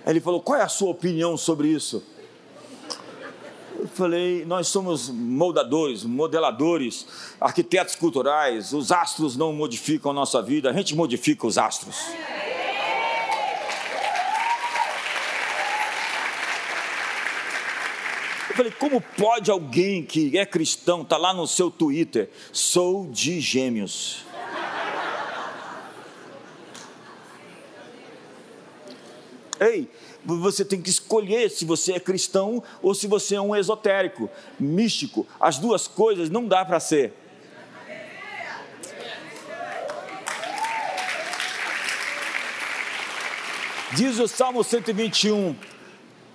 Ele 0.06 0.20
falou: 0.20 0.40
Qual 0.40 0.58
é 0.58 0.62
a 0.62 0.68
sua 0.68 0.90
opinião 0.90 1.36
sobre 1.36 1.68
isso? 1.68 2.02
Eu 3.78 3.88
falei, 3.88 4.44
nós 4.46 4.68
somos 4.68 5.10
moldadores, 5.10 6.02
modeladores, 6.02 7.06
arquitetos 7.38 7.94
culturais, 7.94 8.72
os 8.72 8.90
astros 8.90 9.36
não 9.36 9.52
modificam 9.52 10.10
a 10.10 10.14
nossa 10.14 10.40
vida, 10.40 10.70
a 10.70 10.72
gente 10.72 10.94
modifica 10.96 11.46
os 11.46 11.58
astros. 11.58 11.96
Eu 12.08 12.35
falei, 18.56 18.72
como 18.72 19.00
pode 19.00 19.50
alguém 19.50 20.02
que 20.02 20.36
é 20.36 20.46
cristão, 20.46 21.02
está 21.02 21.16
lá 21.16 21.34
no 21.34 21.46
seu 21.46 21.70
Twitter, 21.70 22.30
sou 22.52 23.06
de 23.06 23.38
gêmeos? 23.38 24.24
Ei, 29.60 29.88
você 30.24 30.64
tem 30.64 30.82
que 30.82 30.90
escolher 30.90 31.50
se 31.50 31.64
você 31.64 31.92
é 31.92 32.00
cristão 32.00 32.62
ou 32.82 32.94
se 32.94 33.06
você 33.06 33.36
é 33.36 33.40
um 33.40 33.54
esotérico, 33.54 34.28
místico. 34.58 35.26
As 35.40 35.58
duas 35.58 35.86
coisas 35.86 36.28
não 36.28 36.46
dá 36.46 36.64
para 36.64 36.80
ser. 36.80 37.14
Diz 43.94 44.18
o 44.18 44.28
Salmo 44.28 44.62
121: 44.62 45.56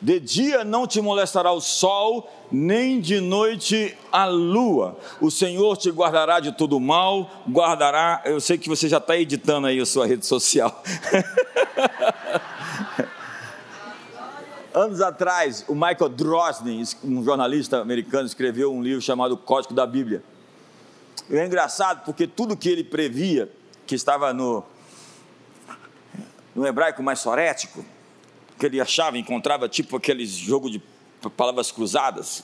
De 0.01 0.19
dia 0.19 0.63
não 0.63 0.87
te 0.87 0.99
molestará 0.99 1.51
o 1.51 1.61
sol, 1.61 2.27
nem 2.51 2.99
de 2.99 3.21
noite 3.21 3.95
a 4.11 4.25
lua. 4.25 4.97
O 5.19 5.29
Senhor 5.29 5.77
te 5.77 5.91
guardará 5.91 6.39
de 6.39 6.51
todo 6.51 6.79
mal, 6.79 7.29
guardará. 7.47 8.23
Eu 8.25 8.41
sei 8.41 8.57
que 8.57 8.67
você 8.67 8.89
já 8.89 8.97
está 8.97 9.15
editando 9.15 9.67
aí 9.67 9.79
a 9.79 9.85
sua 9.85 10.07
rede 10.07 10.25
social. 10.25 10.81
Anos 14.73 15.01
atrás, 15.01 15.65
o 15.67 15.75
Michael 15.75 16.09
Drosnin, 16.09 16.83
um 17.03 17.23
jornalista 17.23 17.79
americano, 17.79 18.25
escreveu 18.25 18.73
um 18.73 18.81
livro 18.81 19.01
chamado 19.01 19.37
Código 19.37 19.75
da 19.75 19.85
Bíblia. 19.85 20.23
E 21.29 21.37
é 21.37 21.45
engraçado 21.45 22.03
porque 22.05 22.25
tudo 22.25 22.57
que 22.57 22.69
ele 22.69 22.83
previa, 22.83 23.51
que 23.85 23.93
estava 23.93 24.33
no, 24.33 24.63
no 26.55 26.65
hebraico 26.65 27.03
mais 27.03 27.19
sorético, 27.19 27.85
que 28.61 28.67
ele 28.67 28.79
achava, 28.79 29.17
encontrava 29.17 29.67
tipo 29.67 29.97
aqueles 29.97 30.29
jogo 30.29 30.69
de 30.69 30.79
palavras 31.35 31.71
cruzadas, 31.71 32.43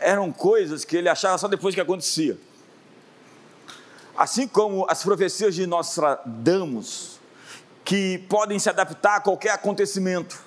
eram 0.00 0.32
coisas 0.32 0.82
que 0.82 0.96
ele 0.96 1.10
achava 1.10 1.36
só 1.36 1.46
depois 1.46 1.74
que 1.74 1.80
acontecia. 1.82 2.38
Assim 4.16 4.48
como 4.48 4.86
as 4.88 5.02
profecias 5.02 5.54
de 5.54 5.66
Nostradamus, 5.66 7.20
que 7.84 8.16
podem 8.30 8.58
se 8.58 8.70
adaptar 8.70 9.16
a 9.16 9.20
qualquer 9.20 9.50
acontecimento 9.50 10.42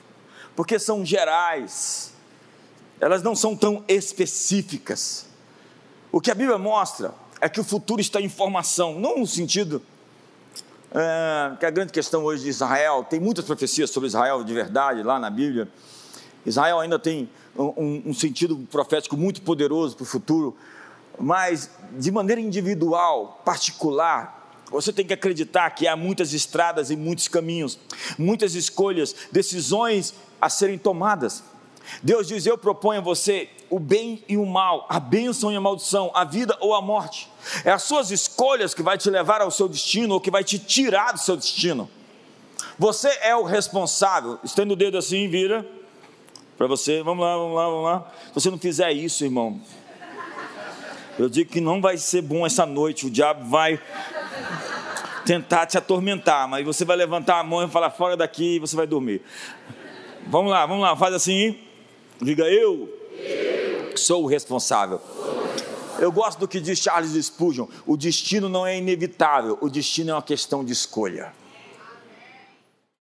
porque 0.56 0.80
são 0.80 1.06
gerais, 1.06 2.12
elas 3.00 3.22
não 3.22 3.36
são 3.36 3.56
tão 3.56 3.86
específicas. 3.88 5.28
O 6.12 6.20
que 6.20 6.32
a 6.32 6.36
Bíblia 6.36 6.58
mostra 6.58 7.14
é 7.40 7.48
que 7.48 7.60
o 7.60 7.64
futuro 7.64 8.02
está 8.02 8.20
em 8.20 8.28
formação, 8.28 9.00
não 9.00 9.20
no 9.20 9.28
sentido 9.28 9.84
é, 10.94 11.56
que 11.58 11.66
a 11.66 11.70
grande 11.70 11.92
questão 11.92 12.24
hoje 12.24 12.44
de 12.44 12.50
Israel, 12.50 13.06
tem 13.10 13.20
muitas 13.20 13.46
profecias 13.46 13.90
sobre 13.90 14.08
Israel 14.08 14.44
de 14.44 14.54
verdade 14.54 15.04
lá 15.04 15.20
na 15.20 15.30
Bíblia. 15.30 15.68
Israel 16.46 16.80
ainda 16.80 17.00
tem 17.00 17.30
um, 17.58 18.04
um 18.08 18.14
sentido 18.14 18.58
profético 18.72 19.16
muito 19.16 19.42
poderoso 19.42 19.96
para 19.96 20.04
o 20.04 20.06
futuro, 20.06 20.56
mas 21.20 21.70
de 21.98 22.12
maneira 22.12 22.42
individual, 22.42 23.42
particular, 23.46 24.42
você 24.72 24.94
tem 24.94 25.06
que 25.06 25.14
acreditar 25.14 25.70
que 25.72 25.88
há 25.88 25.96
muitas 25.96 26.34
estradas 26.34 26.90
e 26.90 26.96
muitos 26.96 27.28
caminhos, 27.28 27.78
muitas 28.18 28.56
escolhas, 28.56 29.16
decisões 29.32 30.14
a 30.40 30.50
serem 30.50 30.78
tomadas. 30.78 31.44
Deus 32.02 32.28
diz: 32.28 32.46
Eu 32.46 32.58
proponho 32.58 33.00
a 33.00 33.04
você 33.04 33.50
o 33.70 33.80
bem 33.80 34.24
e 34.28 34.38
o 34.38 34.46
mal, 34.46 34.86
a 34.90 35.00
bênção 35.00 35.52
e 35.52 35.56
a 35.56 35.62
maldição, 35.62 36.12
a 36.14 36.24
vida 36.24 36.58
ou 36.60 36.76
a 36.76 36.82
morte. 36.82 37.30
É 37.64 37.72
as 37.72 37.84
suas 37.84 38.12
escolhas 38.12 38.74
que 38.74 38.84
vai 38.84 38.98
te 38.98 39.10
levar 39.10 39.42
ao 39.42 39.52
seu 39.52 39.68
destino 39.68 40.16
ou 40.16 40.22
que 40.22 40.32
vai 40.32 40.44
te 40.44 40.60
tirar 40.60 41.14
do 41.14 41.20
seu 41.20 41.36
destino. 41.38 41.90
Você 42.78 43.10
é 43.22 43.36
o 43.36 43.44
responsável. 43.44 44.40
Estenda 44.44 44.74
o 44.74 44.76
dedo 44.76 44.98
assim, 44.98 45.28
vira 45.28 45.66
para 46.58 46.68
você. 46.68 47.02
Vamos 47.02 47.24
lá, 47.24 47.38
vamos 47.38 47.56
lá, 47.56 47.66
vamos 47.66 47.84
lá. 47.84 48.12
Se 48.28 48.34
você 48.34 48.52
não 48.52 48.58
fizer 48.58 48.92
isso, 48.92 49.24
irmão, 49.24 49.62
eu 51.18 51.30
digo 51.30 51.52
que 51.52 51.62
não 51.62 51.82
vai 51.82 51.98
ser 51.98 52.22
bom 52.22 52.46
essa 52.46 52.66
noite. 52.66 53.06
O 53.06 53.10
diabo 53.10 53.50
vai 53.50 53.80
tentar 55.26 55.66
te 55.66 55.78
atormentar, 55.78 56.48
mas 56.48 56.66
você 56.66 56.84
vai 56.84 56.98
levantar 56.98 57.40
a 57.40 57.44
mão 57.44 57.64
e 57.64 57.68
falar 57.70 57.92
fora 57.92 58.18
daqui 58.18 58.56
e 58.56 58.60
você 58.60 58.76
vai 58.76 58.88
dormir. 58.88 59.22
Vamos 60.28 60.52
lá, 60.52 60.66
vamos 60.66 60.84
lá, 60.84 60.96
faz 60.96 61.14
assim. 61.14 61.58
Diga 62.22 62.44
eu, 62.44 62.88
eu. 63.18 63.98
sou 63.98 64.24
o 64.24 64.28
responsável. 64.28 65.02
Eu 66.00 66.12
gosto 66.12 66.40
do 66.40 66.48
que 66.48 66.60
diz 66.60 66.80
Charles 66.80 67.14
Spurgeon: 67.26 67.68
o 67.86 67.98
destino 67.98 68.48
não 68.48 68.66
é 68.66 68.78
inevitável, 68.78 69.58
o 69.60 69.70
destino 69.70 70.12
é 70.12 70.14
uma 70.14 70.22
questão 70.22 70.64
de 70.64 70.72
escolha. 70.72 71.34